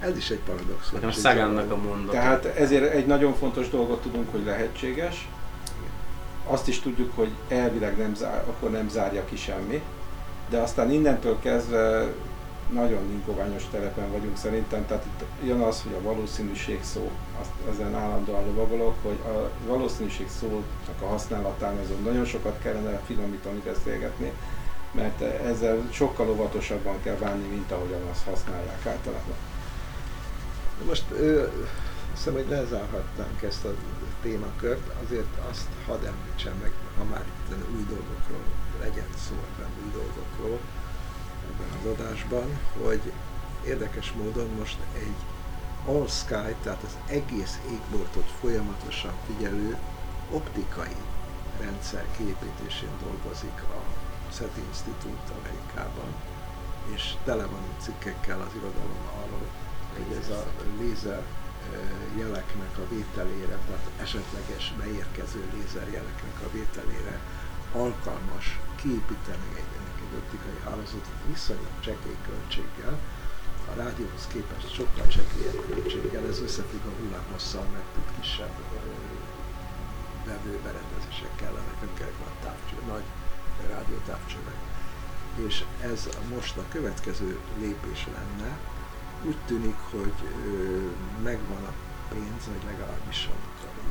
Ez 0.00 0.16
is 0.16 0.30
egy 0.30 0.38
paradoxon. 0.46 0.92
Nekem 0.92 1.10
Sagannak 1.10 1.64
a 1.64 1.66
dolog. 1.68 1.84
mondata. 1.84 2.12
Tehát 2.12 2.44
ezért 2.44 2.92
egy 2.92 3.06
nagyon 3.06 3.34
fontos 3.34 3.68
dolgot 3.70 4.02
tudunk, 4.02 4.30
hogy 4.30 4.44
lehetséges. 4.44 5.28
Azt 6.50 6.68
is 6.68 6.80
tudjuk, 6.80 7.12
hogy 7.14 7.30
elvileg 7.48 7.96
nem 7.96 8.14
zár, 8.14 8.44
akkor 8.48 8.70
nem 8.70 8.88
zárja 8.88 9.24
ki 9.24 9.36
semmi. 9.36 9.82
De 10.48 10.58
aztán 10.58 10.92
innentől 10.92 11.38
kezdve 11.38 12.12
nagyon 12.72 13.10
ingoványos 13.10 13.62
telepen 13.70 14.10
vagyunk 14.10 14.36
szerintem, 14.36 14.86
tehát 14.86 15.04
itt 15.04 15.46
jön 15.46 15.60
az, 15.60 15.82
hogy 15.82 15.92
a 15.92 16.02
valószínűség 16.02 16.82
szó, 16.82 17.10
azt, 17.40 17.50
ezen 17.72 17.94
állandóan 17.94 18.44
lovagolok, 18.44 18.94
hogy 19.02 19.18
a 19.24 19.50
valószínűség 19.66 20.28
szónak 20.40 21.02
a 21.02 21.06
használatán 21.06 21.76
azon 21.76 22.02
nagyon 22.04 22.24
sokat 22.24 22.58
kellene 22.62 23.00
finomítani, 23.06 23.62
beszélgetni, 23.64 24.32
mert 24.92 25.20
ezzel 25.20 25.88
sokkal 25.90 26.30
óvatosabban 26.30 27.02
kell 27.02 27.16
bánni, 27.16 27.48
mint 27.48 27.72
ahogyan 27.72 28.02
azt 28.10 28.24
használják 28.24 28.86
általában. 28.86 29.36
Most 30.86 31.04
ö, 31.10 31.46
hiszem, 32.14 32.32
hogy 32.32 32.46
lezárhatnánk 32.48 33.42
ezt 33.42 33.64
a 33.64 33.74
témakört, 34.22 34.90
azért 35.04 35.38
azt 35.50 35.68
hadd 35.86 36.04
említsem 36.04 36.56
meg, 36.62 36.72
ha 36.98 37.04
már 37.04 37.24
itt 37.26 37.74
új 37.76 37.84
dolgokról 37.88 38.44
legyen 38.80 39.10
szó 39.28 39.34
ebben 39.34 39.70
új 39.84 39.90
dolgokról 39.92 40.58
ebben 41.50 41.70
az 41.78 41.86
adásban, 41.98 42.58
hogy 42.82 43.12
érdekes 43.66 44.12
módon 44.12 44.50
most 44.58 44.78
egy 44.94 45.20
All 45.86 46.06
Sky, 46.06 46.54
tehát 46.62 46.82
az 46.82 46.96
egész 47.06 47.58
égboltot 47.70 48.30
folyamatosan 48.40 49.12
figyelő 49.26 49.76
optikai 50.30 50.96
rendszer 51.60 52.06
kiépítésén 52.16 52.94
dolgozik 53.02 53.62
a 53.62 53.82
SETI 54.32 54.60
Institute 54.68 55.32
Amerikában, 55.38 56.14
és 56.94 57.14
tele 57.24 57.46
van 57.46 57.62
cikkekkel 57.78 58.40
az 58.40 58.52
irodalom 58.54 59.04
arról, 59.22 59.46
hogy 59.96 60.16
ez 60.20 60.28
a 60.28 60.44
lézer 60.78 61.22
jeleknek 62.18 62.78
a 62.78 62.88
vételére, 62.94 63.56
tehát 63.66 63.90
esetleges 64.04 64.74
beérkező 64.78 65.42
lézerjeleknek 65.54 66.36
a 66.46 66.50
vételére 66.52 67.18
alkalmas 67.72 68.58
kiépíteni 68.80 69.48
egy, 69.60 69.72
egy 70.04 70.14
optikai 70.20 70.58
hálózatot 70.64 71.20
viszonylag 71.26 71.74
csekély 71.80 72.18
költséggel, 72.26 72.98
a 73.70 73.74
rádióhoz 73.82 74.26
képest 74.32 74.74
sokkal 74.74 75.06
csekélyebb 75.06 75.60
költséggel, 75.70 76.26
ez 76.26 76.40
összefügg 76.40 76.84
a 76.86 76.94
hullámhosszal, 77.00 77.66
mert 77.72 77.96
itt 77.98 78.20
kisebb 78.20 78.56
vevőberendezések 80.24 81.34
kellenek, 81.36 81.80
nem 81.80 81.94
kell 81.94 82.12
nagy 82.24 82.38
távcső, 82.42 82.76
nagy 82.86 83.06
rádiótávcsövek. 83.68 84.60
És 85.46 85.64
ez 85.80 86.08
most 86.34 86.56
a 86.56 86.64
következő 86.68 87.38
lépés 87.58 88.06
lenne. 88.14 88.58
Úgy 89.24 89.36
tűnik, 89.46 89.78
hogy 89.90 90.18
megvan 91.22 91.64
a 91.70 91.72
pénz, 92.12 92.42
vagy 92.52 92.64
legalábbis 92.70 93.28
a 93.32 93.36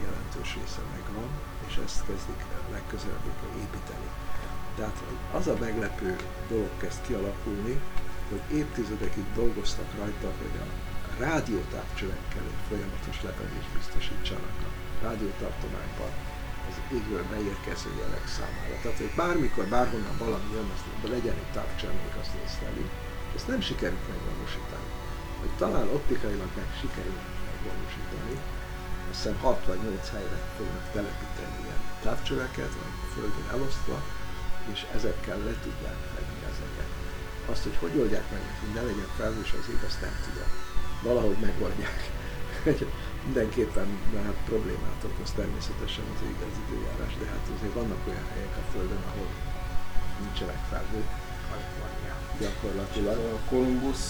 jelentős 0.03 0.49
része 0.59 0.81
megvan, 0.95 1.29
és 1.67 1.75
ezt 1.85 2.05
kezdik 2.07 2.41
legközelebb 2.71 3.25
építeni. 3.63 4.09
Tehát 4.77 4.97
az 5.37 5.47
a 5.47 5.57
meglepő 5.59 6.15
dolog 6.49 6.71
kezd 6.77 7.01
kialakulni, 7.07 7.75
hogy 8.29 8.43
évtizedekig 8.59 9.25
dolgoztak 9.35 9.89
rajta, 9.97 10.29
hogy 10.41 10.55
a 10.65 10.67
rádiótávcsövekkel 11.23 12.45
egy 12.51 12.63
folyamatos 12.69 13.17
lepedést 13.27 13.71
biztosítsanak 13.77 14.57
a 14.65 14.69
rádiótartományban 15.05 16.11
az 16.69 16.75
égből 16.97 17.23
beérkező 17.33 17.91
jelek 18.03 18.27
számára. 18.37 18.75
Tehát, 18.81 18.97
hogy 19.03 19.13
bármikor, 19.21 19.65
bárhonnan 19.75 20.17
valami 20.25 20.49
jön, 20.53 20.69
azt 20.75 21.11
legyen 21.15 21.37
egy 21.43 21.51
távcső, 21.57 21.85
amelyik 21.87 22.17
azt 22.21 22.35
észleli, 22.45 22.85
ezt 23.35 23.47
nem 23.47 23.61
sikerült 23.69 24.07
megvalósítani. 24.13 24.87
Hogy 25.39 25.53
talán 25.57 25.87
optikailag 25.97 26.51
meg 26.59 26.69
sikerült 26.81 27.27
megvalósítani, 27.49 28.35
azt 29.09 29.17
hiszem 29.21 29.37
6 29.41 29.65
vagy 29.65 29.81
8 29.83 30.09
helyre 30.15 30.39
fognak 30.57 30.85
telepíteni 30.95 31.55
ilyen 31.63 31.81
távcsöveket, 32.05 32.73
vagy 32.79 32.95
földön 33.13 33.47
elosztva, 33.55 33.97
és 34.73 34.79
ezekkel 34.97 35.39
le 35.47 35.53
tudják 35.65 35.99
fedni 36.13 36.39
ezeket. 36.53 36.89
Azt, 37.51 37.63
hogy 37.63 37.77
hogy 37.83 37.95
oldják 38.01 38.27
meg, 38.33 38.43
hogy 38.61 38.73
ne 38.77 38.83
legyen 38.89 39.11
felhős 39.19 39.51
az 39.59 39.67
ég, 39.73 39.81
azt 39.89 40.01
nem 40.05 40.15
tudom. 40.25 40.49
Valahogy 41.07 41.39
megoldják. 41.47 41.99
Mindenképpen 43.27 43.87
hát 44.25 44.39
problémát 44.49 45.01
okoz 45.09 45.31
természetesen 45.39 46.05
az 46.13 46.21
ég 46.31 46.37
az 46.49 46.57
időjárás, 46.63 47.13
de 47.21 47.25
hát 47.33 47.45
azért 47.55 47.77
vannak 47.79 48.01
olyan 48.09 48.27
helyek 48.33 48.55
a 48.61 48.63
Földön, 48.71 49.03
ahol 49.09 49.29
nincsenek 50.23 50.61
felhők. 50.71 51.09
Gyakorlatilag. 52.39 53.17
A 53.37 53.49
Columbus, 53.49 54.01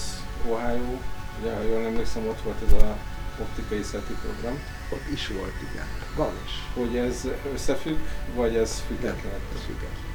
Ohio, 0.46 0.98
ugye, 1.40 1.54
ha 1.54 1.62
jól 1.62 1.84
emlékszem, 1.84 2.28
ott 2.28 2.42
volt 2.42 2.62
ez 2.66 2.82
a 2.82 2.96
optikai 3.40 3.82
SETI 3.82 4.14
program. 4.22 4.58
Ott 4.92 5.06
is 5.12 5.28
volt, 5.28 5.58
igen. 5.70 5.86
Van 6.16 6.32
is. 6.44 6.52
Hogy 6.74 6.96
ez 6.96 7.28
összefügg, 7.52 7.98
vagy 8.34 8.56
ez 8.56 8.82
független? 8.86 9.32
Nem, 9.32 9.56
ez 9.56 9.64
független. 9.66 10.08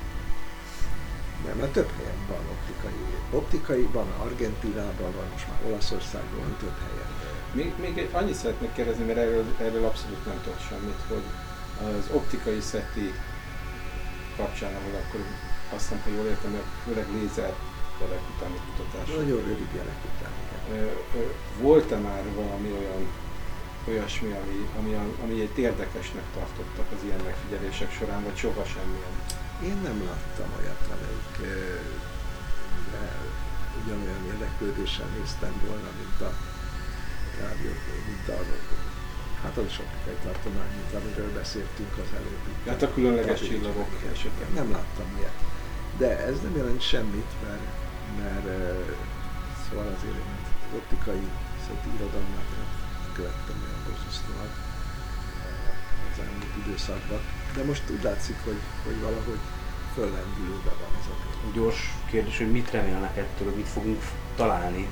Nem, 1.46 1.58
mert 1.58 1.72
több 1.72 1.92
helyen 1.98 2.20
van 2.28 2.44
optikai. 2.56 3.00
Optikai 3.30 3.88
van, 3.92 4.08
Argentinában 4.26 5.12
van, 5.18 5.28
most 5.32 5.48
már 5.48 5.60
Olaszországban 5.72 6.40
van 6.40 6.56
több 6.60 6.78
helyen. 6.86 7.10
Még, 7.52 7.74
még 7.80 8.10
annyit 8.12 8.36
szeretnék 8.36 8.74
kérdezni, 8.74 9.04
mert 9.06 9.18
erről, 9.18 9.46
erről 9.60 9.86
abszolút 9.86 10.26
nem 10.26 10.40
tudok 10.44 10.60
semmit, 10.70 11.02
hogy 11.08 11.26
az 11.88 12.06
optikai 12.12 12.60
SETI 12.72 13.14
kapcsán, 14.38 14.74
ahol 14.76 14.96
akkor 15.02 15.22
azt 15.76 15.84
hiszem, 15.84 16.02
ha 16.04 16.10
jól 16.10 16.26
értem, 16.26 16.52
hogy 16.52 16.70
főleg 16.86 17.08
lézer 17.14 17.54
jelek 18.02 18.24
utáni 18.36 18.60
kutatás. 18.66 19.08
Nagyon 19.16 19.42
rövid 19.50 19.72
jelek 19.80 20.00
után, 20.12 20.34
igen. 20.44 20.45
Volt-e 21.62 21.98
már 21.98 22.24
valami 22.36 22.72
olyan 22.72 23.08
olyasmi, 23.88 24.32
ami, 24.32 24.68
ami, 24.80 25.14
ami 25.24 25.42
egy 25.42 25.58
érdekesnek 25.58 26.24
tartottak 26.34 26.86
az 26.96 27.04
ilyen 27.04 27.20
megfigyelések 27.24 27.92
során, 27.92 28.24
vagy 28.24 28.38
soha 28.38 28.66
semmilyen? 28.66 29.16
Én 29.64 29.78
nem 29.84 29.98
láttam 30.10 30.50
olyat, 30.60 30.84
amelyik 30.94 31.36
ugyanolyan 33.84 34.26
érdeklődéssel 34.26 35.08
néztem 35.18 35.54
volna, 35.68 35.90
mint 36.00 36.22
a 36.30 36.32
rádió, 37.40 37.72
mint 38.08 38.28
a 38.28 38.44
hát 39.44 39.58
az 39.58 39.66
is 39.66 39.80
optikai 39.80 40.18
tartomány, 40.24 40.72
mint 40.78 41.04
amiről 41.04 41.32
beszéltünk 41.34 41.94
az 42.04 42.12
előbb. 42.20 42.44
Hát 42.68 42.82
a 42.82 42.94
különleges 42.94 43.40
csillagok 43.40 43.90
esetben. 44.14 44.50
Nem 44.54 44.72
láttam 44.72 45.10
ilyet. 45.18 45.40
De 45.98 46.26
ez 46.26 46.42
nem 46.42 46.56
jelent 46.56 46.82
semmit, 46.82 47.32
mert, 47.44 47.68
mert 48.20 48.48
szóval 49.66 49.88
azért 49.98 50.16
én 50.16 50.35
optikai 50.82 51.26
szeti 51.66 51.90
irodalmát 51.96 52.50
követtem 53.18 53.56
olyan 53.66 53.82
borzasztóan 53.88 54.50
az 56.12 56.18
elmúlt 56.24 56.56
időszakban. 56.64 57.22
De 57.56 57.64
most 57.64 57.84
úgy 57.94 58.04
látszik, 58.04 58.38
hogy, 58.48 58.62
hogy 58.86 59.00
valahogy 59.02 59.42
föllendülőbe 59.94 60.74
van 60.82 60.92
ez 61.00 61.08
a 61.14 61.16
Gyors 61.54 61.82
kérdés, 62.10 62.38
hogy 62.38 62.52
mit 62.52 62.72
remélnek 62.72 63.18
ettől, 63.18 63.56
mit 63.56 63.68
fogunk 63.68 64.02
találni 64.36 64.90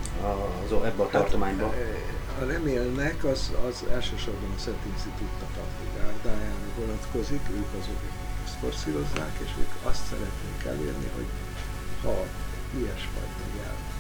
az, 0.66 0.72
ebbe 0.90 1.04
a 1.04 1.10
tartományba? 1.10 1.68
Hát, 1.70 2.42
a 2.42 2.46
remélnek 2.46 3.24
az, 3.24 3.52
az 3.68 3.84
elsősorban 3.92 4.52
a 4.58 4.60
Szent 4.60 4.86
Institútnak 4.94 5.54
a 5.58 5.66
gárdájára 5.98 6.70
vonatkozik, 6.80 7.44
ők 7.60 7.72
azok, 7.80 8.00
akik 8.08 8.44
ezt 8.46 8.58
forszírozzák, 8.62 9.36
és 9.46 9.52
ők 9.60 9.74
azt 9.90 10.04
szeretnék 10.10 10.62
elérni, 10.66 11.10
hogy 11.16 11.30
ha 12.04 12.26
ilyesfajta 12.78 13.46
jel 13.58 13.93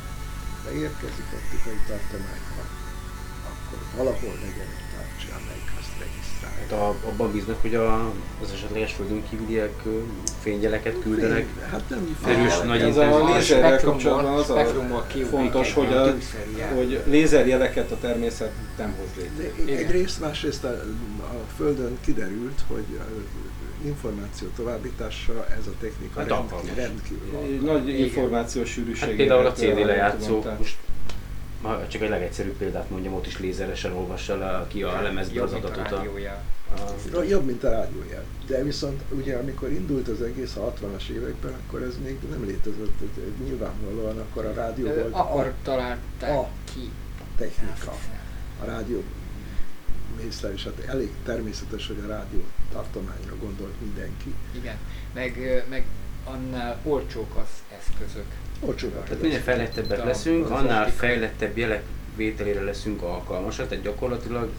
beérkezik 0.65 1.27
optikai 1.39 1.79
tartományba, 1.87 2.63
akkor 3.51 3.79
valahol 3.97 4.35
legyen 4.45 4.69
egy 4.77 4.87
tárcsa, 4.93 5.29
amelyik 5.39 5.69
azt 5.79 5.93
regisztrálja. 6.03 6.59
Hát 6.61 6.71
a, 6.71 7.07
abban 7.09 7.31
bíznak, 7.31 7.61
hogy 7.61 7.75
a, 7.75 8.13
az 8.43 8.51
esetleges 8.53 8.93
földön 8.93 9.23
kívüliek 9.29 9.83
fényjeleket 10.41 10.95
küldenek? 11.01 11.45
Fény, 11.45 11.69
hát 11.69 11.89
nem 11.89 12.17
erős, 12.25 12.59
nagy 12.59 12.81
Ez 12.81 12.97
a 12.97 13.33
lézerrel 13.33 13.79
kapcsolatban 13.79 14.33
az 14.33 14.49
a 14.49 14.65
fontos, 15.29 15.73
hogy, 15.73 15.93
a, 15.93 16.15
hogy 16.75 17.01
lézerjeleket 17.05 17.91
a 17.91 17.97
természet 18.01 18.51
nem 18.77 18.95
hoz 18.99 19.23
létre. 19.37 19.73
Egyrészt, 19.77 20.19
másrészt 20.19 20.63
a, 20.63 20.69
a 21.19 21.39
Földön 21.55 21.97
kiderült, 22.01 22.61
hogy 22.67 22.99
információ 23.85 24.47
továbbítása 24.55 25.47
ez 25.47 25.67
a 25.67 25.71
technika 25.79 26.19
hát 26.19 26.29
rendkívül, 26.29 26.75
rendkívül 26.75 27.71
Nagy 27.71 27.89
információs 27.99 28.69
sűrűség. 28.69 29.07
Hát 29.07 29.15
például 29.17 29.45
a 29.45 29.51
CD 29.51 29.85
lejátszó, 29.85 30.43
most 30.57 30.77
ha 31.63 31.87
csak 31.87 32.01
egy 32.01 32.09
legegyszerűbb 32.09 32.57
példát 32.57 32.89
mondjam, 32.89 33.13
ott 33.13 33.27
is 33.27 33.39
lézeresen 33.39 33.93
olvassa 33.93 34.37
le 34.37 34.65
ki 34.67 34.83
a 34.83 35.01
lemezből 35.01 35.43
az 35.43 35.53
adatot. 35.53 35.91
A, 35.91 36.05
a... 37.17 37.23
Jobb, 37.23 37.45
mint 37.45 37.63
a 37.63 37.69
rádiójel. 37.69 38.23
De 38.47 38.63
viszont 38.63 39.01
ugye 39.09 39.35
amikor 39.35 39.71
indult 39.71 40.07
az 40.07 40.21
egész 40.21 40.55
a 40.55 40.73
60-as 40.73 41.07
években, 41.07 41.53
akkor 41.65 41.81
ez 41.81 41.97
még 42.03 42.17
nem 42.29 42.45
létezett, 42.45 43.01
nyilvánvalóan 43.43 44.17
akkor 44.19 44.45
a 44.45 44.53
rádió 44.53 44.85
volt 44.85 45.13
akkor 45.13 45.45
a, 45.45 45.53
találták 45.63 46.29
a 46.29 46.49
ki. 46.73 46.89
technika. 47.37 47.95
A 48.61 48.65
rádió 48.65 49.03
észre, 50.19 50.53
és 50.53 50.63
hát 50.63 50.79
elég 50.87 51.09
természetes, 51.25 51.87
hogy 51.87 52.01
a 52.05 52.07
rádió 52.07 52.43
tartományra 52.71 53.35
gondolt 53.41 53.81
mindenki. 53.81 54.33
Igen, 54.55 54.77
meg, 55.13 55.63
meg 55.69 55.85
annál 56.23 56.79
olcsók 56.83 57.35
az 57.35 57.77
eszközök. 57.79 58.25
Olcsóbbak. 58.59 59.03
Tehát 59.03 59.21
minél 59.21 59.39
fejlettebbek 59.39 60.03
leszünk, 60.03 60.49
annál 60.49 60.89
fejlettebb 60.89 61.57
jelek 61.57 61.83
vételére 62.15 62.61
leszünk 62.61 63.01
alkalmasak, 63.01 63.67
tehát 63.67 63.83
gyakorlatilag 63.83 64.49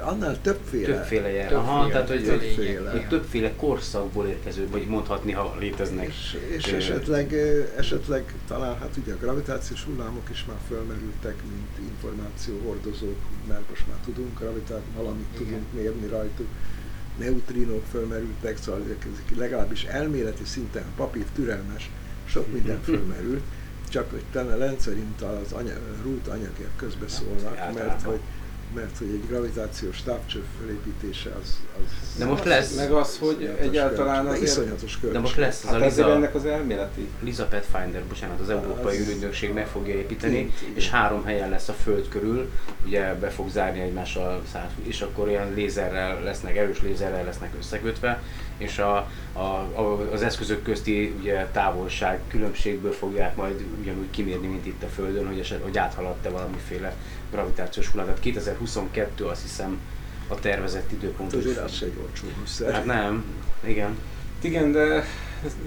annál 0.00 0.40
többféle. 0.40 0.86
Többféle 0.86 1.30
jel. 1.30 1.48
Többféle, 1.48 1.60
Aha, 1.60 1.88
tehát 1.88 2.08
hogy, 2.08 2.24
többféle. 2.24 2.90
hogy 2.90 3.08
többféle 3.08 3.54
korszakból 3.56 4.26
érkező, 4.26 4.68
vagy 4.70 4.86
mondhatni, 4.86 5.32
ha 5.32 5.56
léteznek. 5.58 6.06
És, 6.06 6.38
és 6.56 6.64
esetleg, 6.64 7.34
esetleg 7.76 8.34
talán 8.46 8.78
hát 8.78 8.96
ugye 9.02 9.12
a 9.12 9.16
gravitációs 9.16 9.82
hullámok 9.84 10.30
is 10.30 10.44
már 10.44 10.56
fölmerültek, 10.68 11.34
mint 11.48 11.90
információhordozók, 11.90 13.18
mert 13.48 13.68
most 13.68 13.86
már 13.88 13.96
tudunk 14.04 14.38
gravitát, 14.38 14.82
valamit 14.96 15.26
Igen. 15.34 15.44
tudunk 15.44 15.72
mérni 15.72 16.06
rajtuk. 16.06 16.46
Neutrinók 17.18 17.84
fölmerültek, 17.90 18.56
szóval 18.56 18.80
ezek 18.82 19.06
legalábbis 19.36 19.84
elméleti 19.84 20.44
szinten 20.44 20.84
papír 20.96 21.24
türelmes, 21.34 21.90
sok 22.24 22.52
minden 22.52 22.82
fölmerült, 22.88 23.42
csak 23.88 24.10
hogy 24.10 24.24
talán 24.32 24.58
rendszerint 24.58 25.22
az 25.22 25.52
anya, 25.52 25.74
rút 26.02 26.28
anyagért 26.28 26.76
közbeszólnak, 26.76 27.74
mert 27.74 28.02
hogy 28.02 28.20
mert 28.74 28.98
hogy 28.98 29.06
egy 29.06 29.26
gravitációs 29.28 30.02
távcső 30.02 30.44
felépítése 30.60 31.30
az, 31.42 31.60
az... 31.76 32.18
De 32.18 32.24
most 32.24 32.44
lesz. 32.44 32.74
Meg 32.76 32.92
az, 32.92 33.18
hogy 33.18 33.50
egyáltalán 33.60 34.26
az 34.26 34.40
iszonyatos 34.40 34.92
költség. 34.92 35.12
De 35.12 35.18
most 35.18 35.36
lesz 35.36 35.64
az 35.64 35.70
hát 35.70 35.80
a 35.80 35.84
Liza, 35.84 36.14
ennek 36.14 36.34
az 36.34 36.44
elméleti. 36.44 37.08
Liza 37.22 37.44
Pathfinder, 37.44 38.04
bocsánat, 38.04 38.40
az 38.40 38.50
Európai 38.50 38.96
Az- 38.96 39.02
űrügynökség 39.02 39.52
meg 39.52 39.66
fogja 39.66 39.94
építeni, 39.94 40.38
igen. 40.38 40.52
és 40.74 40.90
három 40.90 41.24
helyen 41.24 41.50
lesz 41.50 41.68
a 41.68 41.72
Föld 41.72 42.08
körül, 42.08 42.50
ugye 42.86 43.14
be 43.14 43.28
fog 43.28 43.50
zárni 43.50 43.80
egymással 43.80 44.42
száz, 44.52 44.70
és 44.82 45.00
akkor 45.00 45.28
ilyen 45.28 45.52
lézerrel 45.54 46.22
lesznek, 46.22 46.56
erős 46.56 46.82
lézerrel 46.82 47.24
lesznek 47.24 47.50
összekötve, 47.58 48.22
és 48.64 48.78
a, 48.78 49.08
a, 49.32 49.38
a, 49.38 50.10
az 50.12 50.22
eszközök 50.22 50.62
közti 50.62 51.14
ugye, 51.20 51.46
távolság 51.52 52.20
különbségből 52.28 52.92
fogják 52.92 53.36
majd 53.36 53.64
ugyanúgy 53.80 54.10
kimérni, 54.10 54.46
mint 54.46 54.66
itt 54.66 54.82
a 54.82 54.86
Földön, 54.86 55.26
hogy, 55.26 55.38
eset, 55.38 55.62
hogy 55.62 55.78
áthaladta 55.78 56.30
valamiféle 56.30 56.94
gravitációs 57.30 57.88
hullám. 57.88 58.06
Tehát 58.06 58.20
2022 58.20 59.24
azt 59.24 59.42
hiszem 59.42 59.78
a 60.28 60.34
tervezett 60.34 60.92
időpont. 60.92 61.32
Azért 61.32 61.58
az 61.58 61.72
se 61.72 61.84
egy 61.84 61.98
olcsó 62.02 62.24
műszer. 62.38 62.72
Hát 62.72 62.84
nem, 62.84 63.24
igen. 63.64 63.98
Igen, 64.40 64.72
de 64.72 65.04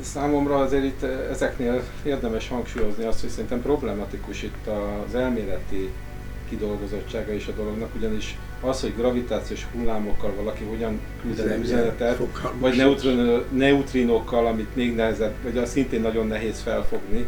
számomra 0.02 0.58
azért 0.58 0.84
itt 0.84 1.04
ezeknél 1.04 1.84
érdemes 2.04 2.48
hangsúlyozni 2.48 3.04
azt, 3.04 3.22
hogy 3.22 3.30
szerintem 3.30 3.62
problematikus 3.62 4.44
itt 4.44 4.68
az 5.08 5.16
elméleti 5.16 5.90
kidolgozottsága 6.50 7.34
is 7.34 7.48
a 7.48 7.52
dolognak, 7.52 7.90
ugyanis 7.96 8.38
az, 8.62 8.82
hogy 8.82 8.94
gravitációs 8.98 9.68
hullámokkal 9.74 10.34
valaki 10.36 10.64
hogyan 10.64 11.00
küldene 11.22 11.58
üzenetet, 11.58 12.16
fogalmam 12.16 12.60
vagy 12.60 12.74
sincs. 12.74 12.84
neutrin, 12.84 13.42
neutrinokkal, 13.52 14.46
amit 14.48 14.76
még 14.76 14.96
nehezebb, 14.96 15.34
vagy 15.44 15.58
az 15.58 15.70
szintén 15.70 16.02
nagyon 16.02 16.28
nehéz 16.28 16.60
felfogni, 16.62 17.26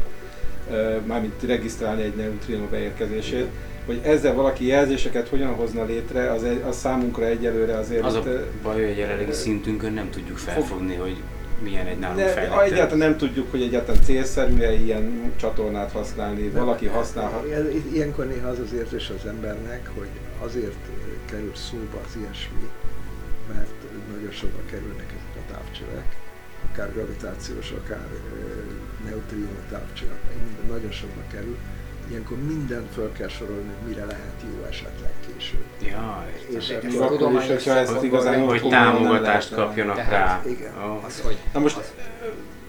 mármint 1.05 1.33
regisztrálni 1.45 2.01
egy 2.01 2.15
neutrino 2.15 2.65
beérkezését, 2.65 3.45
hogy 3.85 3.99
ezzel 4.03 4.33
valaki 4.33 4.65
jelzéseket 4.65 5.27
hogyan 5.27 5.53
hozna 5.53 5.85
létre, 5.85 6.31
az, 6.31 6.43
egy- 6.43 6.61
az 6.67 6.77
számunkra 6.77 7.25
egyelőre 7.25 7.77
azért... 7.77 8.03
Az 8.03 8.15
a 8.15 8.23
baj, 8.63 8.73
hogy 8.73 8.83
a 8.83 8.97
jelenlegi 8.97 9.31
szintünkön 9.31 9.93
nem 9.93 10.09
tudjuk 10.09 10.37
felfogni, 10.37 10.95
hogy 10.95 11.17
milyen 11.61 11.85
egy 11.87 11.99
nálunk 11.99 12.19
fejlett. 12.27 12.61
egyáltalán 12.61 12.97
nem 13.09 13.17
tudjuk, 13.17 13.51
hogy 13.51 13.61
egyáltalán 13.61 14.01
célszerű-e 14.03 14.73
ilyen 14.73 15.33
csatornát 15.35 15.91
használni, 15.91 16.49
valaki 16.49 16.85
használhat. 16.85 17.45
Ilyen- 17.45 17.83
Ilyenkor 17.93 18.25
néha 18.27 18.47
az 18.47 18.59
az 18.59 18.73
érzés 18.73 19.09
az 19.19 19.25
embernek, 19.27 19.89
hogy 19.97 20.07
azért 20.39 20.75
kerül 21.25 21.55
szóba 21.55 21.99
az 22.07 22.15
ilyesmi, 22.21 22.69
mert 23.53 23.73
nagyon 24.15 24.31
sokba 24.31 24.59
kerülnek 24.71 25.05
ezek 25.17 25.43
a 25.47 25.51
távcsövek, 25.53 26.15
akár 26.71 26.93
gravitációs, 26.93 27.71
akár 27.71 28.07
ö, 28.33 29.07
neutrino 29.09 29.47
távcsövek, 29.69 30.19
minden 30.45 30.75
nagyon 30.77 30.91
sokba 30.91 31.21
kerül. 31.31 31.57
Ilyenkor 32.09 32.37
mindent 32.37 32.93
föl 32.93 33.11
kell 33.11 33.27
sorolni, 33.27 33.69
hogy 33.77 33.87
mire 33.87 34.05
lehet 34.05 34.43
jó 34.43 34.65
esetleg 34.69 35.11
később. 35.27 35.63
Ja, 35.81 36.27
És. 36.49 36.69
Ez 36.69 36.83
Még 36.83 36.99
akkor 36.99 37.33
is, 37.33 37.47
hogyha 37.47 37.75
ezt 37.75 38.03
igazán 38.03 38.45
hogy 38.45 38.67
támogatást 38.67 39.53
kapjanak 39.53 39.95
Tehát, 39.95 40.11
rá. 40.45 40.49
igen. 40.49 40.73
Ó. 40.89 41.01
Az, 41.05 41.21
hogy 41.21 41.37
Na 41.53 41.59
most 41.59 41.93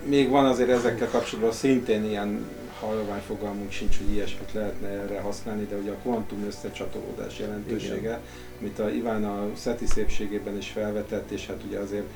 még 0.04 0.28
van 0.28 0.44
azért 0.44 0.70
ezekkel 0.70 1.08
kapcsolatban 1.08 1.52
szintén 1.52 2.04
ilyen 2.04 2.46
halvány 2.80 3.20
fogalmunk 3.26 3.70
sincs, 3.70 3.96
hogy 3.98 4.12
ilyesmit 4.12 4.52
lehetne 4.52 4.88
erre 4.88 5.20
használni, 5.20 5.66
de 5.66 5.76
ugye 5.76 5.90
a 5.90 5.96
kvantum 6.02 6.44
összecsatolódás 6.46 7.38
jelentősége, 7.38 8.20
amit 8.60 8.78
a 8.78 8.90
Iván 8.90 9.24
a 9.24 9.46
SETI 9.56 9.86
szépségében 9.86 10.56
is 10.56 10.68
felvetett, 10.68 11.30
és 11.30 11.46
hát 11.46 11.62
ugye 11.66 11.78
azért 11.78 12.06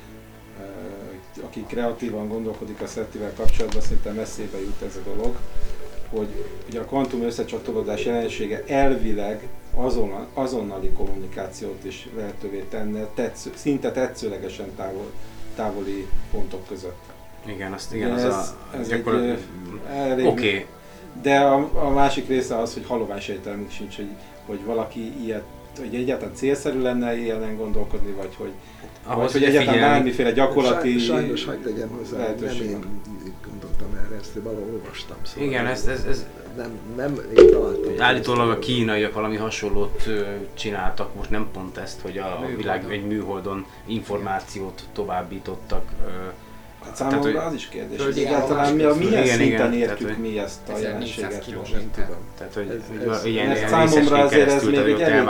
aki 1.41 1.65
kreatívan 1.67 2.27
gondolkodik 2.27 2.81
a 2.81 2.87
SETI-vel 2.87 3.33
kapcsolatban, 3.33 3.81
szinte 3.81 4.11
messzébe 4.11 4.59
jut 4.59 4.81
ez 4.81 4.95
a 4.95 5.09
dolog, 5.09 5.35
hogy 6.09 6.27
ugye 6.69 6.79
a 6.79 6.85
kvantum 6.85 7.21
összecsatolódás 7.21 8.05
jelensége 8.05 8.63
elvileg 8.67 9.47
azon, 9.75 10.25
azonnali 10.33 10.89
kommunikációt 10.89 11.83
is 11.83 12.07
lehetővé 12.15 12.63
tenne, 12.69 13.05
tetsző, 13.13 13.51
szinte 13.55 13.91
tetszőlegesen 13.91 14.65
távol, 14.75 15.11
távoli 15.55 16.07
pontok 16.31 16.67
között. 16.67 16.99
Igen, 17.45 17.73
azt 17.73 17.93
igen, 17.93 18.09
De 18.09 18.15
az 18.15 18.23
ez- 18.23 18.53
a... 18.71 18.77
ez 18.77 18.87
gyakorlatilag- 18.87 20.25
Oké, 20.25 20.65
De 21.21 21.39
a, 21.39 21.69
a 21.73 21.89
másik 21.89 22.27
része 22.27 22.57
az, 22.57 22.73
hogy 22.73 22.85
halován 22.87 23.19
sejtelmünk 23.19 23.71
sincs, 23.71 23.95
hogy, 23.95 24.09
hogy 24.45 24.59
valaki 24.65 25.13
ilyet, 25.23 25.43
hogy 25.79 25.95
egyáltalán 25.95 26.35
célszerű 26.35 26.81
lenne 26.81 27.17
ilyen 27.17 27.57
gondolkodni, 27.57 28.11
vagy 28.11 28.35
hogy, 28.37 28.51
ahhoz, 29.03 29.21
vagy, 29.23 29.31
hogy 29.31 29.43
egyáltalán 29.43 29.73
figyelni, 29.73 29.93
bármiféle 29.95 30.31
gyakorlati 30.31 30.97
Saj- 30.97 31.19
Sajnos 31.19 31.45
hagyd 31.45 31.65
legyen 31.65 31.87
hozzá, 31.89 32.17
nem 32.17 32.25
lehetőség 32.25 32.69
én 32.69 32.79
én 34.35 34.43
valahol 34.43 34.73
olvastam. 34.73 35.17
Szóval 35.23 35.47
Igen, 35.47 35.65
ez, 35.65 35.85
ez, 35.87 36.03
ez 36.05 36.25
Nem, 36.55 36.71
nem 36.95 37.21
én 37.37 37.49
találtam. 37.51 37.93
állítólag 37.99 38.49
a 38.49 38.59
kínaiak 38.59 39.13
valami 39.13 39.35
hasonlót 39.35 40.03
csináltak, 40.53 41.15
most 41.15 41.29
nem 41.29 41.47
pont 41.53 41.77
ezt, 41.77 42.01
hogy 42.01 42.17
a 42.17 42.23
Műholdon. 42.25 42.55
világ 42.55 42.91
egy 42.91 43.05
műholdon 43.07 43.65
információt 43.85 44.83
továbbítottak. 44.93 45.83
Hát 46.85 46.95
számomra 46.95 47.19
Tehát, 47.21 47.35
hogy- 47.37 47.47
az 47.47 47.53
is 47.53 47.67
kérdés, 47.67 48.03
hogy 48.03 48.17
egyáltalán 48.17 48.73
mi 48.73 48.83
a 48.83 48.93
milyen 48.95 49.23
Igen, 49.23 49.37
szinten 49.37 49.45
igen, 49.45 49.73
értjük 49.73 50.07
tehát, 50.07 50.21
hogy- 50.23 50.31
mi 50.31 50.39
ezt 50.39 50.59
a 50.67 50.71
1400 50.71 50.81
jelenséget. 50.83 51.39
kilométer. 51.45 52.09
Tehát, 52.37 52.53
hogy, 52.53 52.67
Ez- 52.69 52.99
hogy 53.03 53.07
ez- 53.13 53.25
ilyen, 53.25 53.51
ilyen 53.55 53.67
számomra 53.69 54.17
azért 54.19 54.51
ez 54.51 54.63
még 54.63 54.73
tehát 54.73 54.87
egy 54.89 55.01
eléggé, 55.01 55.27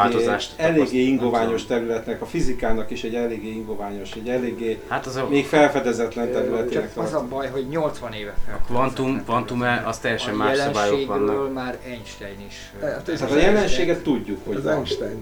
eléggé 0.58 0.98
nem 1.04 1.08
ingoványos 1.14 1.62
tudom. 1.66 1.78
területnek, 1.78 2.22
a 2.22 2.26
fizikának 2.26 2.92
is 2.92 3.04
egy 3.04 3.16
eléggé 3.16 3.50
ingoványos, 3.50 4.12
egy 4.12 4.28
eléggé 4.30 4.80
Hát 4.88 5.06
az 5.06 5.16
a, 5.16 5.28
még 5.30 5.46
felfedezetlen 5.46 6.32
területének 6.32 6.94
Csak 6.94 7.04
az 7.04 7.14
a 7.14 7.26
baj, 7.30 7.48
hogy 7.48 7.68
80 7.68 8.14
éve 8.14 8.34
fel. 8.46 8.60
a 8.62 8.66
kvantum, 8.66 9.24
kvantum 9.24 9.64
az 9.86 9.98
teljesen 9.98 10.34
a 10.34 10.38
más 10.38 10.58
szabályok 10.58 11.06
vannak. 11.08 11.54
már 11.54 11.78
Einstein 11.86 12.36
is. 12.48 12.72
Hát 12.82 13.10
ez 13.10 13.20
Hát 13.20 13.32
a 13.32 13.38
jelenséget 13.38 14.04
tudjuk, 14.04 14.40
hogy 14.46 14.56
Az. 14.56 14.66
Einstein 14.66 15.18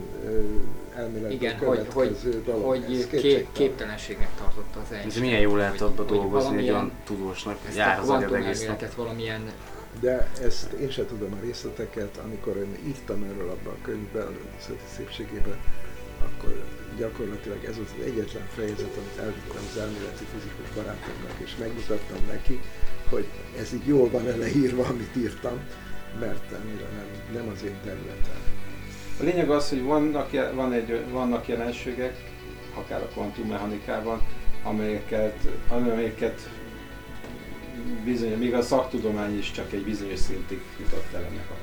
ö, 0.95 0.99
elméletből 0.99 1.31
Igen, 1.31 1.57
hogy, 1.57 1.87
hogy, 1.93 2.41
dolog. 2.45 2.65
hogy 2.65 2.83
ez 2.93 3.07
kép, 3.07 3.47
képtelenségnek 3.51 4.29
tartotta 4.37 4.79
az 4.79 4.85
Ez 4.91 4.97
Einstein. 4.97 5.25
milyen 5.25 5.41
jó 5.41 5.55
lehet 5.55 5.81
abba 5.81 6.03
dolgozni, 6.03 6.57
egy 6.57 6.69
olyan 6.69 6.91
tudósnak 7.03 7.57
jár 7.75 7.99
az 7.99 8.09
agyad 8.09 8.95
valamilyen 8.95 9.51
De 9.99 10.29
ezt 10.41 10.71
én 10.71 10.89
sem 10.89 11.05
tudom 11.07 11.33
a 11.33 11.45
részleteket, 11.45 12.17
amikor 12.23 12.57
én 12.57 12.77
írtam 12.87 13.23
erről 13.23 13.49
abban 13.49 13.73
a 13.73 13.85
könyvben, 13.85 14.27
a 14.59 14.63
Szépségében, 14.95 15.57
akkor 16.25 16.63
gyakorlatilag 16.97 17.63
ez 17.63 17.77
az 17.77 18.03
egyetlen 18.05 18.47
fejezet, 18.55 18.97
amit 18.97 19.17
elvittem 19.19 19.63
az 19.71 19.77
elméleti 19.77 20.25
fizikus 20.33 20.69
barátomnak, 20.75 21.35
és 21.37 21.51
megmutattam 21.59 22.17
neki, 22.27 22.59
hogy 23.09 23.25
ez 23.59 23.73
így 23.73 23.87
jól 23.87 24.09
van 24.09 24.23
leírva, 24.37 24.83
amit 24.85 25.15
írtam, 25.15 25.57
mert 26.19 26.51
annyira 26.51 26.87
nem, 26.97 27.07
nem 27.33 27.51
az 27.53 27.63
én 27.63 27.77
területem. 27.83 28.41
A 29.19 29.23
lényeg 29.23 29.49
az, 29.49 29.69
hogy 29.69 29.83
vannak, 29.83 30.53
van 30.53 30.73
egy, 30.73 31.03
vannak 31.11 31.47
jelenségek, 31.47 32.31
akár 32.73 33.01
a 33.01 33.07
kvantummechanikában, 33.07 34.21
amelyeket, 34.63 35.47
amelyeket 35.69 36.49
bizony, 38.03 38.37
még 38.37 38.53
a 38.53 38.61
szaktudomány 38.61 39.37
is 39.37 39.51
csak 39.51 39.73
egy 39.73 39.83
bizonyos 39.83 40.19
szintig 40.19 40.61
jutott 40.79 41.13
el 41.13 41.23
ennek 41.23 41.49
a. 41.49 41.62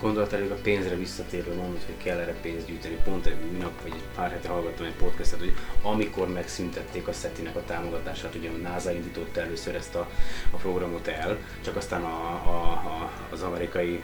Gondolat 0.00 0.32
elég 0.32 0.50
a 0.50 0.54
pénzre 0.54 0.96
visszatérve 0.96 1.54
mondod, 1.54 1.82
hogy 1.86 1.96
kell 2.04 2.18
erre 2.18 2.34
pénzt 2.40 2.66
gyűjteni. 2.66 2.96
Pont 3.04 3.26
egy 3.26 3.36
nap 3.58 3.82
vagy 3.82 3.92
egy 3.94 4.04
pár 4.14 4.30
hete 4.30 4.48
hallgattam 4.48 4.86
egy 4.86 4.94
podcastet, 4.94 5.38
hogy 5.38 5.54
amikor 5.82 6.28
megszüntették 6.28 7.08
a 7.08 7.12
SETI-nek 7.12 7.56
a 7.56 7.64
támogatását, 7.64 8.34
ugye 8.34 8.50
a 8.50 8.68
NASA 8.68 8.92
indította 8.92 9.40
először 9.40 9.74
ezt 9.74 9.94
a, 9.94 10.10
a 10.50 10.56
programot 10.56 11.06
el, 11.06 11.38
csak 11.64 11.76
aztán 11.76 12.02
a, 12.02 12.24
a, 12.46 12.72
a, 12.72 13.10
az 13.30 13.42
amerikai, 13.42 14.02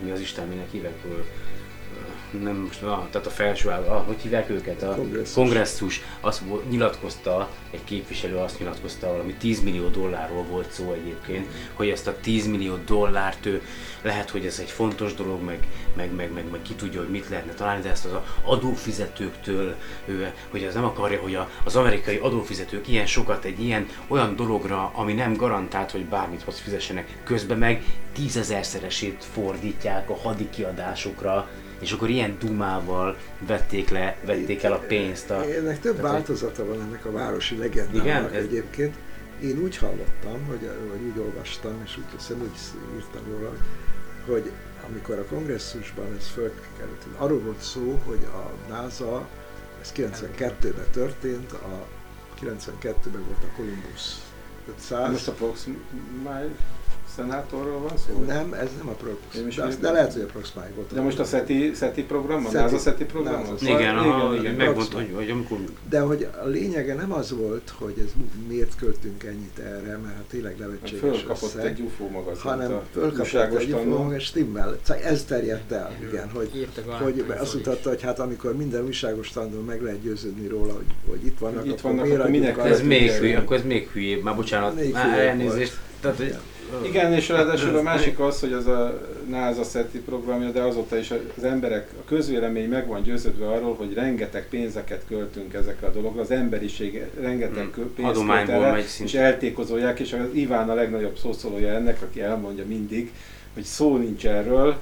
mi 0.00 0.10
az 0.10 0.20
Isten, 0.20 0.48
minek 0.48 0.70
hívek, 0.70 0.94
nem 2.42 2.56
most, 2.56 2.82
ah, 2.82 3.08
tehát 3.10 3.26
a 3.26 3.30
felső 3.30 3.70
áll, 3.70 3.82
ah, 3.82 4.06
hogy 4.06 4.16
hívják 4.20 4.50
őket? 4.50 4.82
A 4.82 4.94
Kongresszus. 4.94 5.34
kongresszus. 5.34 6.02
Azt 6.20 6.42
nyilatkozta, 6.68 7.48
egy 7.70 7.84
képviselő 7.84 8.36
azt 8.36 8.58
nyilatkozta, 8.58 9.08
valami 9.08 9.34
10 9.34 9.62
millió 9.62 9.88
dollárról 9.88 10.42
volt 10.42 10.70
szó 10.70 10.92
egyébként, 10.92 11.46
hogy 11.72 11.88
ezt 11.88 12.06
a 12.06 12.16
10 12.20 12.46
millió 12.46 12.76
dollárt 12.86 13.46
ő, 13.46 13.62
lehet, 14.02 14.30
hogy 14.30 14.46
ez 14.46 14.58
egy 14.58 14.70
fontos 14.70 15.14
dolog, 15.14 15.42
meg, 15.42 15.66
meg, 15.96 16.14
meg, 16.14 16.32
meg, 16.32 16.50
meg 16.50 16.62
ki 16.62 16.74
tudja, 16.74 17.00
hogy 17.00 17.10
mit 17.10 17.28
lehetne 17.28 17.52
találni, 17.52 17.82
de 17.82 17.90
ezt 17.90 18.04
az 18.04 18.12
adófizetőktől, 18.44 19.74
ő, 20.04 20.32
hogy 20.50 20.64
az 20.64 20.74
nem 20.74 20.84
akarja, 20.84 21.20
hogy 21.20 21.34
a, 21.34 21.50
az 21.64 21.76
amerikai 21.76 22.16
adófizetők 22.16 22.88
ilyen 22.88 23.06
sokat 23.06 23.44
egy 23.44 23.60
ilyen 23.60 23.88
olyan 24.08 24.36
dologra, 24.36 24.90
ami 24.94 25.12
nem 25.12 25.36
garantált, 25.36 25.90
hogy 25.90 26.04
bármit 26.04 26.42
hoz 26.42 26.58
fizessenek, 26.58 27.18
közben 27.24 27.58
meg 27.58 27.84
tízezerszeresét 28.12 29.24
fordítják 29.32 30.10
a 30.10 30.16
hadi 30.16 30.50
kiadásokra, 30.50 31.48
és 31.78 31.92
akkor 31.92 32.10
ilyen 32.10 32.36
dumával 32.38 33.16
vették 33.46 33.88
le, 33.88 34.16
vették 34.24 34.62
el 34.62 34.72
a 34.72 34.78
pénzt. 34.78 35.30
A, 35.30 35.42
Ennek 35.42 35.80
több 35.80 35.96
tehát, 35.96 36.10
változata 36.10 36.66
van 36.66 36.80
ennek 36.80 37.04
a 37.04 37.12
városi 37.12 37.56
legendának 37.56 38.04
Igen, 38.04 38.24
ez- 38.24 38.42
egyébként. 38.42 38.94
Én 39.42 39.58
úgy 39.58 39.76
hallottam, 39.76 40.46
hogy, 40.46 40.70
vagy 40.88 41.00
úgy 41.12 41.18
olvastam, 41.18 41.72
és 41.84 41.96
úgy 41.96 42.04
hiszem, 42.16 42.40
úgy 42.40 42.58
írtam 42.96 43.22
róla, 43.30 43.52
hogy 44.26 44.50
amikor 44.88 45.18
a 45.18 45.24
kongresszusban 45.24 46.06
ez 46.18 46.26
fölkerült, 46.26 47.06
arról 47.16 47.38
volt 47.40 47.60
szó, 47.60 48.00
hogy 48.06 48.26
a 48.34 48.72
NASA, 48.72 49.28
ez 49.80 49.92
92-ben 49.96 50.86
történt, 50.92 51.52
a 51.52 51.86
92-ben 52.40 53.24
volt 53.26 53.42
a 53.42 53.56
Columbus 53.56 54.14
500, 54.76 55.10
Most 55.10 55.28
approximál, 55.28 56.48
szenátorról 57.16 57.80
van 57.80 57.96
szó? 57.96 58.24
Nem, 58.26 58.52
ez 58.52 58.68
nem 58.78 58.88
a 58.88 58.92
Prox. 58.92 59.18
De, 59.34 59.64
még- 59.64 59.78
de 59.80 59.90
lehet, 59.90 60.12
hogy 60.12 60.22
a 60.22 60.26
Proxmáig 60.26 60.74
volt. 60.74 60.94
De 60.94 61.00
most 61.00 61.18
a 61.18 61.24
SETI, 61.24 61.72
SETI 61.74 62.02
program, 62.02 62.46
a 62.46 62.50
SETI. 62.50 62.62
NASA 62.62 62.78
SETI 62.78 63.04
program? 63.04 63.40
NASA. 63.40 63.52
az? 63.52 63.62
Igen, 63.62 63.96
aha, 63.96 64.32
igen, 64.32 64.44
igen. 64.44 64.54
megmondta, 64.54 64.96
hogy, 64.96 65.10
hogy 65.14 65.30
amikor 65.30 65.58
De 65.88 66.00
hogy 66.00 66.28
a 66.42 66.46
lényege 66.46 66.94
nem 66.94 67.12
az 67.12 67.36
volt, 67.36 67.72
hogy 67.78 67.94
ez 68.04 68.12
miért 68.48 68.76
költünk 68.76 69.24
ennyit 69.24 69.58
erre, 69.58 69.96
mert 69.96 70.14
hát 70.14 70.24
tényleg 70.28 70.56
nevetséges 70.58 71.00
Fölkapott 71.00 71.54
összeg, 71.54 71.66
egy 71.66 71.80
UFO 71.80 72.08
magazint 72.08 72.38
hanem 72.38 72.72
a 72.72 72.82
fölkapott 72.92 73.20
újságos 73.20 73.62
egy. 73.62 73.72
UFO, 73.72 74.12
és 74.12 74.24
stimmel. 74.24 74.78
Szóval 74.82 75.02
ez 75.02 75.24
terjedt 75.24 75.72
el, 75.72 75.92
igen, 76.08 76.30
hogy, 76.30 76.68
hogy 77.02 77.24
azt 77.38 77.54
mutatta, 77.54 77.88
hogy 77.88 78.02
hát 78.02 78.18
amikor 78.18 78.56
minden 78.56 78.84
újságos 78.84 79.28
tanul 79.30 79.62
meg 79.62 79.82
lehet 79.82 80.02
győződni 80.02 80.46
róla, 80.46 80.72
hogy, 80.72 80.86
hogy 81.08 81.26
itt 81.26 81.38
vannak, 81.38 81.66
Itt 81.66 81.72
akkor 81.78 81.90
vannak, 81.94 82.28
miért 82.28 82.48
akkor 82.48 82.62
arra 82.62 82.74
ez 82.74 82.82
még 82.82 83.02
igen. 83.02 83.18
hülye, 83.18 83.38
akkor 83.38 83.56
ez 83.56 83.64
még 83.64 83.88
hülyébb, 83.92 84.22
már 84.22 84.34
bocsánat, 84.36 84.74
Még 84.74 84.92
már 84.92 85.18
elnézést. 85.18 85.78
Tehát, 86.00 86.16
hogy, 86.16 86.34
Igen, 86.82 87.12
és 87.12 87.28
ráadásul 87.28 87.76
a 87.76 87.82
másik 87.82 88.18
az, 88.18 88.40
hogy 88.40 88.52
az 88.52 88.66
a 88.66 89.00
NASA 89.28 89.62
SETI 89.62 89.98
programja, 89.98 90.50
de 90.50 90.60
azóta 90.60 90.96
is 90.96 91.12
az 91.36 91.44
emberek, 91.44 91.90
a 92.00 92.04
közvélemény 92.08 92.68
meg 92.68 92.86
van 92.86 93.02
győződve 93.02 93.46
arról, 93.46 93.74
hogy 93.74 93.94
rengeteg 93.94 94.48
pénzeket 94.48 95.02
költünk 95.08 95.54
ezekre 95.54 95.86
a 95.86 95.90
dologra, 95.90 96.20
az 96.20 96.30
emberiség 96.30 97.04
rengeteg 97.20 97.62
Hmm. 97.74 97.94
pénzt 97.94 98.12
költ 98.12 98.72
megy 98.72 98.84
és 99.04 99.14
eltékozolják, 99.14 99.98
és 100.00 100.12
az 100.12 100.26
Iván 100.32 100.70
a 100.70 100.74
legnagyobb 100.74 101.16
szószólója 101.18 101.68
ennek, 101.74 102.02
aki 102.02 102.20
elmondja 102.20 102.64
mindig, 102.66 103.12
hogy 103.54 103.62
szó 103.62 103.96
nincs 103.96 104.26
erről, 104.26 104.76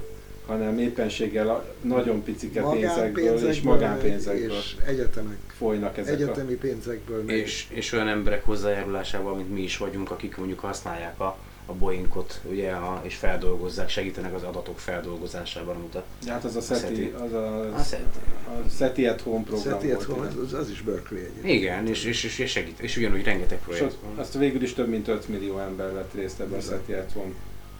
hanem 0.45 0.79
éppenséggel 0.79 1.49
a 1.49 1.65
nagyon 1.81 2.23
picike 2.23 2.61
pénzekből 2.61 3.49
és 3.49 3.61
magánpénzekből 3.61 4.57
és 4.57 4.75
egyetemek, 4.85 5.37
folynak 5.57 5.97
ezek 5.97 6.13
a... 6.13 6.15
egyetemi 6.15 6.53
pénzekből. 6.55 7.23
meg- 7.23 7.35
és, 7.35 7.65
és 7.69 7.91
olyan 7.91 8.07
emberek 8.07 8.43
hozzájárulásával, 8.45 9.35
mint 9.35 9.53
mi 9.53 9.61
is 9.61 9.77
vagyunk, 9.77 10.11
akik 10.11 10.37
mondjuk 10.37 10.59
használják 10.59 11.19
a, 11.19 11.37
a 11.65 11.73
Boeingot, 11.73 12.41
ugye, 12.49 12.71
a, 12.71 13.01
és 13.03 13.15
feldolgozzák, 13.15 13.89
segítenek 13.89 14.33
az 14.33 14.43
adatok 14.43 14.79
feldolgozásában, 14.79 15.75
amit 15.75 15.95
a, 15.95 16.03
Hát 16.27 16.43
az 16.43 16.55
a 16.55 16.61
SETI. 16.61 16.79
SETI, 16.79 17.13
az 17.23 17.33
a, 17.33 17.59
a 17.75 17.83
SETI. 17.83 18.19
a 18.47 18.69
SETI 18.77 19.07
at 19.07 19.21
Home 19.21 19.43
program 19.43 19.73
Szeti 19.73 19.87
volt. 19.87 20.03
Home, 20.03 20.27
az, 20.45 20.53
az 20.53 20.69
is 20.69 20.81
Berkeley 20.81 21.23
egyébként. 21.23 21.53
Igen, 21.53 21.87
és, 21.87 22.05
és, 22.05 22.23
és, 22.23 22.39
és 22.39 22.51
segít, 22.51 22.79
és 22.79 22.97
ugyanúgy 22.97 23.23
rengeteg 23.23 23.57
És 23.57 23.65
projekt 23.65 23.93
ott, 23.93 23.99
van. 24.03 24.17
azt 24.17 24.37
végül 24.37 24.61
is 24.61 24.73
több 24.73 24.87
mint 24.87 25.07
5 25.07 25.27
millió 25.27 25.59
ember 25.59 25.93
vett 25.93 26.13
részt 26.13 26.39
ebben 26.39 26.59
a. 26.59 26.61
SETI 26.61 26.93
at 26.93 27.11
Home. 27.13 27.33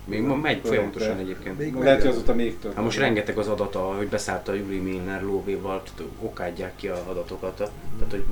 Még 0.05 0.21
ma 0.21 0.35
megy 0.35 0.61
folyamatosan 0.63 1.17
egyébként. 1.17 1.57
Még 1.57 1.73
Lehet, 1.73 2.01
hogy 2.01 2.11
azóta 2.11 2.33
még 2.33 2.59
több. 2.59 2.73
Hát 2.73 2.83
most 2.83 2.97
rengeteg 2.97 3.37
az 3.37 3.47
adata, 3.47 3.79
hogy 3.79 4.07
beszállt 4.07 4.47
a 4.47 4.53
Juli 4.53 4.77
Milner 4.77 5.21
lóvéval, 5.21 5.83
okádják 6.19 6.75
ki 6.75 6.87
a 6.87 7.03
adatokat. 7.07 7.55
Tehát, 7.55 8.11
hogy, 8.11 8.25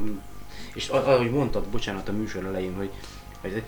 és 0.74 0.88
ahogy 0.88 1.32
mondtad, 1.32 1.66
bocsánat, 1.66 2.10
a 2.10 2.12
műsor 2.12 2.46
elején, 2.46 2.76
hogy, 2.76 2.90
hogy, 3.42 3.64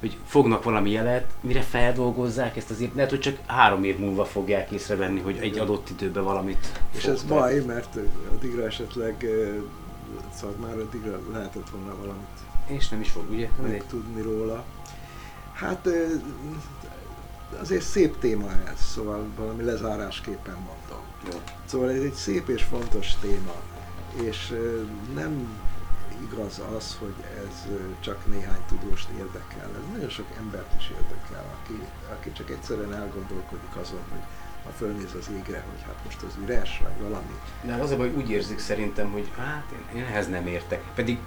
hogy 0.00 0.16
fognak 0.26 0.62
valami 0.62 0.90
jelet, 0.90 1.30
mire 1.40 1.60
feldolgozzák 1.60 2.56
ezt 2.56 2.70
azért, 2.70 2.94
lehet, 2.94 3.10
hogy 3.10 3.20
csak 3.20 3.38
három 3.46 3.84
év 3.84 3.98
múlva 3.98 4.24
fogják 4.24 4.70
észrevenni, 4.70 5.20
hogy 5.20 5.38
egy 5.40 5.58
adott 5.58 5.90
időben 5.90 6.24
valamit 6.24 6.82
És 6.90 7.04
ez 7.04 7.22
baj, 7.22 7.60
mert 7.60 7.96
addigra 8.32 8.66
esetleg, 8.66 9.24
eh, 9.24 9.48
szóval 10.34 10.56
már 10.60 10.78
addigra 10.78 11.20
lehetett 11.32 11.70
volna 11.70 11.96
valamit 12.00 12.26
És 12.66 12.88
nem 12.88 13.00
is 13.00 13.10
fog, 13.10 13.30
ugye? 13.30 13.48
megtudni 13.62 14.22
róla. 14.22 14.64
Hát 15.52 15.86
eh, 15.86 16.10
azért 17.60 17.84
szép 17.84 18.18
téma 18.18 18.50
ez, 18.50 18.80
szóval 18.80 19.26
valami 19.36 19.62
lezárásképpen 19.62 20.54
mondom. 20.54 21.04
Jó. 21.32 21.38
Szóval 21.64 21.90
ez 21.90 22.02
egy 22.02 22.12
szép 22.12 22.48
és 22.48 22.62
fontos 22.62 23.14
téma, 23.20 23.54
és 24.22 24.50
eh, 24.50 24.58
nem 25.14 25.48
igaz 26.22 26.60
az, 26.76 26.96
hogy 27.00 27.14
ez 27.46 27.66
csak 28.00 28.26
néhány 28.26 28.62
tudóst 28.68 29.08
érdekel. 29.08 29.70
Ez 29.76 29.92
nagyon 29.92 30.08
sok 30.08 30.26
embert 30.38 30.72
is 30.78 30.90
érdekel, 30.90 31.44
aki, 31.60 31.82
aki 32.12 32.32
csak 32.32 32.50
egyszerűen 32.50 32.94
elgondolkodik 32.94 33.76
azon, 33.80 34.02
hogy 34.10 34.20
ha 34.64 34.70
fölnéz 34.70 35.14
az 35.18 35.30
égre, 35.36 35.64
hogy 35.70 35.82
hát 35.86 36.04
most 36.04 36.22
az 36.22 36.34
üres, 36.42 36.80
vagy 36.82 37.08
valami. 37.08 37.40
De 37.62 37.74
az 37.74 37.90
a 37.90 37.96
baj, 37.96 38.12
úgy 38.14 38.30
érzik 38.30 38.58
szerintem, 38.58 39.12
hogy 39.12 39.30
hát 39.36 39.64
én, 39.72 39.98
én 39.98 40.04
ehhez 40.04 40.28
nem 40.28 40.46
értek. 40.46 40.82
Pedig 40.94 41.18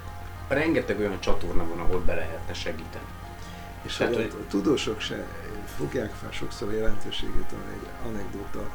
rengeteg 0.48 0.98
olyan 0.98 1.20
csatorna 1.20 1.68
van, 1.68 1.78
ahol 1.80 2.00
be 2.00 2.14
lehetne 2.14 2.54
segíteni. 2.54 3.04
És 3.82 3.96
Tehát, 3.96 4.14
hogy 4.14 4.30
hogy- 4.32 4.44
a 4.46 4.50
tudósok 4.50 5.00
se 5.00 5.26
fogják 5.76 6.10
fel 6.10 6.30
sokszor 6.32 6.68
a 6.68 6.72
jelentőségét, 6.72 7.50
van 7.50 7.72
egy 7.72 8.08
anekdóta, 8.08 8.70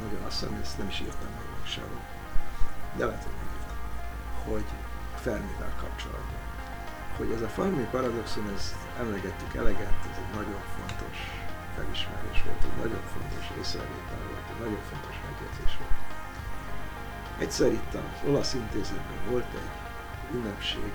nagyon 0.00 0.24
azt 0.26 0.38
hiszem, 0.40 0.58
ezt 0.62 0.78
nem 0.78 0.88
is 0.88 1.00
írtam 1.00 1.28
meg 1.36 1.66
sehol, 1.68 2.00
de 2.96 3.04
lehet, 3.06 3.22
hogy 3.22 3.32
hogy 4.52 4.64
a 5.28 5.30
Fermivel 5.30 5.74
kapcsolatban. 5.84 6.40
Hogy 7.18 7.30
ez 7.36 7.42
a 7.48 7.50
Fermi 7.56 7.86
paradoxon, 7.94 8.44
ez 8.56 8.64
emlegettük 9.02 9.52
eleget, 9.60 9.98
ez 10.10 10.16
egy 10.22 10.32
nagyon 10.38 10.60
fontos 10.76 11.16
felismerés 11.76 12.38
volt, 12.46 12.62
egy 12.68 12.76
nagyon 12.84 13.02
fontos 13.14 13.44
észrevétel 13.60 14.20
volt, 14.30 14.46
egy 14.52 14.60
nagyon 14.64 14.82
fontos 14.90 15.14
megjegyzés 15.26 15.72
volt. 15.80 15.96
Egyszer 17.44 17.70
itt 17.78 17.92
az 18.02 18.28
olasz 18.28 18.54
intézetben 18.62 19.20
volt 19.30 19.50
egy 19.62 19.70
ünnepség, 20.36 20.90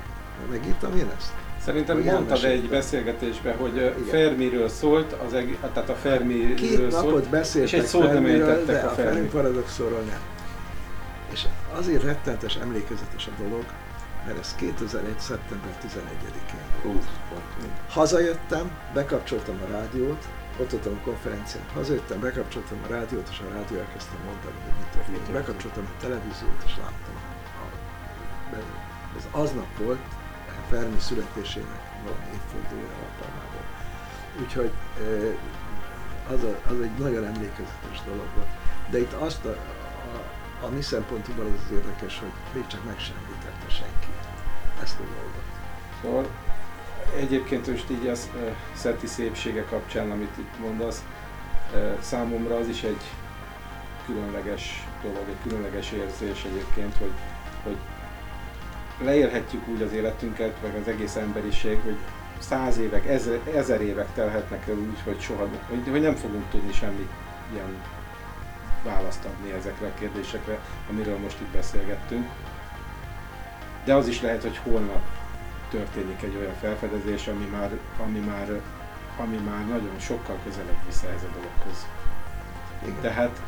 megírtam 0.49 0.97
én 0.97 1.09
ezt? 1.17 1.31
Szerintem 1.65 1.95
Hogy 1.95 2.05
mondtad 2.05 2.43
egy 2.43 2.69
beszélgetésben, 2.69 3.57
hogy 3.57 3.75
Igen. 3.75 3.93
Fermiről 4.09 4.69
szólt, 4.69 5.11
az 5.25 5.33
eg- 5.33 5.57
tehát 5.73 5.89
a 5.89 5.95
Fermiről 5.95 6.55
Két 6.55 6.89
napot 6.91 7.29
szólt, 7.31 7.55
és 7.55 7.73
egy 7.73 7.85
szót 7.85 8.01
nem 8.03 8.11
Fermiről, 8.11 8.49
ejtettek 8.49 8.75
de 8.81 8.87
a 8.87 8.91
a 8.91 8.93
Fermi 8.93 9.11
Fermi. 9.13 9.27
paradoxonról 9.27 10.01
nem. 10.01 10.19
És 11.31 11.45
azért 11.75 12.03
rettentes, 12.03 12.55
emlékezetes 12.55 13.27
a 13.27 13.41
dolog, 13.43 13.63
mert 14.25 14.39
ez 14.39 14.55
2001. 14.55 15.19
szeptember 15.19 15.77
11-én 15.81 16.83
volt. 16.83 16.95
Ú, 16.95 16.99
pont. 17.29 17.43
Hazajöttem, 17.89 18.77
bekapcsoltam 18.93 19.61
a 19.67 19.71
rádiót, 19.71 20.27
ott 20.59 20.71
voltam 20.71 20.93
a 21.01 21.03
konferencián, 21.03 21.63
hazajöttem, 21.73 22.19
bekapcsoltam 22.19 22.77
a 22.85 22.87
rádiót, 22.87 23.27
és 23.31 23.39
a 23.39 23.53
rádió 23.53 23.77
elkezdtem 23.77 24.19
mondani, 24.25 24.57
hogy 24.63 24.73
mi 24.79 24.85
történt? 24.93 25.31
Bekapcsoltam 25.31 25.85
a 25.85 26.01
televíziót, 26.01 26.63
és 26.65 26.75
láttam. 26.77 27.15
A, 27.63 27.67
ez 29.17 29.27
aznap 29.31 29.77
volt, 29.77 29.99
Fermi 30.69 30.99
születésének 30.99 31.81
valami 32.03 32.25
évfordulója 32.33 32.95
alkalmából. 33.05 33.65
Úgyhogy 34.41 34.71
az, 36.33 36.43
a, 36.43 36.69
az 36.69 36.81
egy 36.81 36.97
nagyon 36.97 37.25
emlékezetes 37.25 37.99
dolog 38.05 38.27
volt. 38.35 38.47
De 38.89 38.99
itt 38.99 39.13
azt 39.13 39.45
a, 39.45 39.55
a, 40.61 40.65
a 40.65 40.69
mi 40.69 40.81
szempontunkból 40.81 41.45
az, 41.45 41.51
az 41.65 41.71
érdekes, 41.71 42.19
hogy 42.19 42.31
még 42.53 42.67
csak 42.67 42.83
meg 42.85 42.99
sem 42.99 43.15
senki 43.67 44.12
ezt 44.83 44.99
a 44.99 45.03
dolgot. 45.03 45.43
Szóval 46.01 46.25
egyébként 47.19 47.67
most 47.67 47.89
így 47.89 48.07
az 48.07 48.29
uh, 48.35 48.41
Szeti 48.73 49.07
szépsége 49.07 49.63
kapcsán, 49.63 50.11
amit 50.11 50.37
itt 50.37 50.59
mondasz, 50.59 51.03
uh, 51.73 51.99
számomra 52.01 52.55
az 52.55 52.67
is 52.67 52.83
egy 52.83 53.01
különleges 54.05 54.87
dolog, 55.01 55.23
egy 55.27 55.49
különleges 55.49 55.91
érzés 55.91 56.43
egyébként, 56.43 56.97
hogy, 56.97 57.11
hogy 57.63 57.77
leélhetjük 59.05 59.67
úgy 59.67 59.81
az 59.81 59.91
életünket, 59.91 60.61
meg 60.61 60.75
az 60.75 60.87
egész 60.87 61.15
emberiség, 61.15 61.79
hogy 61.83 61.97
száz 62.39 62.77
évek, 62.77 63.07
ezer, 63.07 63.39
ezer 63.55 63.81
évek 63.81 64.13
telhetnek 64.13 64.67
el 64.67 64.75
úgy, 64.75 65.01
hogy 65.03 65.19
soha, 65.21 65.47
hogy, 65.69 65.89
hogy 65.89 66.01
nem 66.01 66.15
fogunk 66.15 66.49
tudni 66.49 66.73
semmi 66.73 67.07
ilyen 67.53 67.81
választ 68.83 69.25
adni 69.25 69.51
ezekre 69.51 69.87
a 69.87 69.93
kérdésekre, 69.99 70.59
amiről 70.89 71.17
most 71.17 71.39
itt 71.41 71.53
beszélgettünk. 71.53 72.27
De 73.85 73.93
az 73.93 74.07
is 74.07 74.21
lehet, 74.21 74.41
hogy 74.41 74.59
holnap 74.63 75.01
történik 75.69 76.21
egy 76.21 76.35
olyan 76.39 76.53
felfedezés, 76.61 77.27
ami 77.27 77.45
már, 77.45 77.69
ami 78.03 78.19
már, 78.19 78.61
ami 79.17 79.37
már 79.49 79.67
nagyon 79.67 79.99
sokkal 79.99 80.37
közelebb 80.43 80.77
visz 80.85 81.03
ehhez 81.03 81.23
a 81.23 81.31
dologhoz. 81.33 81.87
Igen. 82.83 83.01
Tehát 83.01 83.41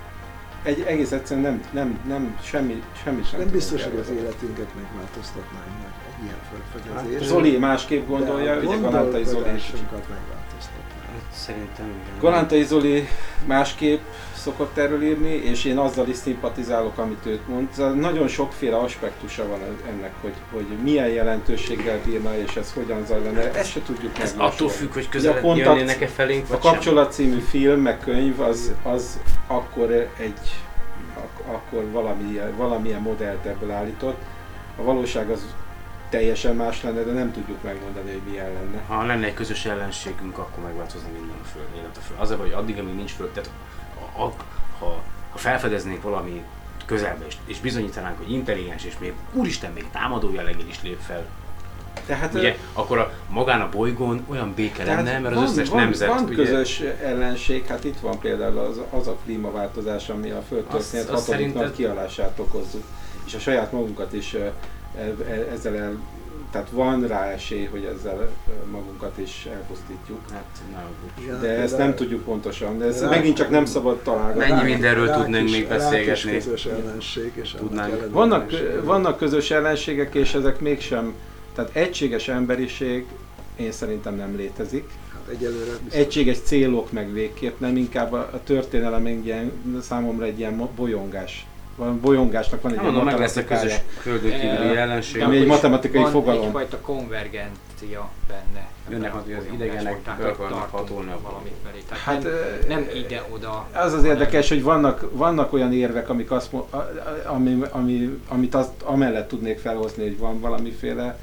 egy 0.64 0.82
egész 0.88 1.12
egyszerűen 1.12 1.46
nem, 1.46 1.64
nem, 1.72 2.00
nem 2.08 2.38
semmi, 2.44 2.84
semmi 3.04 3.24
sem 3.24 3.40
Nem 3.40 3.50
biztos, 3.50 3.84
hogy 3.84 4.00
az 4.00 4.10
életünket 4.10 4.68
megváltoztatná 4.76 5.60
egy, 5.68 5.78
nagy- 5.82 6.16
egy 6.18 6.24
ilyen 6.24 6.38
felfedezés. 6.52 7.20
Hát, 7.20 7.28
Zoli 7.28 7.58
másképp 7.58 8.08
gondolja, 8.08 8.58
ugye 8.58 8.78
Galántai 8.78 9.24
Zoli 9.24 9.56
is. 9.56 9.72
gondolkodásunkat 9.72 10.10
megváltoztatná. 10.10 11.02
Hát 11.12 11.34
Szerintem 11.34 11.86
igen. 11.86 12.20
Galántai 12.20 12.64
Zoli 12.64 13.08
másképp 13.46 14.02
szokott 14.46 14.78
erről 14.78 15.04
írni, 15.04 15.30
és 15.30 15.64
én 15.66 15.78
azzal 15.78 16.08
is 16.08 16.16
szimpatizálok, 16.16 16.98
amit 16.98 17.26
őt 17.26 17.48
mond. 17.48 18.00
Nagyon 18.00 18.28
sokféle 18.28 18.78
aspektusa 18.78 19.48
van 19.48 19.60
ennek, 19.90 20.14
hogy, 20.22 20.34
hogy 20.52 20.66
milyen 20.84 21.08
jelentőséggel 21.08 22.00
bírna, 22.06 22.38
és 22.38 22.56
ez 22.56 22.74
hogyan 22.74 23.06
zajlana. 23.06 23.40
Ezt 23.42 23.72
se 23.72 23.82
tudjuk 23.86 24.20
Ez 24.20 24.34
attól 24.38 24.70
függ, 24.70 24.94
hogy 24.94 25.10
kontakt- 25.42 25.58
jönnének-e 25.58 26.08
felénk, 26.08 26.44
A 26.44 26.48
vagy 26.48 26.62
sem. 26.62 26.72
kapcsolat 26.72 27.12
című 27.14 27.40
film, 27.40 27.80
meg 27.82 28.00
könyv, 28.00 28.40
az, 28.40 28.72
az 28.84 29.20
akkor 29.48 29.92
egy, 30.18 30.40
ak- 31.16 31.48
akkor 31.56 31.86
valamilyen, 31.92 32.56
valamilyen 32.56 33.02
modellt 33.02 33.46
ebből 33.46 33.72
állított. 33.72 34.22
A 34.78 34.84
valóság 34.84 35.30
az 35.30 35.46
teljesen 36.10 36.56
más 36.56 36.84
lenne, 36.84 37.02
de 37.04 37.12
nem 37.12 37.32
tudjuk 37.32 37.64
megmondani, 37.64 38.12
hogy 38.12 38.22
milyen 38.30 38.54
lenne. 38.54 38.82
Ha 38.88 39.06
lenne 39.06 39.26
egy 39.26 39.34
közös 39.34 39.66
ellenségünk, 39.66 40.38
akkor 40.38 40.64
megváltozna 40.64 41.08
minden 41.14 41.38
a 41.44 41.46
Föld, 41.48 41.66
élet 41.78 41.98
a 41.98 42.00
Föld. 42.00 42.20
Az 42.20 42.30
a 42.32 42.38
baj, 42.38 42.50
hogy 42.50 42.56
addig, 42.64 42.80
amíg 42.80 42.96
nincs 42.96 43.12
Föld, 43.12 43.30
tehát 43.30 43.50
a, 44.18 44.22
a, 44.22 44.34
ha, 44.80 45.02
ha 45.32 45.38
felfedeznénk 45.38 46.02
valami 46.02 46.44
közelbe, 46.86 47.26
és, 47.28 47.36
és 47.46 47.60
bizonyítanánk, 47.60 48.18
hogy 48.18 48.32
intelligens, 48.32 48.84
és 48.84 48.98
még 49.00 49.14
úristen, 49.34 49.72
még 49.72 49.86
támadó 49.92 50.34
jelleggel 50.34 50.68
is 50.68 50.82
lép 50.82 51.00
fel, 51.00 51.26
Tehát, 52.06 52.34
Ugye, 52.34 52.58
akkor 52.74 52.98
a, 52.98 53.14
magán 53.30 53.62
a 53.62 53.70
bolygón 53.70 54.26
olyan 54.28 54.54
béke 54.56 54.84
lenne, 54.84 55.20
mert 55.20 55.36
az 55.36 55.42
van, 55.42 55.50
összes 55.50 55.70
van, 55.70 55.84
nemzet 55.84 56.08
van 56.08 56.24
ugye, 56.24 56.36
közös 56.36 56.80
ellenség, 57.02 57.66
hát 57.66 57.84
itt 57.84 58.00
van 58.00 58.20
például 58.20 58.58
az, 58.58 58.82
az 58.90 59.08
a 59.08 59.18
klímaváltozás, 59.24 60.10
ami 60.10 60.30
a 60.30 60.42
földtörténet 60.48 61.10
hatodik 61.10 61.54
nagy 61.54 61.72
kialását 61.72 62.40
okozzuk. 62.40 62.84
És 63.26 63.34
a 63.34 63.40
saját 63.40 63.72
magunkat 63.72 64.14
is 64.14 64.34
e- 64.34 64.54
e- 64.98 65.48
ezzel 65.54 65.76
el, 65.76 65.98
tehát 66.52 66.70
van 66.70 67.08
rá 67.08 67.26
esély, 67.26 67.66
hogy 67.66 67.84
ezzel 67.84 68.30
magunkat 68.72 69.18
is 69.18 69.48
elpusztítjuk. 69.52 70.20
Hát, 70.34 70.62
De 71.42 71.48
ezt 71.50 71.70
például 71.70 71.78
nem 71.78 71.96
tudjuk 71.96 72.24
pontosan, 72.24 72.78
de 72.78 72.86
ez 72.86 73.02
Rá- 73.02 73.10
megint 73.10 73.36
csak 73.36 73.50
nem 73.50 73.66
szabad 73.66 73.98
találgatni. 73.98 74.52
Mennyi 74.52 74.70
mindenről 74.70 75.08
rák 75.08 75.18
tudnánk 75.18 75.50
még 75.50 75.68
beszélgetni. 75.68 76.32
közös 76.32 76.66
ellenség, 76.66 77.32
és 77.36 77.52
Tudnánk. 77.58 78.12
Vannak, 78.12 78.52
vannak 78.84 79.18
közös 79.18 79.52
ellenségek, 79.52 80.16
és 80.16 80.34
ezek 80.34 80.60
mégsem, 80.60 81.14
tehát 81.56 81.76
egységes 81.76 82.28
emberiség 82.28 83.06
én 83.56 83.72
szerintem 83.72 84.16
nem 84.16 84.36
létezik. 84.36 84.90
Hát 85.14 85.28
egyelőre 85.36 85.72
biztos. 85.84 86.00
Egységes 86.00 86.38
célok 86.40 86.92
meg 86.92 87.14
végképp 87.14 87.60
nem, 87.60 87.78
inkább 87.78 88.14
a, 88.14 88.30
a 88.34 88.44
történelem 88.44 89.06
egy 89.06 89.26
ilyen, 89.26 89.52
számomra 89.82 90.26
egy 90.26 90.40
ilyen 90.40 90.70
bolyongás. 90.76 91.46
Van, 91.76 92.00
bolyongásnak 92.02 92.62
van 92.62 92.72
egy 92.72 92.78
Nem 92.78 92.86
ilyen 92.86 92.96
mondom, 92.96 93.14
meg 93.14 93.22
lesz 93.26 93.36
a 93.36 93.44
közös 93.44 93.62
matematikája. 93.72 94.02
földön 94.20 94.32
kívüli 94.40 94.76
Eh, 94.76 94.82
ellenség. 94.82 95.22
Ami 95.22 95.38
egy 95.38 95.46
matematikai 95.48 96.02
van 96.02 96.12
fogalom. 96.12 96.46
egyfajta 96.46 96.80
konvergencia 96.80 98.10
benne. 98.28 98.68
Jönnek, 98.90 99.16
az 99.16 99.22
a 99.50 99.54
idegenek 99.54 99.94
be 99.98 100.00
tehát 100.04 100.22
akarnak 100.32 100.70
hatolni 100.72 101.12
a- 101.12 101.20
valamit 101.24 101.54
felé. 101.64 101.80
Tehát 101.90 102.04
Hát, 102.04 102.24
nem, 102.24 102.32
nem 102.68 102.86
ide-oda. 102.96 103.68
Az 103.74 103.94
az 103.94 104.04
érdekes, 104.04 104.50
hogy 104.50 104.64
vannak, 104.64 105.10
vannak 105.12 105.54
olyan 105.54 105.74
érvek, 105.74 106.10
amik 106.10 106.32
azt, 106.32 106.50
ami, 107.26 107.62
ami, 107.72 108.20
amit 108.28 108.56
azt 108.56 108.82
amellett 108.84 109.28
tudnék 109.28 109.60
felhozni, 109.60 110.04
hogy 110.04 110.18
van 110.18 110.40
valamiféle, 110.40 111.20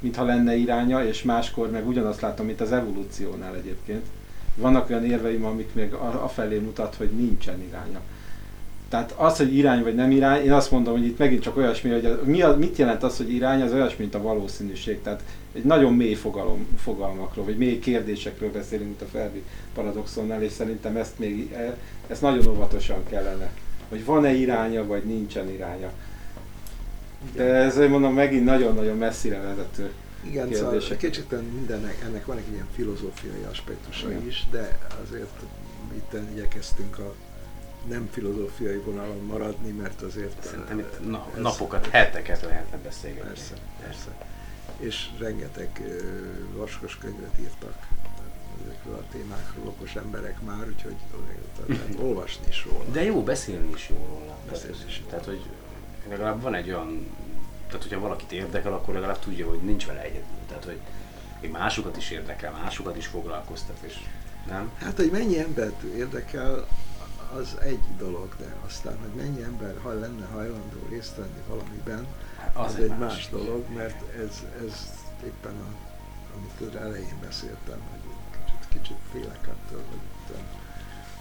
mintha 0.00 0.24
lenne 0.24 0.54
iránya, 0.56 1.04
és 1.04 1.22
máskor 1.22 1.70
meg 1.70 1.88
ugyanazt 1.88 2.20
látom, 2.20 2.46
mint 2.46 2.60
az 2.60 2.72
evolúciónál 2.72 3.54
egyébként. 3.54 4.06
Vannak 4.54 4.90
olyan 4.90 5.04
érveim, 5.04 5.44
amik 5.44 5.74
még 5.74 5.92
afelé 6.22 6.58
mutat, 6.58 6.94
hogy 6.94 7.10
nincsen 7.10 7.60
iránya. 7.68 8.00
Tehát 8.90 9.14
az, 9.16 9.36
hogy 9.36 9.56
irány 9.56 9.82
vagy 9.82 9.94
nem 9.94 10.10
irány, 10.10 10.44
én 10.44 10.52
azt 10.52 10.70
mondom, 10.70 10.92
hogy 10.92 11.06
itt 11.06 11.18
megint 11.18 11.42
csak 11.42 11.56
olyasmi, 11.56 11.90
hogy 11.90 12.04
a, 12.04 12.20
mi 12.24 12.42
a, 12.42 12.56
mit 12.56 12.76
jelent 12.76 13.02
az, 13.02 13.16
hogy 13.16 13.32
irány, 13.32 13.62
az 13.62 13.72
olyasmi, 13.72 13.96
mint 13.98 14.14
a 14.14 14.22
valószínűség. 14.22 15.02
Tehát 15.02 15.22
egy 15.52 15.64
nagyon 15.64 15.94
mély 15.94 16.14
fogalom, 16.14 16.66
fogalmakról, 16.76 17.44
vagy 17.44 17.56
mély 17.56 17.78
kérdésekről 17.78 18.50
beszélünk, 18.50 18.88
mint 18.88 19.02
a 19.02 19.06
Fermi 19.06 19.44
paradoxonnál, 19.74 20.42
és 20.42 20.52
szerintem 20.52 20.96
ezt 20.96 21.18
még, 21.18 21.52
e- 21.52 21.76
ezt 22.06 22.22
nagyon 22.22 22.46
óvatosan 22.46 23.04
kellene. 23.08 23.50
Hogy 23.88 24.04
van-e 24.04 24.32
iránya, 24.32 24.86
vagy 24.86 25.04
nincsen 25.04 25.50
iránya. 25.50 25.90
De 27.34 27.44
ez, 27.44 27.76
mondom, 27.76 28.14
megint 28.14 28.44
nagyon-nagyon 28.44 28.96
messzire 28.96 29.40
vezető. 29.40 29.90
Igen, 30.22 30.52
szóval 30.52 30.70
kérdések. 30.70 30.98
kicsit 30.98 31.52
mindennek, 31.52 32.02
ennek 32.06 32.26
van 32.26 32.36
egy 32.36 32.52
ilyen 32.52 32.66
filozófiai 32.74 33.44
aspektusa 33.50 34.10
Igen. 34.10 34.26
is, 34.26 34.46
de 34.50 34.78
azért 35.02 35.40
itt 35.96 36.16
igyekeztünk 36.34 36.98
a 36.98 37.14
nem 37.88 38.08
filozófiai 38.12 38.76
vonalon 38.76 39.24
maradni, 39.24 39.70
mert 39.70 40.02
azért... 40.02 40.44
Szerintem 40.44 40.78
itt 40.78 41.10
na, 41.10 41.26
ez- 41.34 41.42
napokat, 41.42 41.86
heteket 41.86 42.42
lehetne 42.42 42.76
beszélgetni. 42.76 43.28
Persze, 43.28 43.54
persze. 43.82 44.08
És 44.78 45.10
rengeteg 45.18 45.68
ö, 45.84 45.98
vaskos 46.56 46.96
könyvet 46.96 47.38
írtak 47.40 47.86
ezekről 48.64 48.94
a 48.94 49.12
témákról 49.12 49.66
okos 49.66 49.96
emberek 49.96 50.40
már, 50.40 50.66
úgyhogy 50.66 50.94
tehát 51.56 51.88
olvasni 51.98 52.44
is 52.48 52.64
róla. 52.64 52.84
De 52.84 53.02
jó, 53.02 53.22
beszélni 53.22 53.70
is 53.74 53.88
jó 53.88 54.06
róla. 54.08 54.36
Beszélni 54.50 54.76
is 54.86 54.98
jó. 54.98 55.06
Tehát, 55.08 55.24
hogy 55.24 55.40
legalább 56.08 56.42
van 56.42 56.54
egy 56.54 56.68
olyan, 56.68 57.06
tehát 57.66 57.82
hogyha 57.82 58.00
valakit 58.00 58.32
érdekel, 58.32 58.72
akkor 58.72 58.94
legalább 58.94 59.18
tudja, 59.18 59.48
hogy 59.48 59.58
nincs 59.62 59.86
vele 59.86 60.00
egyedül. 60.02 60.38
Tehát, 60.48 60.64
hogy 60.64 60.78
még 61.40 61.50
másokat 61.50 61.96
is 61.96 62.10
érdekel, 62.10 62.52
másokat 62.52 62.96
is 62.96 63.06
foglalkoztat, 63.06 63.76
és 63.80 63.94
nem? 64.46 64.70
Hát, 64.78 64.96
hogy 64.96 65.10
mennyi 65.10 65.38
embert 65.38 65.82
érdekel, 65.82 66.66
az 67.36 67.56
egy 67.60 67.96
dolog, 67.98 68.34
de 68.38 68.54
aztán, 68.66 68.98
hogy 69.00 69.22
mennyi 69.22 69.42
ember 69.42 69.74
ha 69.82 69.92
lenne 69.92 70.26
hajlandó 70.26 70.78
részt 70.88 71.16
venni 71.16 71.42
valamiben, 71.48 72.06
az, 72.52 72.74
az 72.74 72.76
egy 72.76 72.88
más, 72.88 72.98
más 72.98 73.28
dolog, 73.28 73.64
mert 73.74 74.16
ez, 74.16 74.42
ez 74.66 74.90
éppen 75.24 75.54
a, 75.54 75.74
amit 76.36 76.74
elején 76.74 77.16
beszéltem, 77.20 77.80
hogy 77.90 78.00
kicsit, 78.44 78.68
kicsit 78.68 78.98
félek 79.12 79.48
attól, 79.48 79.82
hogy 79.90 80.36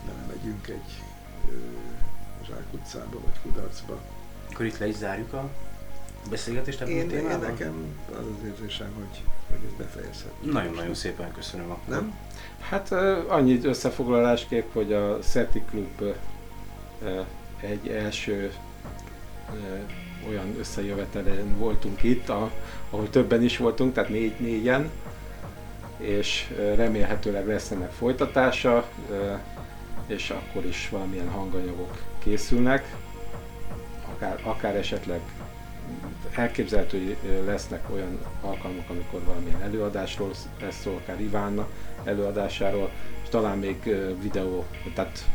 nem 0.05 0.15
megyünk 0.27 0.67
egy 0.67 1.01
ö, 1.49 1.55
zsákutcába 2.47 3.19
vagy 3.19 3.39
kudarcba. 3.41 3.99
Akkor 4.51 4.65
itt 4.65 4.77
le 4.77 4.87
is 4.87 4.95
zárjuk 4.95 5.33
a 5.33 5.49
beszélgetést 6.29 6.81
ebben 6.81 6.93
a 6.93 6.97
Én, 6.97 7.01
én 7.01 7.09
témában? 7.09 7.39
nekem 7.39 7.99
az 8.11 8.25
az 8.25 8.45
érzésem, 8.45 8.93
hogy, 8.93 9.23
hogy 9.49 9.59
ez 9.65 9.77
befejezhető. 9.77 10.51
Nagyon-nagyon 10.51 10.93
szépen 10.95 11.31
köszönöm 11.31 11.71
akkor. 11.71 11.93
Nem? 11.95 12.13
Hát 12.61 12.91
ö, 12.91 13.17
annyi 13.27 13.59
összefoglalásképp, 13.63 14.73
hogy 14.73 14.93
a 14.93 15.17
ö, 15.99 16.09
ö, 17.03 17.19
egy 17.61 17.87
első 17.87 18.51
olyan 20.29 20.55
összejövetelen 20.59 21.57
voltunk 21.57 22.03
itt, 22.03 22.29
ahol 22.29 23.09
többen 23.09 23.43
is 23.43 23.57
voltunk, 23.57 23.93
tehát 23.93 24.09
négy, 24.09 24.39
négyen, 24.39 24.89
és 25.97 26.53
remélhetőleg 26.75 27.47
lesz 27.47 27.71
ennek 27.71 27.91
folytatása, 27.91 28.89
és 30.07 30.29
akkor 30.29 30.65
is 30.65 30.89
valamilyen 30.89 31.29
hanganyagok 31.29 31.97
készülnek, 32.19 32.95
akár, 34.13 34.39
akár 34.43 34.75
esetleg 34.75 35.19
elképzelhető, 36.35 36.97
hogy 36.97 37.45
lesznek 37.45 37.89
olyan 37.93 38.19
alkalmak, 38.41 38.89
amikor 38.89 39.23
valamilyen 39.23 39.61
előadásról 39.61 40.31
lesz 40.59 40.81
szó, 40.81 40.95
akár 40.95 41.21
Ivánna 41.21 41.67
előadásáról, 42.03 42.91
és 43.23 43.29
talán 43.29 43.57
még 43.57 43.95
videó, 44.21 44.65
tehát 44.93 45.25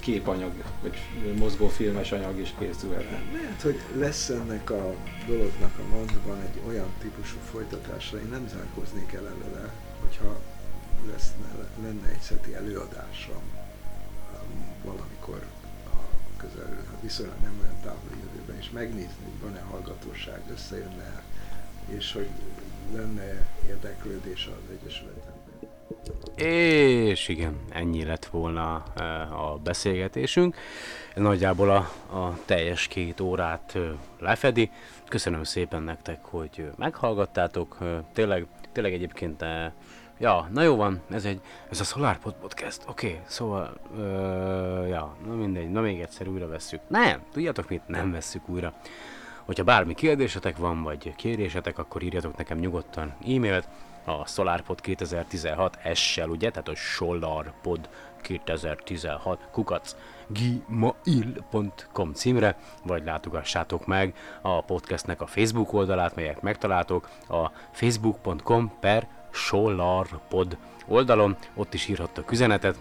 képanyag, 0.00 0.52
vagy 0.82 0.96
mozgófilmes 1.36 2.12
anyag 2.12 2.38
is 2.38 2.54
készülhetne. 2.58 3.20
Lehet, 3.32 3.62
hogy 3.62 3.80
lesz 3.96 4.28
ennek 4.28 4.70
a 4.70 4.94
dolognak 5.26 5.78
a 5.78 5.96
mondban 5.96 6.40
egy 6.40 6.60
olyan 6.66 6.88
típusú 7.00 7.36
folytatásra, 7.50 8.18
én 8.18 8.28
nem 8.30 8.48
zárkóznék 8.48 9.12
el 9.12 9.26
előle, 9.26 9.72
hogyha 10.00 10.40
lesz, 11.10 11.32
lenne 11.82 12.08
egy 12.08 12.20
szeti 12.20 12.54
előadásom 12.54 13.42
um, 14.32 14.64
valamikor 14.84 15.46
a 15.86 15.96
közel, 16.36 16.84
viszonylag 17.00 17.36
nem 17.42 17.58
olyan 17.62 17.80
távoli 17.82 18.20
és 18.62 18.70
megnézni, 18.70 19.24
hogy 19.24 19.40
van-e 19.40 19.60
hallgatóság, 19.70 20.40
összejönne 20.52 21.22
és 21.88 22.12
hogy 22.12 22.28
lenne 22.94 23.46
érdeklődés 23.66 24.46
az 24.46 24.76
Egyesületben. 24.80 25.40
És 26.46 27.28
igen, 27.28 27.56
ennyi 27.68 28.04
lett 28.04 28.26
volna 28.26 28.84
eh, 28.96 29.50
a 29.50 29.56
beszélgetésünk. 29.56 30.56
Nagyjából 31.14 31.70
a, 31.70 31.76
a 32.18 32.38
teljes 32.44 32.86
két 32.86 33.20
órát 33.20 33.72
eh, 33.74 33.82
lefedi. 34.18 34.70
Köszönöm 35.08 35.44
szépen 35.44 35.82
nektek, 35.82 36.24
hogy 36.24 36.70
meghallgattátok. 36.76 37.76
Eh, 37.80 37.98
Tényleg, 38.12 38.46
tényleg 38.72 38.92
egyébként, 38.92 39.44
ja, 40.22 40.48
na 40.52 40.62
jó 40.62 40.76
van, 40.76 41.00
ez 41.10 41.24
egy, 41.24 41.40
ez 41.70 41.80
a 41.80 41.84
SolarPod 41.84 42.34
Podcast, 42.40 42.82
oké, 42.88 43.06
okay, 43.06 43.20
szóval, 43.26 43.72
uh, 43.96 44.88
ja, 44.88 45.16
na 45.26 45.34
mindegy, 45.34 45.70
na 45.70 45.80
még 45.80 46.00
egyszer 46.00 46.28
újra 46.28 46.48
vesszük. 46.48 46.80
Nem, 46.88 47.22
tudjátok 47.32 47.68
mit, 47.68 47.82
nem 47.86 48.12
vesszük 48.12 48.48
újra. 48.48 48.72
Hogyha 49.44 49.64
bármi 49.64 49.94
kérdésetek 49.94 50.56
van, 50.56 50.82
vagy 50.82 51.14
kérésetek, 51.14 51.78
akkor 51.78 52.02
írjatok 52.02 52.36
nekem 52.36 52.58
nyugodtan 52.58 53.14
e-mailt 53.26 53.68
a 54.04 54.26
SolarPod 54.26 54.80
2016 54.80 55.78
S-sel, 55.94 56.28
ugye, 56.28 56.50
tehát 56.50 56.68
a 56.68 56.74
SolarPod 56.74 57.88
2016 58.20 59.48
kukac 59.50 59.96
gmail.com 60.26 62.12
címre, 62.12 62.56
vagy 62.84 63.04
látogassátok 63.04 63.86
meg 63.86 64.14
a 64.40 64.62
podcastnek 64.62 65.20
a 65.20 65.26
Facebook 65.26 65.72
oldalát, 65.72 66.14
melyet 66.14 66.42
megtaláltok 66.42 67.08
a 67.28 67.50
facebook.com 67.72 68.72
per 68.80 69.08
SolarPod 69.32 70.56
oldalon, 70.86 71.36
ott 71.54 71.74
is 71.74 71.88
írhattok 71.88 72.30
üzenetet, 72.30 72.78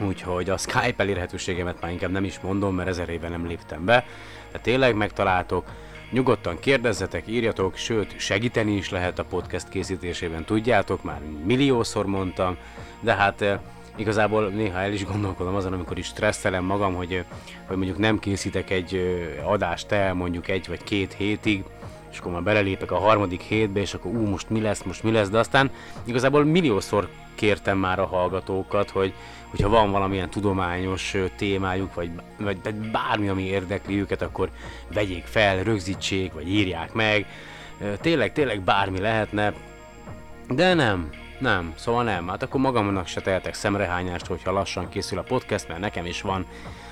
Úgyhogy 0.00 0.50
a 0.50 0.56
Skype 0.56 0.94
elérhetőségemet 0.96 1.80
már 1.80 1.90
inkább 1.90 2.10
nem 2.10 2.24
is 2.24 2.40
mondom, 2.40 2.74
mert 2.74 2.88
ezer 2.88 3.08
éve 3.08 3.28
nem 3.28 3.46
léptem 3.46 3.84
be. 3.84 4.04
De 4.52 4.58
tényleg 4.58 4.94
megtaláltok, 4.94 5.64
nyugodtan 6.10 6.58
kérdezzetek, 6.60 7.26
írjatok, 7.26 7.76
sőt 7.76 8.18
segíteni 8.18 8.72
is 8.72 8.90
lehet 8.90 9.18
a 9.18 9.24
podcast 9.24 9.68
készítésében, 9.68 10.44
tudjátok, 10.44 11.02
már 11.02 11.20
milliószor 11.44 12.06
mondtam, 12.06 12.56
de 13.00 13.14
hát 13.14 13.42
eh, 13.42 13.58
igazából 13.96 14.48
néha 14.48 14.78
el 14.78 14.92
is 14.92 15.04
gondolkodom 15.04 15.54
azon, 15.54 15.72
amikor 15.72 15.98
is 15.98 16.06
stresszelem 16.06 16.64
magam, 16.64 16.94
hogy, 16.94 17.12
eh, 17.12 17.24
hogy 17.66 17.76
mondjuk 17.76 17.98
nem 17.98 18.18
készítek 18.18 18.70
egy 18.70 18.94
eh, 18.94 19.50
adást 19.50 19.92
el 19.92 20.14
mondjuk 20.14 20.48
egy 20.48 20.68
vagy 20.68 20.84
két 20.84 21.12
hétig, 21.12 21.64
és 22.12 22.18
akkor 22.18 22.32
már 22.32 22.42
belelépek 22.42 22.90
a 22.90 22.98
harmadik 22.98 23.40
hétbe, 23.40 23.80
és 23.80 23.94
akkor 23.94 24.10
ú, 24.10 24.26
most 24.26 24.50
mi 24.50 24.60
lesz, 24.60 24.82
most 24.82 25.02
mi 25.02 25.10
lesz, 25.10 25.28
de 25.28 25.38
aztán 25.38 25.70
igazából 26.04 26.44
milliószor 26.44 27.08
kértem 27.34 27.78
már 27.78 27.98
a 27.98 28.06
hallgatókat, 28.06 28.90
hogy 28.90 29.12
hogyha 29.50 29.68
van 29.68 29.90
valamilyen 29.90 30.30
tudományos 30.30 31.16
témájuk, 31.36 31.94
vagy, 31.94 32.10
vagy 32.38 32.58
vagy 32.62 32.74
bármi, 32.74 33.28
ami 33.28 33.42
érdekli 33.42 34.00
őket, 34.00 34.22
akkor 34.22 34.50
vegyék 34.94 35.24
fel, 35.24 35.62
rögzítsék, 35.62 36.32
vagy 36.32 36.48
írják 36.48 36.92
meg. 36.92 37.26
Tényleg, 38.00 38.32
tényleg 38.32 38.60
bármi 38.60 39.00
lehetne, 39.00 39.52
de 40.48 40.74
nem, 40.74 41.10
nem, 41.38 41.72
szóval 41.76 42.04
nem. 42.04 42.28
Hát 42.28 42.42
akkor 42.42 42.60
magamnak 42.60 43.06
se 43.06 43.20
tehetek 43.20 43.54
szemrehányást, 43.54 44.26
hogyha 44.26 44.52
lassan 44.52 44.88
készül 44.88 45.18
a 45.18 45.22
podcast, 45.22 45.68
mert 45.68 45.80
nekem 45.80 46.06
is 46.06 46.20
van 46.20 46.46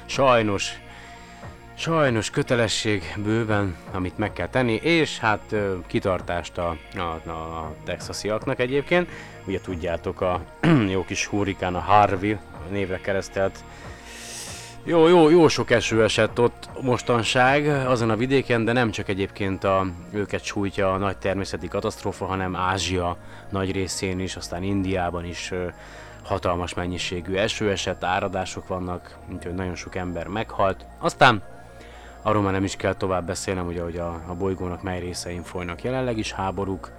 sajnos, 0.06 0.80
sajnos 1.80 2.30
kötelesség 2.30 3.14
bőven, 3.16 3.76
amit 3.92 4.18
meg 4.18 4.32
kell 4.32 4.48
tenni, 4.48 4.74
és 4.74 5.18
hát 5.18 5.54
kitartást 5.86 6.58
a, 6.58 6.76
a, 6.96 7.30
a 7.30 7.74
texasiaknak 7.84 8.58
egyébként. 8.58 9.08
Ugye 9.46 9.60
tudjátok, 9.60 10.20
a 10.20 10.40
jó 10.94 11.04
kis 11.04 11.26
hurrikán, 11.26 11.74
a 11.74 11.78
Harvey 11.78 12.36
névre 12.70 13.00
keresztelt 13.00 13.64
jó, 14.84 15.08
jó, 15.08 15.28
jó 15.28 15.48
sok 15.48 15.70
eső 15.70 16.02
esett 16.02 16.40
ott 16.40 16.68
mostanság 16.82 17.66
azon 17.66 18.10
a 18.10 18.16
vidéken, 18.16 18.64
de 18.64 18.72
nem 18.72 18.90
csak 18.90 19.08
egyébként 19.08 19.64
a, 19.64 19.86
őket 20.12 20.44
sújtja 20.44 20.92
a 20.92 20.98
nagy 20.98 21.16
természeti 21.16 21.68
katasztrófa, 21.68 22.24
hanem 22.24 22.56
Ázsia 22.56 23.16
nagy 23.50 23.72
részén 23.72 24.20
is, 24.20 24.36
aztán 24.36 24.62
Indiában 24.62 25.24
is 25.24 25.52
hatalmas 26.22 26.74
mennyiségű 26.74 27.34
eső 27.34 27.70
esett, 27.70 28.04
áradások 28.04 28.68
vannak, 28.68 29.16
úgyhogy 29.32 29.54
nagyon 29.54 29.74
sok 29.74 29.94
ember 29.94 30.26
meghalt. 30.26 30.84
Aztán 30.98 31.42
arról 32.22 32.42
már 32.42 32.52
nem 32.52 32.64
is 32.64 32.76
kell 32.76 32.94
tovább 32.94 33.26
beszélnem, 33.26 33.66
ugye, 33.66 33.82
hogy 33.82 33.96
a, 33.96 34.22
a 34.26 34.34
bolygónak 34.34 34.82
mely 34.82 35.00
részein 35.00 35.42
folynak 35.42 35.82
jelenleg 35.82 36.18
is 36.18 36.32
háborúk, 36.32 36.90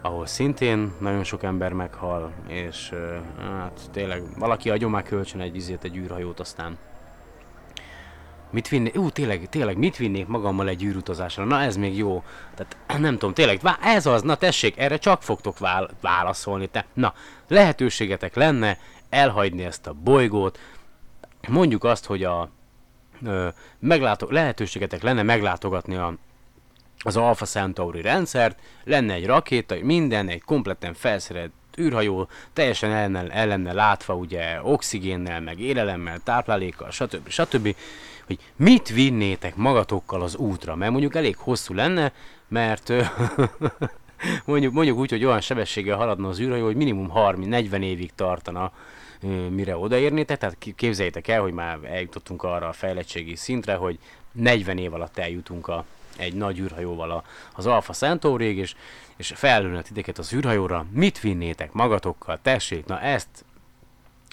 ahol 0.00 0.26
szintén 0.26 0.92
nagyon 1.00 1.24
sok 1.24 1.42
ember 1.42 1.72
meghal, 1.72 2.32
és 2.46 2.94
hát 3.38 3.80
tényleg 3.92 4.22
valaki 4.38 4.70
adjon 4.70 4.90
már 4.90 5.02
kölcsön 5.02 5.40
egy 5.40 5.56
izét, 5.56 5.84
egy 5.84 5.96
űrhajót, 5.96 6.40
aztán 6.40 6.78
Mit 8.50 8.68
vinnék? 8.68 8.96
Ú, 8.98 9.10
tényleg, 9.10 9.48
tényleg, 9.48 9.76
mit 9.76 9.96
vinnék 9.96 10.26
magammal 10.26 10.68
egy 10.68 10.82
űrutazásra? 10.82 11.44
Na 11.44 11.60
ez 11.60 11.76
még 11.76 11.96
jó. 11.96 12.22
Tehát 12.54 12.76
nem 13.00 13.12
tudom, 13.12 13.34
tényleg, 13.34 13.60
ez 13.82 14.06
az, 14.06 14.22
na 14.22 14.34
tessék, 14.34 14.78
erre 14.78 14.96
csak 14.96 15.22
fogtok 15.22 15.58
vál- 15.58 15.94
válaszolni. 16.00 16.66
Te. 16.66 16.84
Na, 16.92 17.14
lehetőségetek 17.48 18.34
lenne 18.34 18.78
elhagyni 19.08 19.64
ezt 19.64 19.86
a 19.86 19.92
bolygót. 19.92 20.58
Mondjuk 21.48 21.84
azt, 21.84 22.06
hogy 22.06 22.24
a 22.24 22.50
meglátog- 23.78 24.30
lehetőségetek 24.30 25.02
lenne 25.02 25.22
meglátogatni 25.22 25.96
a 25.96 26.14
az 26.98 27.16
Alpha 27.16 27.44
Centauri 27.44 28.00
rendszert, 28.00 28.58
lenne 28.84 29.12
egy 29.12 29.26
rakéta, 29.26 29.76
minden, 29.82 30.28
egy 30.28 30.42
kompletten 30.42 30.94
felszerelt 30.94 31.52
űrhajó, 31.78 32.28
teljesen 32.52 32.90
el 32.90 33.08
lenne, 33.08 33.30
el 33.30 33.46
lenne 33.46 33.72
látva 33.72 34.14
ugye 34.14 34.62
oxigénnel, 34.62 35.40
meg 35.40 35.60
élelemmel, 35.60 36.18
táplálékkal, 36.24 36.90
stb. 36.90 37.28
stb. 37.28 37.76
Hogy 38.26 38.38
mit 38.56 38.88
vinnétek 38.88 39.56
magatokkal 39.56 40.22
az 40.22 40.36
útra, 40.36 40.74
mert 40.74 40.90
mondjuk 40.90 41.14
elég 41.14 41.36
hosszú 41.36 41.74
lenne, 41.74 42.12
mert 42.48 42.92
mondjuk, 44.46 44.72
mondjuk 44.72 44.98
úgy, 44.98 45.10
hogy 45.10 45.24
olyan 45.24 45.40
sebességgel 45.40 45.96
haladna 45.96 46.28
az 46.28 46.40
űrhajó, 46.40 46.64
hogy 46.64 46.76
minimum 46.76 47.10
30-40 47.14 47.82
évig 47.82 48.14
tartana, 48.14 48.72
mire 49.50 49.76
odaérnétek, 49.76 50.38
tehát 50.38 50.56
képzeljétek 50.76 51.28
el, 51.28 51.40
hogy 51.40 51.52
már 51.52 51.78
eljutottunk 51.84 52.42
arra 52.42 52.68
a 52.68 52.72
fejlettségi 52.72 53.36
szintre, 53.36 53.74
hogy 53.74 53.98
40 54.32 54.78
év 54.78 54.94
alatt 54.94 55.18
eljutunk 55.18 55.68
a, 55.68 55.84
egy 56.16 56.34
nagy 56.34 56.58
űrhajóval 56.58 57.10
a, 57.10 57.24
az 57.54 57.66
Alpha 57.66 57.92
Centaurig, 57.92 58.56
és, 58.56 58.74
és 59.16 59.32
felülne 59.34 59.82
titeket 59.82 60.18
az 60.18 60.32
űrhajóra, 60.32 60.86
mit 60.90 61.20
vinnétek 61.20 61.72
magatokkal, 61.72 62.38
tessék, 62.42 62.86
na 62.86 63.00
ezt 63.00 63.44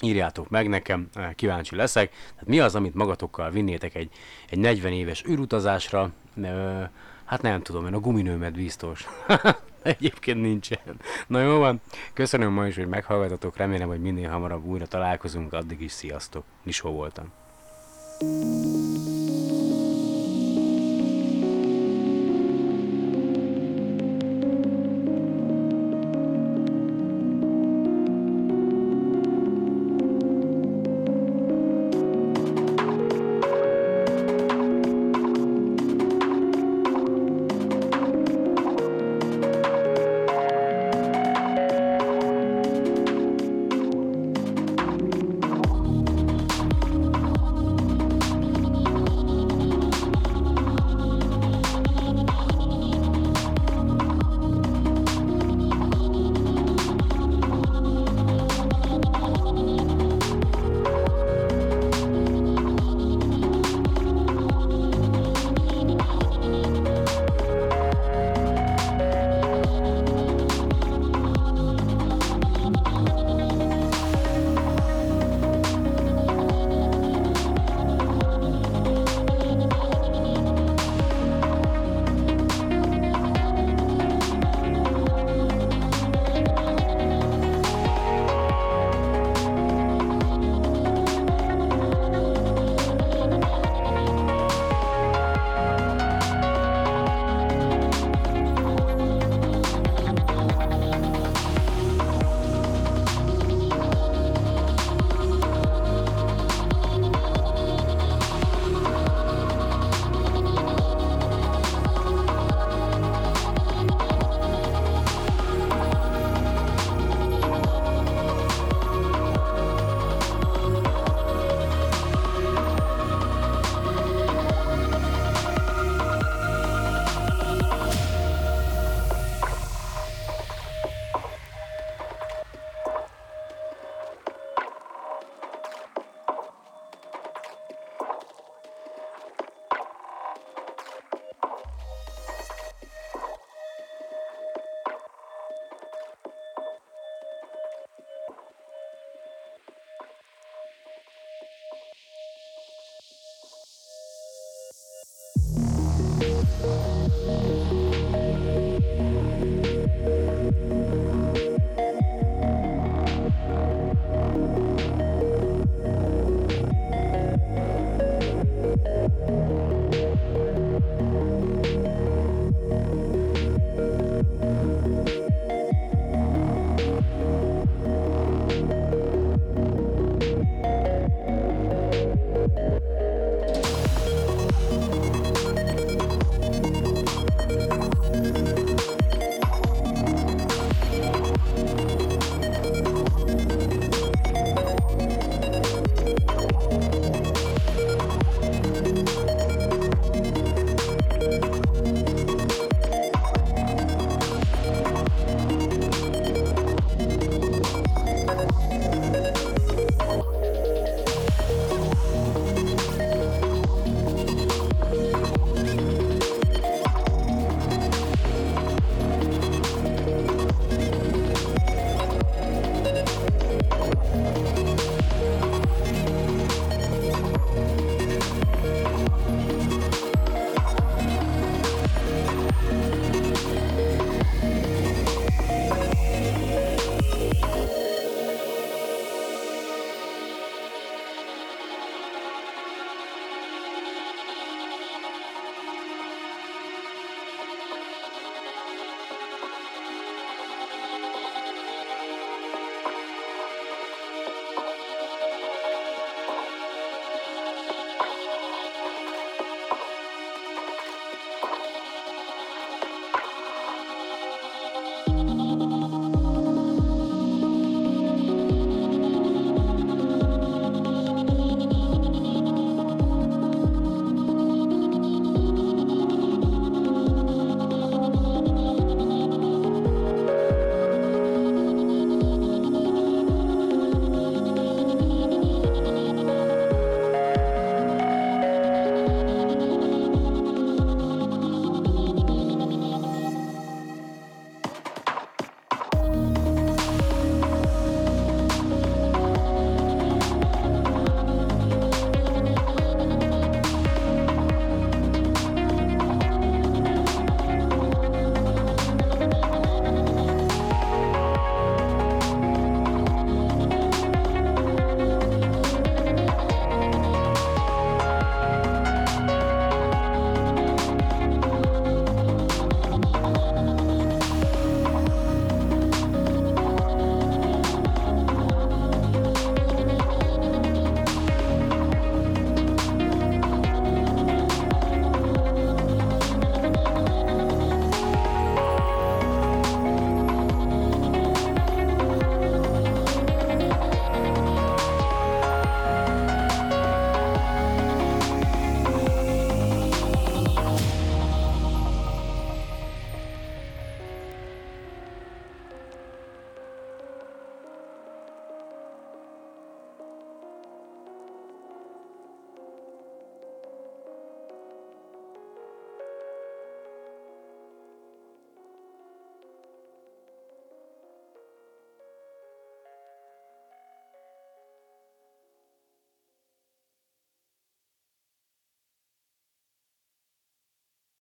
írjátok 0.04 0.50
meg 0.50 0.70
nekem, 0.70 1.08
eh, 1.14 1.30
kíváncsi 1.36 1.76
leszek. 1.76 2.10
Tehát 2.10 2.48
mi 2.48 2.60
az, 2.60 2.76
amit 2.76 2.94
magatokkal 2.94 3.52
vinnétek 3.52 3.96
egy, 3.96 4.10
egy 4.50 4.60
40 4.60 4.92
éves 4.92 5.24
űrutazásra? 5.30 6.12
Ö, 6.44 6.82
hát 7.26 7.42
nem 7.42 7.62
tudom, 7.62 7.86
én 7.86 7.94
a 7.94 8.00
guminőmet 8.00 8.54
biztos. 8.54 9.08
Egyébként 9.84 10.42
nincsen. 10.42 10.80
Na 11.28 11.42
jó 11.42 11.58
van, 11.58 11.82
köszönöm 12.14 12.54
ma 12.54 12.68
is, 12.68 12.76
hogy 12.76 12.88
meghallgatatok, 12.88 13.58
remélem, 13.58 13.88
hogy 13.88 14.02
minél 14.02 14.30
hamarabb 14.30 14.66
újra 14.66 14.88
találkozunk, 14.88 15.54
addig 15.54 15.82
is 15.82 15.92
sziasztok. 15.92 16.44
Lisó 16.64 16.92
voltam. 16.92 17.32